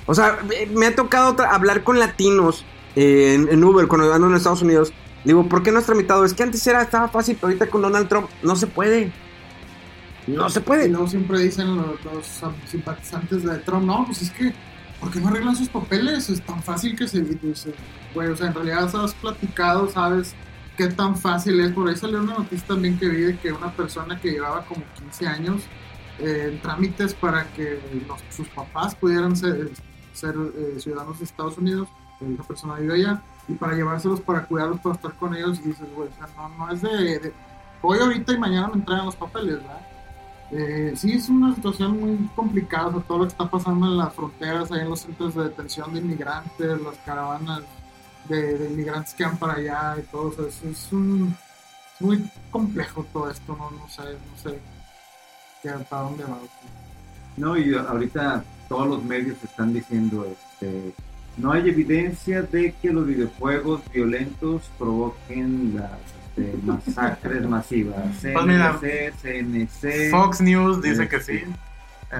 O 0.05 0.15
sea, 0.15 0.39
me- 0.73 0.85
ha 0.87 0.95
tocado 0.95 1.35
hablar 1.45 1.83
con 1.83 1.99
latinos 1.99 2.63
en, 2.97 3.63
Uber 3.63 3.87
cuando 3.87 4.11
ando 4.11 4.27
en 4.27 4.35
Estados 4.35 4.61
Unidos. 4.61 4.91
Digo, 5.23 5.47
¿por 5.47 5.61
qué 5.61 5.71
no 5.71 5.79
has 5.79 5.85
tramitado? 5.85 6.25
Es 6.25 6.33
que 6.33 6.43
antes 6.43 6.65
era, 6.65 6.81
estaba 6.81 7.07
fácil, 7.09 7.35
pero 7.35 7.47
ahorita 7.47 7.69
con 7.69 7.81
Donald 7.81 8.07
Trump 8.07 8.27
no 8.43 8.55
se 8.55 8.67
puede. 8.67 9.11
No 10.25 10.49
se 10.49 10.59
Y 10.59 10.63
puede. 10.63 10.89
luego 10.89 11.07
siempre 11.07 11.39
dicen 11.39 11.77
los, 11.77 11.95
simpatizantes 12.65 13.43
de 13.43 13.57
Trump, 13.59 13.85
no, 13.85 14.05
pues 14.05 14.23
es 14.23 14.31
que, 14.31 14.53
¿por 14.99 15.11
qué 15.11 15.19
no 15.19 15.29
arreglan 15.29 15.55
sus 15.55 15.69
papeles? 15.69 16.29
Es 16.29 16.41
tan 16.41 16.61
fácil 16.63 16.95
que 16.95 17.07
se 17.07 17.21
dice, 17.21 17.73
güey, 18.13 18.29
o 18.29 18.35
sea, 18.35 18.47
en 18.47 18.53
realidad 18.53 18.95
has 18.95 19.13
platicado, 19.15 19.89
sabes 19.89 20.33
qué 20.75 20.87
tan 20.87 21.15
fácil 21.15 21.59
es. 21.59 21.71
Por 21.71 21.87
ahí 21.87 21.95
salió 21.95 22.19
una 22.19 22.35
noticia 22.35 22.67
también 22.67 22.97
que 22.97 23.07
vi 23.07 23.21
de 23.21 23.37
que 23.37 23.51
una 23.51 23.71
persona 23.71 24.19
que 24.19 24.31
llevaba 24.31 24.65
como 24.65 24.83
15 24.99 25.27
años 25.27 25.63
eh, 26.19 26.49
en 26.51 26.61
trámites 26.61 27.13
para 27.13 27.45
que 27.53 27.79
sus 28.29 28.47
papás 28.49 28.95
pudieran 28.95 29.35
ser, 29.35 29.71
ser 30.13 30.35
eh, 30.35 30.79
ciudadanos 30.79 31.19
de 31.19 31.25
Estados 31.25 31.57
Unidos, 31.57 31.87
esa 32.19 32.43
persona 32.43 32.75
vive 32.75 32.95
allá, 32.95 33.21
y 33.47 33.53
para 33.53 33.73
llevárselos, 33.73 34.21
para 34.21 34.45
cuidarlos, 34.45 34.79
para 34.79 34.95
estar 34.95 35.13
con 35.13 35.35
ellos, 35.35 35.63
dices, 35.63 35.87
güey, 35.95 36.09
o 36.09 36.13
sea, 36.13 36.27
no, 36.35 36.49
no 36.49 36.71
es 36.71 36.81
de, 36.81 37.33
hoy, 37.81 37.99
ahorita 37.99 38.33
y 38.33 38.37
mañana 38.37 38.67
me 38.67 38.75
entregan 38.75 39.05
los 39.05 39.15
papeles, 39.15 39.55
¿verdad? 39.55 39.81
Eh, 40.49 40.93
sí, 40.95 41.13
es 41.13 41.27
una 41.27 41.53
situación 41.53 41.99
muy 41.99 42.29
complicada, 42.35 42.87
o 42.87 42.91
sea, 42.91 43.01
todo 43.01 43.17
lo 43.19 43.23
que 43.25 43.31
está 43.31 43.49
pasando 43.49 43.85
en 43.87 43.97
las 43.97 44.13
fronteras, 44.13 44.71
ahí 44.71 44.81
en 44.81 44.89
los 44.89 45.01
centros 45.01 45.35
de 45.35 45.43
detención 45.43 45.93
de 45.93 45.99
inmigrantes, 45.99 46.81
las 46.81 46.97
caravanas 47.05 47.63
de, 48.29 48.67
inmigrantes 48.71 49.13
que 49.13 49.25
van 49.25 49.37
para 49.37 49.53
allá 49.53 49.97
y 49.99 50.03
todo 50.03 50.31
eso. 50.31 50.47
Es, 50.47 50.63
es 50.63 50.93
un, 50.93 51.35
muy 51.99 52.29
complejo 52.49 53.05
todo 53.11 53.29
esto, 53.29 53.55
no, 53.57 53.71
no 53.71 53.89
sé, 53.89 54.03
no 54.03 54.37
sé 54.41 54.59
qué, 55.61 55.69
para 55.89 56.03
dónde 56.03 56.23
va. 56.23 56.39
No, 57.35 57.57
y 57.57 57.75
ahorita 57.75 58.43
todos 58.69 58.87
los 58.87 59.03
medios 59.03 59.37
están 59.43 59.73
diciendo, 59.73 60.25
este, 60.25 60.93
no 61.37 61.51
hay 61.51 61.69
evidencia 61.69 62.41
de 62.41 62.73
que 62.81 62.91
los 62.91 63.05
videojuegos 63.07 63.81
violentos 63.93 64.69
provoquen 64.77 65.75
las 65.75 65.91
este, 66.37 66.53
masacres 66.63 67.47
masivas. 67.47 67.97
Pues 68.21 68.45
mira, 68.45 68.77
CNC, 68.79 69.13
CNC. 69.21 70.11
Fox 70.11 70.41
News 70.41 70.81
dice 70.81 71.03
Este, 71.03 71.07
que 71.17 71.23
sí. 71.23 71.43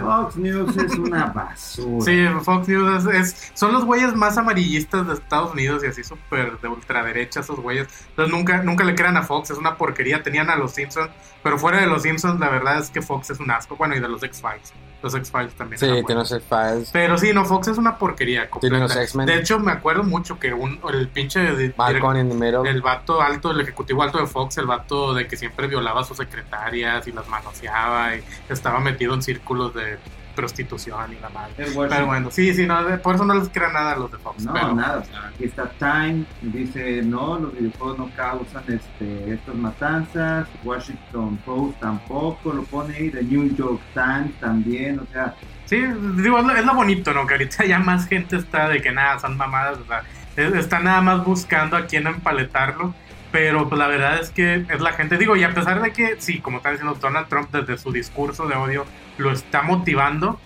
Fox 0.01 0.35
News 0.35 0.75
es 0.75 0.97
una 0.97 1.27
basura. 1.27 2.03
Sí, 2.03 2.25
Fox 2.43 2.67
News 2.67 3.05
es, 3.05 3.13
es- 3.33 3.51
son 3.53 3.71
los 3.71 3.85
güeyes 3.85 4.13
más 4.15 4.37
amarillistas 4.37 5.07
de 5.07 5.13
Estados 5.13 5.53
Unidos 5.53 5.81
y 5.83 5.87
así 5.87 6.03
súper 6.03 6.59
de 6.59 6.67
ultraderecha 6.67 7.39
esos 7.39 7.57
güeyes. 7.59 7.87
Entonces 8.09 8.33
nunca, 8.33 8.61
nunca 8.63 8.83
le 8.83 8.95
crean 8.95 9.15
a 9.15 9.23
Fox, 9.23 9.49
es 9.51 9.57
una 9.57 9.77
porquería. 9.77 10.23
Tenían 10.23 10.49
a 10.49 10.57
los 10.57 10.73
Simpsons, 10.73 11.09
pero 11.41 11.57
fuera 11.57 11.79
de 11.79 11.87
los 11.87 12.01
Simpsons 12.03 12.37
la 12.39 12.49
verdad 12.49 12.79
es 12.79 12.89
que 12.89 13.01
Fox 13.01 13.29
es 13.29 13.39
un 13.39 13.49
asco. 13.49 13.77
Bueno, 13.77 13.95
y 13.95 14.01
de 14.01 14.09
los 14.09 14.21
X-Files. 14.23 14.73
Los 15.01 15.13
X-Files 15.13 15.53
también. 15.53 15.79
Sí, 15.79 15.85
tiene 15.85 16.01
buenos. 16.01 16.31
los 16.31 16.39
X-Files. 16.41 16.89
Pero 16.91 17.17
sí, 17.17 17.31
no, 17.31 17.45
Fox 17.45 17.67
es 17.67 17.77
una 17.77 17.97
porquería. 17.97 18.49
Tiene 18.59 18.79
los 18.79 18.95
X-Men. 18.95 19.27
De 19.27 19.35
hecho, 19.35 19.59
me 19.59 19.71
acuerdo 19.71 20.03
mucho 20.03 20.39
que 20.39 20.53
un, 20.53 20.79
el 20.91 21.07
pinche 21.07 21.73
Malcolm 21.77 22.17
in 22.17 22.29
the 22.29 22.35
Middle. 22.35 22.69
el 22.69 22.81
vato 22.81 23.21
alto, 23.21 23.51
el 23.51 23.61
ejecutivo 23.61 24.01
alto 24.01 24.17
de 24.17 24.25
Fox, 24.25 24.57
el 24.57 24.65
vato 24.65 25.13
de 25.13 25.27
que 25.27 25.37
siempre 25.37 25.67
violaba 25.67 26.01
a 26.01 26.03
sus 26.03 26.17
secretarias 26.17 27.07
y 27.07 27.11
las 27.11 27.27
manoseaba 27.27 28.15
y 28.15 28.23
estaba 28.49 28.79
metido 28.79 29.13
en 29.13 29.21
círculos 29.21 29.73
de 29.75 29.97
prostitución 30.41 31.11
y 31.13 31.19
la 31.19 31.29
madre. 31.29 31.53
Pero 31.57 32.05
bueno, 32.05 32.29
sí, 32.31 32.53
sí, 32.53 32.65
no, 32.65 32.77
por 33.01 33.15
eso 33.15 33.25
no 33.25 33.33
les 33.33 33.49
crea 33.49 33.69
nada 33.73 33.93
a 33.93 33.97
los 33.97 34.11
de 34.11 34.17
Fox. 34.19 34.45
No, 34.45 34.53
pero, 34.53 34.73
nada. 34.75 34.99
o 34.99 35.03
sea, 35.05 35.27
aquí 35.33 35.43
está 35.45 35.69
Time, 35.79 36.23
dice, 36.41 37.01
no, 37.03 37.39
los 37.39 37.53
videojuegos 37.53 37.97
no 37.97 38.09
causan 38.15 38.63
este, 38.67 39.33
estas 39.33 39.55
matanzas. 39.55 40.47
Washington 40.63 41.37
Post 41.45 41.79
tampoco 41.79 42.53
lo 42.53 42.63
pone 42.63 42.95
ahí. 42.95 43.09
The 43.09 43.23
New 43.23 43.53
York 43.55 43.81
Times 43.93 44.33
también, 44.39 44.99
o 44.99 45.05
sea, 45.11 45.33
Sí, 45.65 45.77
digo, 46.15 46.37
es 46.39 46.45
lo, 46.45 46.51
es 46.55 46.65
lo 46.65 46.73
bonito, 46.75 47.13
¿no? 47.13 47.27
Que 47.27 47.33
ahorita 47.33 47.65
ya 47.65 47.79
más 47.79 48.07
gente 48.07 48.37
está 48.37 48.69
de 48.69 48.81
que 48.81 48.89
nada, 48.91 49.19
son 49.19 49.35
mamadas, 49.35 49.77
o 49.79 49.85
sea, 49.85 50.01
es- 50.37 50.53
está 50.53 50.79
nada 50.79 51.01
más 51.01 51.25
buscando 51.25 51.75
a 51.75 51.85
quién 51.87 52.07
empaletarlo. 52.07 52.93
Pero 53.31 53.67
pues 53.67 53.77
la 53.79 53.87
verdad 53.87 54.19
es 54.19 54.31
que 54.31 54.65
es 54.69 54.79
la 54.81 54.93
gente, 54.93 55.17
digo, 55.17 55.35
y 55.35 55.43
a 55.43 55.53
pesar 55.53 55.81
de 55.81 55.91
que, 55.91 56.15
sí, 56.21 56.39
como 56.41 56.57
está 56.57 56.71
diciendo 56.71 56.95
Donald 56.95 57.27
Trump 57.27 57.51
desde 57.51 57.77
su 57.77 57.91
discurso 57.91 58.47
de 58.47 58.55
odio, 58.55 58.85
lo 59.17 59.31
está 59.31 59.61
motivando, 59.63 60.39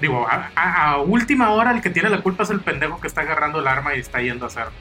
digo, 0.00 0.26
a, 0.28 0.50
a- 0.56 0.90
a 0.92 0.98
última 0.98 1.50
hora 1.50 1.70
el 1.70 1.80
que 1.80 1.90
tiene 1.90 2.10
la 2.10 2.22
culpa 2.22 2.42
es 2.42 2.50
el 2.50 2.60
pendejo 2.60 3.00
que 3.00 3.06
está 3.06 3.20
agarrando 3.22 3.60
el 3.60 3.68
arma 3.68 3.94
y 3.94 4.00
está 4.00 4.20
yendo 4.20 4.46
a 4.46 4.48
hacerlo. 4.48 4.72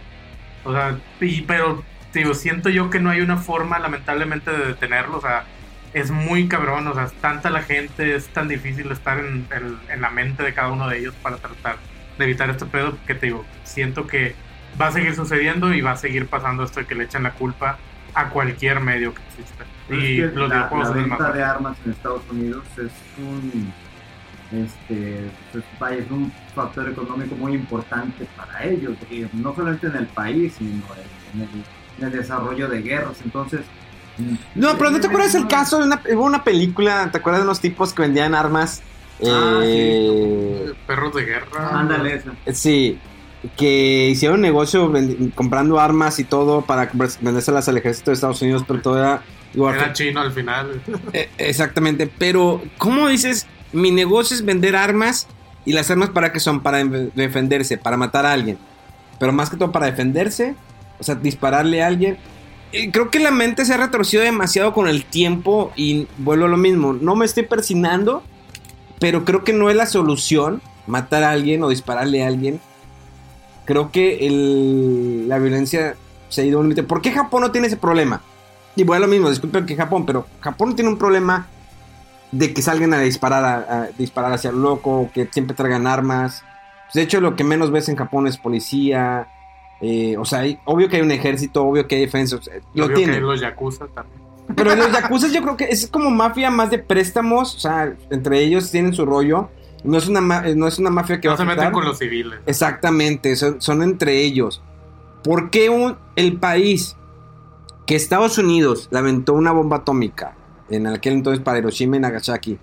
O 0.64 0.74
sea, 0.74 0.98
y, 1.20 1.42
pero, 1.44 1.86
digo, 2.14 2.34
siento 2.34 2.70
yo 2.70 2.90
que 2.90 3.00
no 3.00 3.10
hay 3.12 3.22
una 3.22 3.38
forma, 3.38 3.80
lamentablemente, 3.80 4.52
de 4.52 4.66
detenerlo, 4.68 5.18
o 5.18 5.22
sea, 5.22 5.50
es 5.94 6.10
muy 6.12 6.48
cabrón, 6.48 6.88
o 6.88 6.94
sea, 6.96 7.04
es 7.06 7.14
tanta 7.14 7.50
la 7.52 7.62
gente, 7.64 8.16
es 8.16 8.30
tan 8.30 8.48
difícil 8.48 8.92
estar 8.92 9.20
en, 9.20 9.48
en- 9.52 9.80
en 9.90 10.02
la 10.02 10.10
mente 10.10 10.42
de 10.44 10.54
cada 10.54 10.70
uno 10.72 10.88
de 10.88 11.00
ellos 11.00 11.16
para 11.22 11.38
tratar 11.38 11.78
de 12.18 12.26
evitar 12.26 12.50
este 12.50 12.66
pedo, 12.66 12.98
que 13.06 13.16
te 13.16 13.28
digo, 13.28 13.46
siento 13.64 14.08
que 14.08 14.36
va 14.80 14.88
a 14.88 14.92
seguir 14.92 15.16
sucediendo 15.16 15.74
y 15.74 15.82
va 15.82 15.92
a 15.92 15.98
seguir 15.98 16.28
pasando 16.28 16.64
esto 16.64 16.80
de 16.80 16.86
que 16.86 16.96
le 16.96 17.04
echan 17.06 17.24
la 17.24 17.32
culpa 17.34 17.78
a 18.14 18.30
cualquier 18.30 18.80
medio 18.80 19.14
que 19.14 19.22
exista. 19.24 19.66
Pero 19.88 20.02
Y 20.02 20.22
es 20.22 20.32
que 20.32 20.40
los 20.40 20.50
la, 20.50 20.56
videojuegos 20.56 20.90
la 20.90 20.96
venta 20.96 21.32
de 21.32 21.44
armas 21.44 21.78
en 21.86 21.92
Estados 21.92 22.22
Unidos 22.32 22.64
es 22.78 22.92
un 23.18 23.74
este 24.52 25.32
pues, 25.52 25.64
es 26.00 26.12
un 26.12 26.32
factor 26.54 26.88
económico 26.88 27.36
muy 27.36 27.54
importante 27.54 28.28
para 28.38 28.64
ellos 28.64 28.96
y 29.10 29.26
no 29.34 29.56
solamente 29.56 29.88
en 29.88 29.96
el 29.96 30.06
país 30.06 30.54
sino 30.60 30.84
en 31.34 31.42
el, 31.42 31.50
en 31.98 32.06
el 32.06 32.12
desarrollo 32.12 32.68
de 32.68 32.82
guerras 32.84 33.18
entonces 33.26 33.62
No, 34.54 34.78
pero 34.78 34.92
¿no 34.92 35.00
te 35.00 35.08
acuerdas 35.08 35.34
el 35.34 35.48
caso 35.48 35.80
de 35.80 35.86
una, 35.86 36.00
hubo 36.14 36.26
una 36.26 36.44
película, 36.44 37.10
¿te 37.12 37.18
acuerdas 37.18 37.42
de 37.42 37.48
unos 37.48 37.62
tipos 37.62 37.94
que 37.94 38.04
vendían 38.04 38.36
armas? 38.36 38.84
Ah, 39.26 39.62
Eh, 39.64 40.72
Perros 40.86 41.16
de 41.16 41.26
guerra. 41.26 41.80
ándale 41.80 42.16
esa 42.16 42.32
sí, 42.54 43.00
que 43.58 44.10
hicieron 44.10 44.42
negocio 44.42 44.92
comprando 45.36 45.80
armas 45.80 46.20
y 46.20 46.24
todo 46.24 46.62
para 46.62 46.90
vendérselas 47.22 47.68
al 47.68 47.78
ejército 47.78 48.12
de 48.12 48.16
Estados 48.16 48.42
Unidos, 48.42 48.64
pero 48.68 48.82
todo 48.82 48.98
era... 48.98 49.22
igual 49.54 49.76
Era 49.76 49.88
que- 49.88 49.94
chino 49.94 50.22
al 50.22 50.32
final. 50.32 50.82
Eh, 51.14 51.30
exactamente, 51.38 52.08
pero 52.18 52.62
¿cómo 52.78 53.08
dices? 53.10 53.48
Mi 53.74 53.92
negocio 53.92 54.36
es 54.36 54.46
vender 54.46 54.76
armas 54.76 55.28
y 55.66 55.74
las 55.74 55.90
armas 55.92 56.10
para 56.10 56.32
qué 56.32 56.40
son? 56.40 56.62
Para 56.62 56.80
en- 56.80 57.12
defenderse, 57.16 57.78
para 57.78 57.98
matar 57.98 58.26
a 58.26 58.32
alguien. 58.34 58.58
Pero 59.20 59.34
más 59.34 59.50
que 59.50 59.58
todo 59.58 59.72
para 59.72 59.88
defenderse, 59.88 60.56
o 61.00 61.04
sea, 61.04 61.16
dispararle 61.16 61.84
a 61.84 61.88
alguien. 61.88 62.18
Eh, 62.72 62.92
creo 62.92 63.12
que 63.12 63.20
la 63.20 63.32
mente 63.32 63.66
se 63.66 63.74
ha 63.74 63.78
retorcido 63.78 64.24
demasiado 64.24 64.74
con 64.74 64.88
el 64.88 65.06
tiempo 65.06 65.72
y 65.76 66.08
vuelvo 66.18 66.46
a 66.46 66.50
lo 66.50 66.58
mismo. 66.58 66.94
No 66.94 67.16
me 67.16 67.26
estoy 67.26 67.44
persinando, 67.44 68.24
pero 69.00 69.26
creo 69.26 69.44
que 69.44 69.54
no 69.54 69.70
es 69.70 69.76
la 69.76 69.86
solución 69.86 70.62
matar 70.88 71.24
a 71.24 71.32
alguien 71.32 71.62
o 71.64 71.70
dispararle 71.70 72.24
a 72.24 72.28
alguien. 72.28 72.60
Creo 73.66 73.92
que 73.92 74.26
el- 74.28 75.28
la 75.30 75.40
violencia 75.40 75.96
se 76.30 76.42
ha 76.42 76.46
ido 76.46 76.58
a 76.58 76.62
un 76.62 76.68
límite. 76.68 76.84
¿Por 76.84 77.02
qué 77.02 77.12
Japón 77.12 77.42
no 77.42 77.52
tiene 77.52 77.68
ese 77.68 77.78
problema? 77.78 78.22
Y 78.76 78.84
bueno, 78.84 79.06
lo 79.06 79.12
mismo, 79.12 79.30
disculpen 79.30 79.66
que 79.66 79.76
Japón, 79.76 80.06
pero 80.06 80.26
Japón 80.42 80.76
tiene 80.76 80.90
un 80.90 80.98
problema 80.98 81.48
de 82.32 82.54
que 82.54 82.62
salgan 82.64 82.94
a 82.94 83.00
disparar, 83.00 83.46
a, 83.46 83.82
a 83.84 83.88
disparar 83.98 84.34
hacia 84.34 84.50
el 84.50 84.62
loco, 84.62 85.10
que 85.14 85.28
siempre 85.32 85.56
traigan 85.56 85.86
armas. 85.86 86.44
Pues, 86.86 86.94
de 86.96 87.02
hecho, 87.04 87.22
lo 87.22 87.36
que 87.36 87.44
menos 87.44 87.70
ves 87.72 87.90
en 87.90 87.96
Japón 87.96 88.28
es 88.28 88.38
policía. 88.38 89.28
eh, 89.86 90.16
o 90.18 90.24
sea, 90.24 90.40
hay- 90.40 90.58
obvio 90.66 90.88
que 90.88 90.96
hay 90.96 91.02
un 91.02 91.12
ejército, 91.12 91.64
obvio 91.64 91.88
que 91.88 91.96
hay 91.96 92.02
defensa. 92.02 92.38
o 92.38 92.42
sea, 92.42 92.54
lo 92.74 92.86
Obvio 92.86 92.96
que 92.96 93.20
los 93.20 93.40
yakuza 93.42 93.86
también. 93.88 94.22
Pero 94.56 94.76
los 94.76 94.92
yakuza 94.94 95.28
yo 95.28 95.42
creo 95.42 95.58
que 95.58 95.66
es 95.66 95.88
como 95.88 96.10
mafia 96.10 96.50
más 96.50 96.70
de 96.72 96.80
préstamos. 96.80 97.56
O 97.56 97.60
sea, 97.60 97.94
entre 98.10 98.40
ellos 98.40 98.72
tienen 98.72 98.94
su 98.94 99.06
rollo. 99.06 99.50
No 99.84 99.98
es 99.98 100.08
una, 100.08 100.22
ma- 100.22 100.42
no 100.56 100.68
es 100.68 100.80
una 100.80 100.90
mafia 100.90 101.20
que 101.20 101.28
No 101.28 101.34
va 101.34 101.38
se 101.38 101.44
a 101.44 101.46
meten 101.46 101.72
con 101.72 101.84
los 101.86 101.98
civiles. 101.98 102.40
Exactamente, 102.46 103.36
son, 103.36 103.62
son 103.62 103.84
entre 103.84 104.22
ellos. 104.22 104.62
¿Por 105.24 105.50
qué 105.50 105.70
un- 105.70 105.98
el 106.16 106.38
país 106.38 106.96
que 107.86 107.96
Estados 107.96 108.38
Unidos 108.38 108.88
lamentó 108.92 109.34
una 109.34 109.52
bomba 109.52 109.78
atómica 109.78 110.36
en 110.70 110.88
aquel 110.88 111.14
entonces 111.14 111.44
para 111.44 111.58
Hiroshima 111.60 111.98
y 111.98 112.00
Nagasaki, 112.00 112.58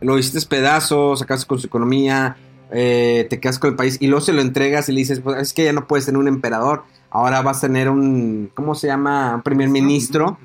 lo 0.00 0.18
hiciste 0.18 0.46
pedazos, 0.48 1.20
sacaste 1.20 1.46
con 1.46 1.58
su 1.58 1.66
economía, 1.68 2.36
eh, 2.72 3.26
te 3.30 3.38
quedas 3.38 3.58
con 3.60 3.70
el 3.70 3.76
país 3.76 3.96
y 4.00 4.08
luego 4.08 4.20
se 4.24 4.32
lo 4.32 4.40
entregas 4.42 4.88
y 4.88 4.92
le 4.92 4.98
dices, 4.98 5.20
pues 5.20 5.40
es 5.40 5.52
que 5.52 5.64
ya 5.64 5.72
no 5.72 5.86
puedes 5.86 6.06
tener 6.06 6.18
un 6.18 6.26
emperador, 6.28 6.82
ahora 7.10 7.40
vas 7.42 7.58
a 7.58 7.68
tener 7.68 7.88
un, 7.88 8.50
¿cómo 8.54 8.74
se 8.74 8.88
llama? 8.88 9.36
Un 9.36 9.42
primer 9.42 9.68
ministro. 9.68 10.38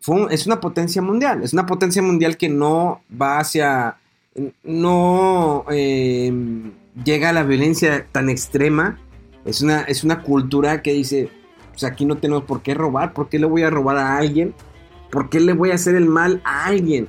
Fue 0.00 0.16
un- 0.16 0.30
es 0.30 0.46
una 0.46 0.60
potencia 0.60 1.00
mundial, 1.02 1.42
es 1.42 1.52
una 1.54 1.66
potencia 1.66 2.02
mundial 2.02 2.36
que 2.36 2.48
no 2.50 3.00
va 3.20 3.38
hacia, 3.38 3.96
no 4.62 5.64
eh, 5.70 6.32
llega 7.04 7.30
a 7.30 7.32
la 7.32 7.42
violencia 7.42 8.06
tan 8.12 8.28
extrema, 8.28 8.98
es 9.44 9.62
una, 9.62 9.82
es 9.82 10.04
una 10.04 10.22
cultura 10.22 10.82
que 10.82 10.92
dice, 10.92 11.30
pues 11.70 11.84
aquí 11.84 12.04
no 12.04 12.18
tenemos 12.18 12.44
por 12.44 12.62
qué 12.62 12.74
robar, 12.74 13.12
¿por 13.12 13.28
qué 13.28 13.38
le 13.38 13.46
voy 13.46 13.62
a 13.62 13.70
robar 13.70 13.96
a 13.96 14.16
alguien? 14.18 14.54
¿Por 15.10 15.28
qué 15.28 15.40
le 15.40 15.54
voy 15.54 15.70
a 15.70 15.74
hacer 15.74 15.94
el 15.94 16.06
mal 16.06 16.40
a 16.44 16.66
alguien? 16.66 17.08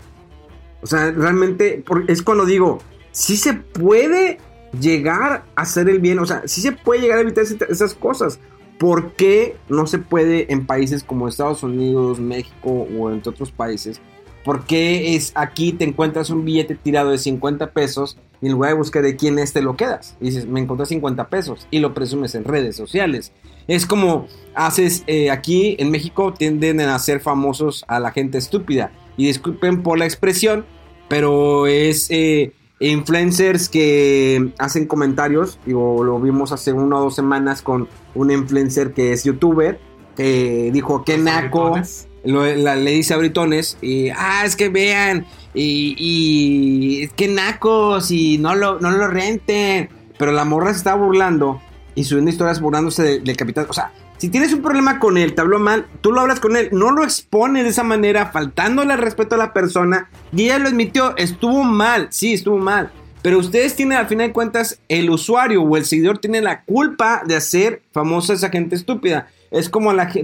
O 0.82 0.88
sea, 0.88 1.11
realmente 1.11 1.84
es 2.07 2.21
cuando 2.21 2.45
digo, 2.45 2.79
sí 3.11 3.38
se 3.38 3.53
puede 3.53 4.39
llegar 4.79 5.43
a 5.55 5.61
hacer 5.61 5.89
el 5.89 5.99
bien, 5.99 6.19
o 6.19 6.25
sea, 6.25 6.43
sí 6.45 6.61
se 6.61 6.71
puede 6.71 7.01
llegar 7.01 7.19
a 7.19 7.21
evitar 7.21 7.43
esas 7.69 7.93
cosas. 7.93 8.39
¿Por 8.79 9.11
qué 9.11 9.57
no 9.69 9.86
se 9.86 9.99
puede 9.99 10.51
en 10.51 10.65
países 10.65 11.03
como 11.03 11.27
Estados 11.27 11.61
Unidos, 11.61 12.19
México 12.19 12.88
o 12.97 13.11
entre 13.11 13.29
otros 13.29 13.51
países? 13.51 14.01
¿Por 14.43 14.65
qué 14.65 15.15
es 15.15 15.31
aquí 15.35 15.71
te 15.71 15.85
encuentras 15.85 16.29
un 16.29 16.45
billete 16.45 16.75
tirado 16.75 17.11
de 17.11 17.17
50 17.17 17.71
pesos 17.71 18.17
y 18.41 18.47
en 18.47 18.53
lugar 18.53 18.71
de 18.71 18.77
buscar 18.77 19.03
de 19.03 19.15
quién 19.15 19.37
es 19.37 19.53
te 19.53 19.61
lo 19.61 19.75
quedas? 19.75 20.17
Y 20.19 20.25
dices, 20.25 20.47
me 20.47 20.59
encontré 20.59 20.85
50 20.85 21.29
pesos 21.29 21.67
y 21.69 21.79
lo 21.79 21.93
presumes 21.93 22.33
en 22.33 22.43
redes 22.43 22.75
sociales. 22.75 23.33
Es 23.67 23.85
como 23.85 24.27
haces 24.55 25.03
eh, 25.07 25.29
aquí 25.29 25.75
en 25.79 25.91
México 25.91 26.33
tienden 26.33 26.79
a 26.81 26.97
ser 26.99 27.19
famosos 27.19 27.85
a 27.87 27.99
la 27.99 28.11
gente 28.11 28.37
estúpida. 28.37 28.91
Y 29.17 29.27
disculpen 29.27 29.83
por 29.83 29.99
la 29.99 30.05
expresión, 30.05 30.65
pero 31.07 31.67
es 31.67 32.07
eh, 32.09 32.53
influencers 32.79 33.69
que 33.69 34.51
hacen 34.57 34.87
comentarios. 34.87 35.59
Digo, 35.65 36.03
lo 36.03 36.19
vimos 36.19 36.51
hace 36.51 36.73
una 36.73 36.97
o 36.97 37.03
dos 37.03 37.15
semanas 37.15 37.61
con 37.61 37.87
un 38.15 38.31
influencer 38.31 38.93
que 38.93 39.11
es 39.11 39.23
youtuber. 39.23 39.79
Que 40.15 40.71
dijo 40.73 41.05
que 41.05 41.17
naco. 41.17 41.75
Le 42.24 42.91
dice 42.91 43.13
a 43.13 43.17
Britones 43.17 43.78
y 43.82 44.09
ah 44.09 44.43
es 44.45 44.55
que 44.55 44.69
vean 44.69 45.26
y, 45.53 47.03
es 47.03 47.13
que 47.13 47.28
nacos 47.28 48.11
y 48.11 48.38
no 48.38 48.55
lo 48.55 48.80
no 48.80 48.91
lo 48.91 49.07
renten 49.07 49.89
pero 50.17 50.32
la 50.32 50.45
morra 50.45 50.72
se 50.72 50.78
está 50.78 50.93
burlando 50.95 51.61
y 51.95 52.03
subiendo 52.03 52.32
historias 52.32 52.61
burlándose 52.61 53.03
de- 53.03 53.19
del 53.19 53.36
capitán. 53.36 53.65
O 53.69 53.74
sea, 53.74 53.91
si 54.17 54.30
tienes 54.30 54.53
un 54.53 54.61
problema 54.61 54.99
con 54.99 55.17
él, 55.17 55.34
te 55.34 55.41
habló 55.41 55.57
mal, 55.59 55.88
tú 56.01 56.11
lo 56.11 56.22
hablas 56.22 56.39
con 56.39 56.55
él, 56.55 56.69
no 56.72 56.91
lo 56.91 57.03
expones 57.03 57.63
de 57.63 57.69
esa 57.72 57.84
manera, 57.84 58.28
faltándole 58.28 58.93
al 58.93 58.99
respeto 58.99 59.34
a 59.36 59.38
la 59.39 59.51
persona, 59.51 60.09
y 60.32 60.43
ella 60.43 60.59
lo 60.59 60.69
admitió, 60.69 61.17
estuvo 61.17 61.63
mal, 61.63 62.07
sí, 62.11 62.34
estuvo 62.34 62.57
mal. 62.59 62.91
Pero 63.24 63.39
ustedes 63.39 63.76
tienen, 63.76 63.97
al 63.97 64.07
final 64.07 64.28
de 64.28 64.34
cuentas, 64.34 64.80
el 64.89 65.09
usuario 65.09 65.63
o 65.63 65.76
el 65.76 65.86
seguidor 65.86 66.19
tiene 66.19 66.39
la 66.41 66.61
culpa 66.63 67.24
de 67.26 67.36
hacer 67.36 67.82
famosa 67.91 68.34
esa 68.34 68.49
gente 68.49 68.76
estúpida. 68.76 69.28
Es 69.52 69.70
como 69.70 69.91
la, 69.93 70.08
que 70.08 70.24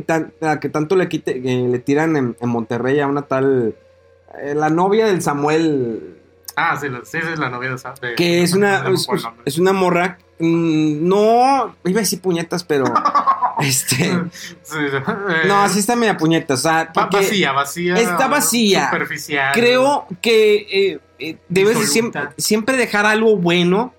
tanto 0.70 0.96
le, 0.96 1.10
quite- 1.10 1.38
eh, 1.44 1.68
le 1.70 1.80
tiran 1.80 2.16
en, 2.16 2.38
en 2.40 2.50
Monterrey 2.50 3.00
a 3.02 3.08
una 3.08 3.24
tal. 3.24 3.76
eh, 4.42 4.54
la 4.56 4.70
novia 4.70 5.06
del 5.08 5.22
Samuel. 5.22 6.16
Ah, 6.56 6.76
sí, 6.80 6.88
sí, 7.04 7.20
sí, 7.22 7.40
la 7.40 7.50
novia 7.50 7.70
de 7.70 7.76
de- 8.08 8.16
Que 8.16 8.42
es 8.42 8.54
una, 8.54 8.88
es, 8.90 9.08
es 9.46 9.58
una 9.60 9.74
morra. 9.74 10.18
mm, 10.40 11.08
no. 11.08 11.76
Iba 11.86 12.00
a 12.00 12.02
decir 12.02 12.22
puñetas, 12.22 12.64
pero. 12.64 12.86
este. 13.60 13.96
Sí, 14.64 14.76
eh, 14.80 15.02
No, 15.48 15.62
así 15.62 15.80
está 15.80 15.96
media 15.96 16.16
puñeta. 16.18 16.54
O 16.54 16.58
sea, 16.58 16.92
vacía, 17.12 17.52
vacía. 17.52 17.96
Está 17.96 18.28
vacía. 18.28 18.90
Superficial. 18.90 19.52
creo 19.54 20.08
que 20.22 20.56
eh, 20.72 21.00
eh, 21.20 21.38
debes 21.50 21.92
siempre, 21.92 22.22
siempre 22.38 22.78
dejar 22.78 23.06
algo 23.06 23.36
bueno. 23.38 23.94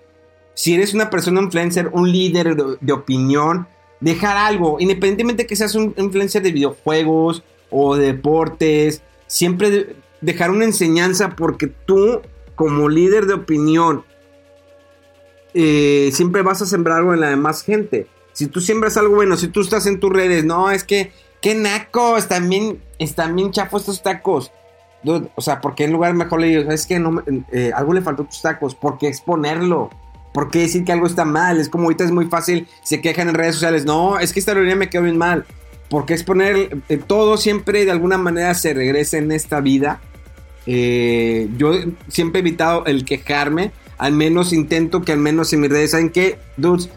Si 0.55 0.73
eres 0.73 0.93
una 0.93 1.09
persona 1.09 1.39
influencer, 1.41 1.87
un 1.93 2.11
líder 2.11 2.55
de, 2.57 2.75
de 2.81 2.91
opinión, 2.93 3.67
dejar 3.99 4.37
algo, 4.37 4.77
independientemente 4.79 5.45
que 5.45 5.55
seas 5.55 5.75
un 5.75 5.93
influencer 5.97 6.41
de 6.41 6.51
videojuegos 6.51 7.43
o 7.69 7.95
de 7.95 8.07
deportes, 8.07 9.01
siempre 9.27 9.69
de- 9.69 9.95
dejar 10.21 10.51
una 10.51 10.65
enseñanza 10.65 11.35
porque 11.35 11.67
tú, 11.67 12.21
como 12.55 12.89
líder 12.89 13.25
de 13.25 13.33
opinión, 13.33 14.03
eh, 15.53 16.09
siempre 16.13 16.41
vas 16.41 16.61
a 16.61 16.65
sembrar 16.65 16.99
algo 16.99 17.13
en 17.13 17.19
la 17.19 17.29
demás 17.29 17.63
gente. 17.63 18.07
Si 18.33 18.47
tú 18.47 18.61
siembras 18.61 18.97
algo 18.97 19.15
bueno, 19.15 19.35
si 19.37 19.47
tú 19.47 19.61
estás 19.61 19.85
en 19.85 19.99
tus 19.99 20.11
redes, 20.11 20.45
no, 20.45 20.69
es 20.71 20.83
que, 20.83 21.11
qué 21.41 21.55
naco, 21.55 22.17
están 22.17 22.49
bien, 22.49 22.81
están 22.99 23.35
bien 23.35 23.51
chafos 23.51 23.81
estos 23.81 24.03
tacos. 24.03 24.51
O 25.35 25.41
sea, 25.41 25.61
¿por 25.61 25.75
qué 25.75 25.85
en 25.85 25.93
lugar 25.93 26.13
mejor 26.13 26.41
le 26.41 26.47
digo, 26.47 26.71
es 26.71 26.85
que 26.85 26.99
no, 26.99 27.23
eh, 27.51 27.71
algo 27.73 27.93
le 27.93 28.01
faltó 28.01 28.23
a 28.23 28.27
tus 28.27 28.41
tacos? 28.41 28.75
¿Por 28.75 28.97
qué 28.97 29.07
exponerlo? 29.07 29.89
¿Por 30.33 30.51
qué 30.51 30.59
decir 30.59 30.83
que 30.85 30.91
algo 30.91 31.07
está 31.07 31.25
mal? 31.25 31.59
Es 31.59 31.69
como 31.69 31.85
ahorita 31.85 32.03
es 32.03 32.11
muy 32.11 32.25
fácil, 32.25 32.67
se 32.83 33.01
quejan 33.01 33.29
en 33.29 33.35
redes 33.35 33.55
sociales, 33.55 33.85
no, 33.85 34.19
es 34.19 34.31
que 34.33 34.39
esta 34.39 34.51
aerolínea 34.51 34.75
me 34.75 34.89
quedó 34.89 35.03
bien 35.03 35.17
mal. 35.17 35.45
¿Por 35.89 36.05
qué 36.05 36.13
exponer 36.13 36.77
eh, 36.87 36.97
todo 36.97 37.37
siempre 37.37 37.83
de 37.85 37.91
alguna 37.91 38.17
manera 38.17 38.53
se 38.53 38.73
regresa 38.73 39.17
en 39.17 39.31
esta 39.31 39.59
vida? 39.59 39.99
Eh, 40.65 41.49
yo 41.57 41.71
siempre 42.09 42.39
he 42.39 42.41
evitado 42.41 42.85
el 42.85 43.05
quejarme, 43.05 43.71
al 43.97 44.13
menos 44.13 44.53
intento 44.53 45.01
que 45.01 45.11
al 45.11 45.17
menos 45.17 45.51
en 45.51 45.61
mis 45.61 45.69
redes, 45.71 45.91
¿saben 45.91 46.11
qué? 46.11 46.37
Dudes, 46.57 46.89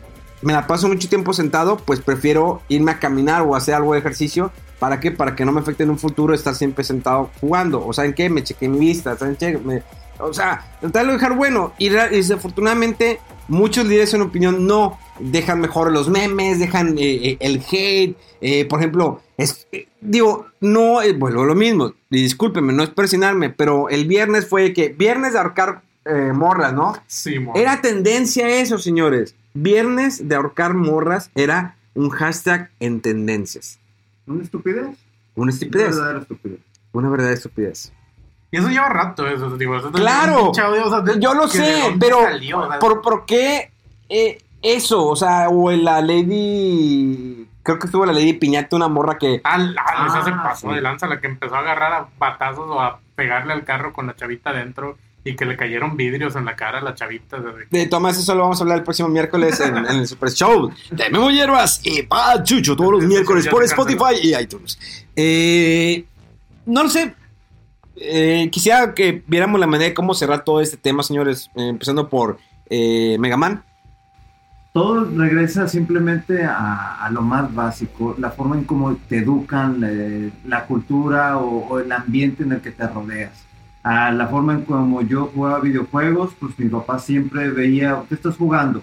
me 0.43 0.53
la 0.53 0.67
paso 0.67 0.89
mucho 0.89 1.09
tiempo 1.09 1.33
sentado, 1.33 1.79
pues 1.79 2.01
prefiero 2.01 2.61
irme 2.69 2.91
a 2.91 2.99
caminar 2.99 3.43
o 3.43 3.57
hacer 3.57 3.75
algo 3.75 3.95
de 3.95 4.01
ejercicio. 4.01 4.51
¿Para 4.79 4.99
qué? 5.01 5.13
Para 5.13 5.37
que 5.37 5.45
no 5.45 5.53
me 5.53 5.61
afecte 5.61 5.85
en 5.85 5.91
un 5.91 5.99
futuro 5.99 6.35
estar 6.35 6.55
siempre 6.57 6.83
sentado 6.83 7.31
jugando. 7.41 7.87
O 7.87 7.93
saben 7.93 8.13
qué, 8.13 8.29
me 8.29 8.43
chequé 8.43 8.69
mi 8.69 8.81
vista, 8.81 9.17
¿saben 9.17 9.37
qué? 9.37 9.57
Me- 9.57 9.83
o 10.23 10.33
sea, 10.35 10.65
tratarlo 10.81 11.13
de 11.13 11.19
dejar 11.19 11.37
bueno. 11.37 11.73
Y, 11.79 11.89
desafortunadamente, 11.91 13.21
muchos 13.49 13.87
líderes 13.87 14.15
en 14.15 14.23
opinión 14.23 14.67
no 14.67 14.99
dejan 15.19 15.61
mejor 15.61 15.93
los 15.93 16.09
memes, 16.09 16.59
dejan 16.59 16.97
eh, 16.99 17.31
eh, 17.31 17.37
el 17.41 17.63
hate. 17.71 18.17
eh, 18.41 18.65
por 18.65 18.79
ejemplo, 18.81 19.21
es, 19.37 19.67
eh, 19.73 19.87
digo, 20.01 20.47
no, 20.61 20.99
bueno, 21.19 21.45
lo 21.45 21.55
mismo. 21.55 21.93
Y 22.11 22.23
discúlpenme, 22.23 22.73
no 22.73 22.83
es 22.83 22.91
presionarme, 22.91 23.51
pero 23.51 23.89
el 23.89 24.07
viernes 24.07 24.49
fue 24.49 24.73
que, 24.73 24.89
viernes 24.89 25.33
de 25.35 25.39
ahorcar 25.39 25.83
morras, 26.35 26.73
¿no? 26.73 26.95
Sí, 27.07 27.39
mo- 27.39 27.53
Era 27.55 27.81
tendencia 27.81 28.49
eso, 28.49 28.79
señores. 28.79 29.37
Viernes 29.55 30.29
de 30.29 30.35
ahorcar 30.35 30.75
morras 30.75 31.31
era 31.37 31.77
un 31.95 32.09
hashtag 32.11 32.71
en 32.81 33.01
tendencias. 33.01 33.79
¿Una 34.27 34.43
estupidez? 34.43 34.97
Una 35.37 35.53
estupidez. 35.53 35.89
Una 35.89 35.97
verdadera 35.97 36.21
estupidez. 36.21 36.59
Una 36.93 37.09
verdadera 37.11 37.35
estupidez. 37.35 37.93
Y 38.53 38.59
eso 38.59 38.69
lleva 38.69 38.89
rato, 38.89 39.27
eso, 39.27 39.57
digo. 39.57 39.77
eso 39.77 39.89
es 39.89 39.95
¡Claro! 39.95 40.45
pinche 40.45 40.61
audio, 40.61 40.87
o 40.87 40.91
sea, 40.91 41.01
de- 41.01 41.19
Yo 41.19 41.35
lo 41.35 41.49
sé, 41.49 41.97
pero 41.99 42.21
salió, 42.23 42.59
o 42.61 42.69
sea, 42.69 42.79
¿por, 42.79 43.01
por 43.03 43.25
qué 43.27 43.73
eh, 44.09 44.39
eso? 44.63 45.07
O 45.09 45.17
sea, 45.17 45.49
o 45.49 45.71
en 45.73 45.85
la 45.85 46.01
Lady... 46.03 47.49
Creo 47.65 47.79
que 47.79 47.87
estuvo 47.87 48.05
la 48.05 48.13
Lady 48.13 48.33
Piñata, 48.35 48.75
una 48.77 48.89
morra 48.89 49.17
que... 49.19 49.41
Ah, 49.45 49.57
la- 49.59 50.07
esa 50.07 50.23
se 50.25 50.31
Ah, 50.31 50.43
pasó 50.43 50.69
sí. 50.69 50.75
de 50.75 50.81
lanza, 50.83 51.07
la 51.07 51.21
que 51.21 51.29
empezó 51.29 51.55
a 51.55 51.61
agarrar 51.61 51.93
a 51.93 52.09
batazos 52.19 52.69
o 52.69 52.81
a 52.81 52.99
pegarle 53.15 53.53
al 53.53 53.65
carro 53.65 53.93
con 53.93 54.07
la 54.07 54.17
chavita 54.17 54.51
adentro 54.51 54.99
y 55.25 55.37
que 55.37 55.45
le 55.45 55.57
cayeron 55.57 55.97
vidrios 55.97 56.35
en 56.35 56.45
la 56.45 56.57
cara 56.57 56.79
a 56.79 56.83
la 56.83 56.95
chavita. 56.95 57.39
de- 57.71 57.87
Tomás, 57.87 58.19
eso 58.19 58.35
lo 58.35 58.43
vamos 58.43 58.61
a 58.61 58.65
hablar 58.65 58.79
el 58.79 58.85
próximo 58.85 59.09
miércoles 59.09 59.61
en, 59.61 59.77
en 59.79 59.87
el 60.01 60.07
Super 60.09 60.31
Show 60.33 60.73
de 60.91 61.09
Memo 61.11 61.31
Hierbas 61.31 61.81
y 61.85 62.03
Pa 62.03 62.43
Chucho 62.43 62.75
todos 62.77 62.93
los 62.93 63.05
miércoles 63.05 63.47
por. 63.49 63.63
Spotify 63.63 64.17
y 64.21 64.35
iTunes. 64.37 64.79
Eh, 65.17 66.05
no 66.67 66.83
lo 66.83 66.89
sé. 66.91 67.15
Eh, 67.97 68.49
quisiera 68.51 68.95
que 68.95 69.23
viéramos 69.27 69.61
la 69.61 69.67
manera 69.67 69.91
de 69.91 69.95
cómo 69.95 70.15
cerrar 70.15 70.45
todo 70.45 70.61
este 70.61 70.77
tema, 70.77 71.03
señores. 71.03 71.51
eh, 71.55 71.69
empezando 71.69 72.09
por 72.09 72.39
eh, 72.71 73.17
Mega 73.19 73.37
Man. 73.37 73.63
Todo 74.73 75.05
regresa 75.05 75.69
simplemente 75.69 76.45
a, 76.45 77.07
lo 77.13 77.21
más 77.21 77.55
básico, 77.55 78.15
la 78.19 78.31
forma 78.31 78.57
en 78.57 78.65
cómo 78.65 78.97
te 78.97 79.19
educan, 79.19 79.83
la, 79.83 80.31
la 80.47 80.65
cultura 80.65 81.37
o, 81.37 81.69
o 81.69 81.79
el 81.79 81.93
ambiente 81.93 82.43
en 82.43 82.53
el 82.53 82.61
que 82.63 82.71
te 82.71 82.87
rodeas. 82.87 83.45
A 83.83 84.11
la 84.13 84.29
forma 84.29 84.55
en 84.55 84.63
cómo 84.63 85.03
yo 85.03 85.31
jugaba 85.35 85.61
videojuegos, 85.61 86.33
pues 86.41 86.59
mi 86.59 86.71
papá 86.71 86.99
siempre 86.99 87.51
veía, 87.51 88.03
¿qué 88.09 88.15
estás 88.15 88.37
jugando? 88.37 88.81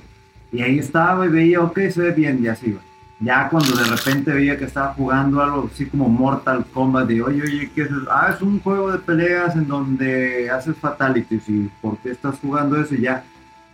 Y 0.51 0.61
ahí 0.61 0.77
estaba 0.77 1.25
y 1.25 1.29
veía, 1.29 1.61
ok, 1.61 1.79
se 1.89 2.01
ve 2.01 2.11
bien, 2.11 2.41
ya 2.43 2.55
se 2.55 2.69
iba. 2.69 2.81
Ya 3.21 3.49
cuando 3.49 3.75
de 3.75 3.83
repente 3.83 4.31
veía 4.31 4.57
que 4.57 4.63
estaba 4.65 4.93
jugando 4.93 5.41
algo 5.43 5.69
así 5.73 5.85
como 5.87 6.07
Mortal 6.07 6.65
Kombat, 6.73 7.07
de 7.07 7.21
oye, 7.21 7.41
oye, 7.41 7.69
¿qué 7.75 7.81
es? 7.81 7.89
Ah, 8.09 8.31
es 8.33 8.41
un 8.41 8.59
juego 8.61 8.91
de 8.93 8.99
peleas 8.99 9.55
en 9.55 9.67
donde 9.67 10.49
haces 10.49 10.77
fatalities 10.77 11.49
y 11.49 11.69
¿por 11.81 11.97
qué 11.97 12.11
estás 12.11 12.35
jugando 12.41 12.79
eso? 12.79 12.95
Y 12.95 13.01
ya 13.01 13.23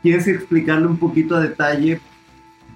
quieres 0.02 0.28
explicarle 0.28 0.88
un 0.88 0.98
poquito 0.98 1.36
a 1.36 1.42
detalle, 1.42 2.00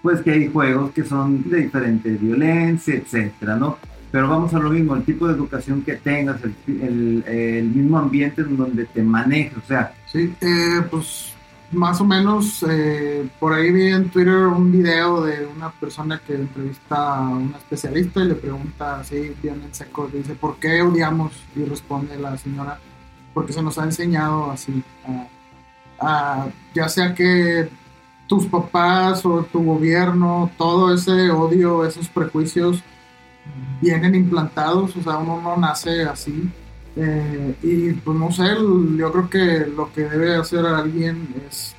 pues 0.04 0.22
que 0.22 0.32
hay 0.32 0.48
juegos 0.48 0.92
que 0.92 1.04
son 1.04 1.50
de 1.50 1.58
diferente 1.58 2.10
violencia, 2.12 2.94
etcétera, 2.94 3.56
¿no? 3.56 3.78
Pero 4.12 4.28
vamos 4.30 4.54
a 4.54 4.60
lo 4.60 4.70
mismo, 4.70 4.96
el 4.96 5.04
tipo 5.04 5.28
de 5.28 5.34
educación 5.34 5.82
que 5.82 5.94
tengas, 5.96 6.38
el, 6.44 6.54
el- 6.68 7.24
el 7.28 7.66
mismo 7.66 7.98
ambiente 7.98 8.42
en 8.42 8.58
donde 8.58 8.86
te 8.86 9.02
manejes, 9.04 9.58
o 9.58 9.68
sea, 9.68 9.94
Sí, 10.12 10.34
eh, 10.42 10.82
pues 10.90 11.34
más 11.72 12.02
o 12.02 12.06
menos 12.06 12.66
eh, 12.68 13.30
por 13.40 13.54
ahí 13.54 13.72
vi 13.72 13.88
en 13.88 14.10
Twitter 14.10 14.48
un 14.48 14.72
video 14.72 15.22
de 15.22 15.46
una 15.46 15.70
persona 15.72 16.20
que 16.26 16.34
entrevista 16.34 17.18
a 17.18 17.30
una 17.30 17.58
especialista 17.58 18.22
y 18.22 18.30
le 18.30 18.36
pregunta 18.36 19.00
así 19.00 19.36
bien 19.42 19.62
en 19.64 19.74
seco, 19.74 20.10
dice, 20.12 20.34
¿por 20.36 20.58
qué 20.58 20.82
odiamos? 20.82 21.34
Y 21.56 21.64
responde 21.64 22.18
la 22.18 22.38
señora, 22.38 22.80
porque 23.34 23.54
se 23.54 23.62
nos 23.62 23.78
ha 23.78 23.84
enseñado 23.84 24.52
así, 24.52 24.84
ya 26.74 26.90
sea 26.90 27.14
que 27.14 27.70
tus 28.28 28.46
papás 28.46 29.26
o 29.26 29.44
tu 29.44 29.64
gobierno, 29.64 30.52
todo 30.58 30.94
ese 30.94 31.30
odio, 31.30 31.86
esos 31.86 32.08
prejuicios 32.08 32.84
vienen 33.82 34.16
implantados, 34.16 34.96
o 34.96 35.02
sea, 35.02 35.18
uno 35.18 35.42
no 35.42 35.58
nace 35.58 36.04
así. 36.04 36.50
Eh, 36.96 37.56
y 37.64 37.94
pues 37.94 38.18
no 38.18 38.32
sé, 38.32 38.46
yo 38.98 39.12
creo 39.12 39.30
que 39.30 39.66
lo 39.68 39.92
que 39.94 40.04
debe 40.04 40.36
hacer 40.36 40.66
alguien 40.66 41.34
es 41.48 41.76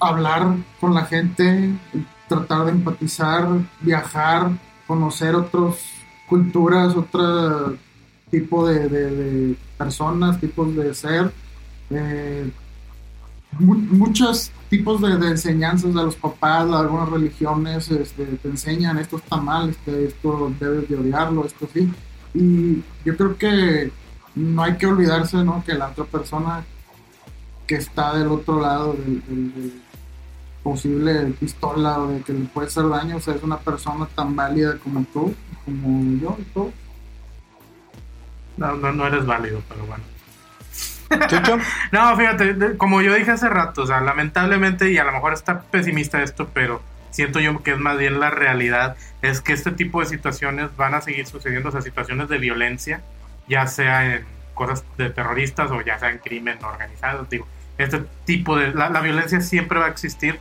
hablar 0.00 0.56
con 0.80 0.94
la 0.94 1.04
gente, 1.06 1.70
tratar 2.28 2.66
de 2.66 2.72
empatizar, 2.72 3.48
viajar, 3.80 4.50
conocer 4.86 5.34
otras 5.34 5.76
culturas, 6.28 6.94
otro 6.96 7.76
tipo 8.30 8.66
de, 8.66 9.56
personas, 9.78 10.40
tipos 10.40 10.74
de 10.76 10.94
ser. 10.94 11.32
eh, 11.90 12.50
mu- 13.58 13.76
muchos 13.76 14.50
tipos 14.68 15.00
de, 15.00 15.16
de 15.16 15.28
enseñanzas 15.28 15.94
de 15.94 16.02
los 16.02 16.16
papás, 16.16 16.68
de 16.68 16.76
algunas 16.76 17.08
religiones 17.08 17.90
este, 17.90 18.24
te 18.26 18.48
enseñan 18.48 18.98
esto 18.98 19.16
está 19.18 19.36
mal, 19.36 19.70
este, 19.70 20.06
esto 20.06 20.52
debes 20.58 20.88
de 20.88 20.96
odiarlo, 20.96 21.44
esto 21.46 21.68
sí. 21.72 21.92
Y 22.34 22.82
yo 23.04 23.16
creo 23.16 23.36
que 23.38 23.90
no 24.34 24.62
hay 24.64 24.76
que 24.76 24.86
olvidarse 24.86 25.36
¿no? 25.44 25.62
que 25.64 25.74
la 25.74 25.88
otra 25.88 26.04
persona 26.04 26.64
que 27.66 27.76
está 27.76 28.14
del 28.16 28.28
otro 28.28 28.60
lado 28.60 28.92
del, 28.94 29.22
del- 29.26 29.54
del 29.54 29.82
posible 30.62 31.14
pistola 31.38 31.98
o 32.00 32.08
de 32.08 32.20
que 32.22 32.32
le 32.32 32.46
puede 32.46 32.66
hacer 32.68 32.88
daño, 32.88 33.16
o 33.16 33.20
sea, 33.20 33.34
es 33.34 33.42
una 33.42 33.58
persona 33.58 34.06
tan 34.14 34.34
válida 34.34 34.76
como 34.82 35.04
tú, 35.12 35.34
como 35.64 36.18
yo 36.20 36.36
y 36.40 36.42
todo. 36.52 36.72
No, 38.56 38.74
no, 38.76 38.92
no 38.92 39.06
eres 39.06 39.26
válido, 39.26 39.60
pero 39.68 39.84
bueno. 39.86 40.04
Chucho. 41.28 41.58
No, 41.92 42.16
fíjate, 42.16 42.76
como 42.76 43.02
yo 43.02 43.14
dije 43.14 43.30
hace 43.32 43.48
rato, 43.48 43.82
o 43.82 43.86
sea, 43.86 44.00
lamentablemente, 44.00 44.90
y 44.90 44.98
a 44.98 45.04
lo 45.04 45.12
mejor 45.12 45.32
está 45.34 45.60
pesimista 45.60 46.22
esto, 46.22 46.48
pero 46.52 46.80
siento 47.14 47.38
yo 47.38 47.62
que 47.62 47.70
es 47.72 47.78
más 47.78 47.96
bien 47.96 48.18
la 48.18 48.30
realidad, 48.30 48.96
es 49.22 49.40
que 49.40 49.52
este 49.52 49.70
tipo 49.70 50.00
de 50.00 50.06
situaciones 50.06 50.76
van 50.76 50.94
a 50.94 51.00
seguir 51.00 51.26
sucediendo, 51.26 51.68
o 51.68 51.72
sea, 51.72 51.80
situaciones 51.80 52.28
de 52.28 52.38
violencia, 52.38 53.02
ya 53.48 53.66
sea 53.68 54.16
en 54.16 54.24
cosas 54.54 54.84
de 54.98 55.10
terroristas 55.10 55.70
o 55.70 55.80
ya 55.80 55.98
sea 55.98 56.10
en 56.10 56.18
crimen 56.18 56.58
organizado, 56.64 57.26
digo, 57.30 57.46
este 57.78 58.02
tipo 58.24 58.56
de, 58.56 58.74
la, 58.74 58.90
la 58.90 59.00
violencia 59.00 59.40
siempre 59.40 59.78
va 59.78 59.86
a 59.86 59.90
existir, 59.90 60.40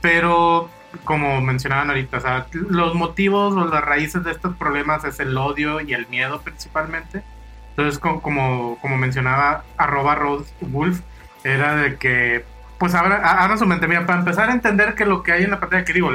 pero 0.00 0.70
como 1.04 1.40
mencionaban 1.40 1.88
ahorita, 1.88 2.18
o 2.18 2.20
sea, 2.20 2.46
los 2.52 2.94
motivos 2.94 3.54
o 3.54 3.66
las 3.66 3.84
raíces 3.84 4.22
de 4.22 4.30
estos 4.30 4.54
problemas 4.56 5.04
es 5.04 5.18
el 5.20 5.36
odio 5.36 5.80
y 5.80 5.92
el 5.94 6.06
miedo 6.06 6.40
principalmente. 6.42 7.22
Entonces, 7.70 7.98
como, 7.98 8.20
como, 8.20 8.96
mencionaba 8.98 9.64
arroba 9.78 10.14
Rose 10.14 10.52
Wolf, 10.60 11.00
era 11.42 11.76
de 11.76 11.96
que, 11.96 12.44
pues 12.82 12.96
ahora, 12.96 13.18
ahora 13.18 13.56
su 13.56 13.64
mente, 13.64 13.86
mira, 13.86 14.04
para 14.06 14.18
empezar 14.18 14.50
a 14.50 14.52
entender 14.52 14.96
que 14.96 15.06
lo 15.06 15.22
que 15.22 15.30
hay 15.30 15.44
en 15.44 15.52
la 15.52 15.60
pantalla, 15.60 15.84
que 15.84 15.92
digo, 15.92 16.10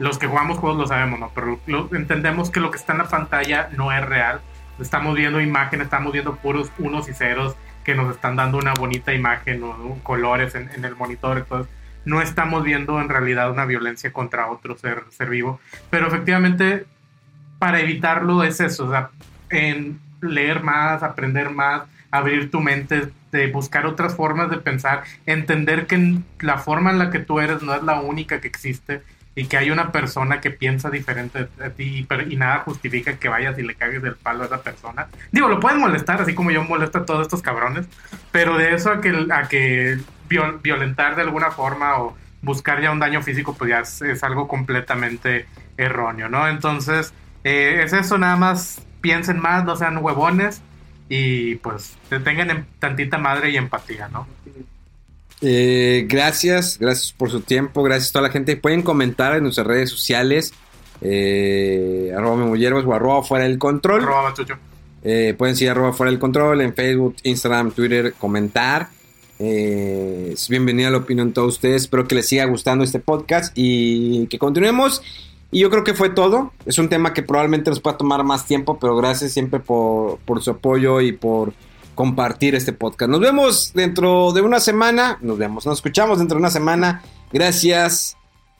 los 0.00 0.18
que 0.18 0.26
jugamos 0.26 0.58
juegos 0.58 0.76
lo 0.76 0.84
sabemos, 0.88 1.20
¿no? 1.20 1.30
Pero 1.32 1.60
entendemos 1.92 2.50
que 2.50 2.58
lo 2.58 2.72
que 2.72 2.76
está 2.76 2.90
en 2.90 2.98
la 2.98 3.04
pantalla 3.04 3.68
no 3.76 3.92
es 3.92 4.04
real. 4.04 4.40
Estamos 4.80 5.14
viendo 5.14 5.40
imágenes, 5.40 5.84
estamos 5.84 6.12
viendo 6.12 6.34
puros 6.34 6.72
unos 6.80 7.08
y 7.08 7.14
ceros 7.14 7.54
que 7.84 7.94
nos 7.94 8.12
están 8.12 8.34
dando 8.34 8.58
una 8.58 8.74
bonita 8.74 9.14
imagen 9.14 9.62
o 9.62 9.96
colores 10.02 10.56
en, 10.56 10.68
en 10.70 10.84
el 10.84 10.96
monitor. 10.96 11.38
Entonces, 11.38 11.72
no 12.04 12.20
estamos 12.20 12.64
viendo 12.64 13.00
en 13.00 13.08
realidad 13.08 13.52
una 13.52 13.64
violencia 13.64 14.12
contra 14.12 14.48
otro 14.48 14.76
ser, 14.76 15.04
ser 15.10 15.30
vivo. 15.30 15.60
Pero 15.88 16.08
efectivamente, 16.08 16.84
para 17.60 17.78
evitarlo 17.78 18.42
es 18.42 18.58
eso, 18.58 18.86
o 18.86 18.90
sea, 18.90 19.10
en 19.50 20.00
leer 20.20 20.64
más, 20.64 21.04
aprender 21.04 21.50
más, 21.50 21.82
abrir 22.10 22.50
tu 22.50 22.60
mente, 22.60 23.08
de 23.30 23.48
buscar 23.48 23.86
otras 23.86 24.14
formas 24.14 24.50
de 24.50 24.58
pensar, 24.58 25.04
entender 25.26 25.86
que 25.86 26.18
la 26.40 26.58
forma 26.58 26.90
en 26.90 26.98
la 26.98 27.10
que 27.10 27.18
tú 27.18 27.40
eres 27.40 27.62
no 27.62 27.74
es 27.74 27.82
la 27.82 28.00
única 28.00 28.40
que 28.40 28.48
existe 28.48 29.02
y 29.34 29.46
que 29.46 29.56
hay 29.56 29.70
una 29.70 29.92
persona 29.92 30.40
que 30.40 30.50
piensa 30.50 30.90
diferente 30.90 31.48
a 31.62 31.70
ti 31.70 32.04
y, 32.28 32.36
nada 32.36 32.58
justifica 32.64 33.18
que 33.18 33.28
vayas 33.28 33.56
y 33.58 33.62
le 33.62 33.76
cagues 33.76 34.02
del 34.02 34.16
palo 34.16 34.42
a 34.42 34.46
esa 34.46 34.62
persona. 34.62 35.06
Digo, 35.30 35.48
lo 35.48 35.60
puedes 35.60 35.78
molestar, 35.78 36.20
así 36.20 36.34
como 36.34 36.50
yo 36.50 36.64
molesto 36.64 36.98
a 36.98 37.06
todos 37.06 37.22
estos 37.22 37.40
cabrones, 37.40 37.86
pero 38.32 38.58
de 38.58 38.74
eso 38.74 38.90
a 38.90 39.00
que, 39.00 39.28
a 39.30 39.48
que 39.48 39.98
violentar 40.28 41.14
de 41.14 41.22
alguna 41.22 41.52
forma 41.52 41.98
o 41.98 42.16
buscar 42.42 42.82
ya 42.82 42.90
un 42.90 42.98
daño 42.98 43.22
físico, 43.22 43.54
pues 43.56 43.70
ya 43.70 43.80
es, 43.80 44.24
algo 44.24 44.48
completamente 44.48 45.46
erróneo, 45.76 46.28
¿no? 46.28 46.48
Entonces, 46.48 47.14
eh, 47.44 47.82
es 47.84 47.92
eso, 47.92 48.18
nada 48.18 48.34
más 48.34 48.82
piensen 49.00 49.38
más, 49.38 49.64
no 49.64 49.76
sean 49.76 49.98
huevones 49.98 50.62
y 51.08 51.56
pues 51.56 51.96
tengan 52.08 52.66
tantita 52.78 53.18
madre 53.18 53.50
y 53.50 53.56
empatía, 53.56 54.08
¿no? 54.08 54.26
Eh, 55.40 56.06
gracias, 56.08 56.78
gracias 56.78 57.12
por 57.12 57.30
su 57.30 57.40
tiempo, 57.40 57.82
gracias 57.82 58.10
a 58.10 58.12
toda 58.14 58.22
la 58.28 58.32
gente. 58.32 58.56
Pueden 58.56 58.82
comentar 58.82 59.36
en 59.36 59.44
nuestras 59.44 59.66
redes 59.66 59.90
sociales, 59.90 60.52
eh, 61.00 62.12
arroba 62.16 62.36
memollerbas 62.36 62.84
o 62.84 62.92
arroba 62.92 63.22
fuera 63.22 63.44
del 63.44 63.58
control. 63.58 64.02
Arroba 64.02 64.34
eh, 65.04 65.34
pueden 65.38 65.54
seguir 65.54 65.70
arroba 65.70 65.92
fuera 65.92 66.10
del 66.10 66.18
control 66.18 66.60
en 66.60 66.74
Facebook, 66.74 67.16
Instagram, 67.22 67.70
Twitter, 67.70 68.14
comentar. 68.18 68.88
Eh, 69.38 70.34
bienvenida 70.48 70.90
la 70.90 70.98
opinión 70.98 71.28
de 71.28 71.34
todos 71.34 71.54
ustedes. 71.54 71.82
Espero 71.82 72.08
que 72.08 72.16
les 72.16 72.26
siga 72.26 72.44
gustando 72.46 72.82
este 72.82 72.98
podcast 72.98 73.52
y 73.54 74.26
que 74.26 74.38
continuemos. 74.38 75.02
Y 75.50 75.60
yo 75.60 75.70
creo 75.70 75.84
que 75.84 75.94
fue 75.94 76.10
todo. 76.10 76.52
Es 76.66 76.78
un 76.78 76.88
tema 76.88 77.14
que 77.14 77.22
probablemente 77.22 77.70
nos 77.70 77.80
pueda 77.80 77.96
tomar 77.96 78.22
más 78.24 78.46
tiempo, 78.46 78.78
pero 78.78 78.96
gracias 78.96 79.32
siempre 79.32 79.60
por, 79.60 80.18
por 80.20 80.42
su 80.42 80.50
apoyo 80.50 81.00
y 81.00 81.12
por 81.12 81.54
compartir 81.94 82.54
este 82.54 82.72
podcast. 82.72 83.10
Nos 83.10 83.20
vemos 83.20 83.72
dentro 83.74 84.32
de 84.32 84.42
una 84.42 84.60
semana. 84.60 85.18
Nos 85.20 85.38
vemos, 85.38 85.66
nos 85.66 85.78
escuchamos 85.78 86.18
dentro 86.18 86.36
de 86.36 86.40
una 86.42 86.50
semana. 86.50 87.02
Gracias 87.32 88.16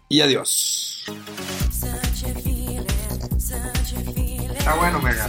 y 0.08 0.22
adiós. 0.22 1.04
Está 4.58 4.74
bueno, 4.74 5.00
Mega. 5.00 5.28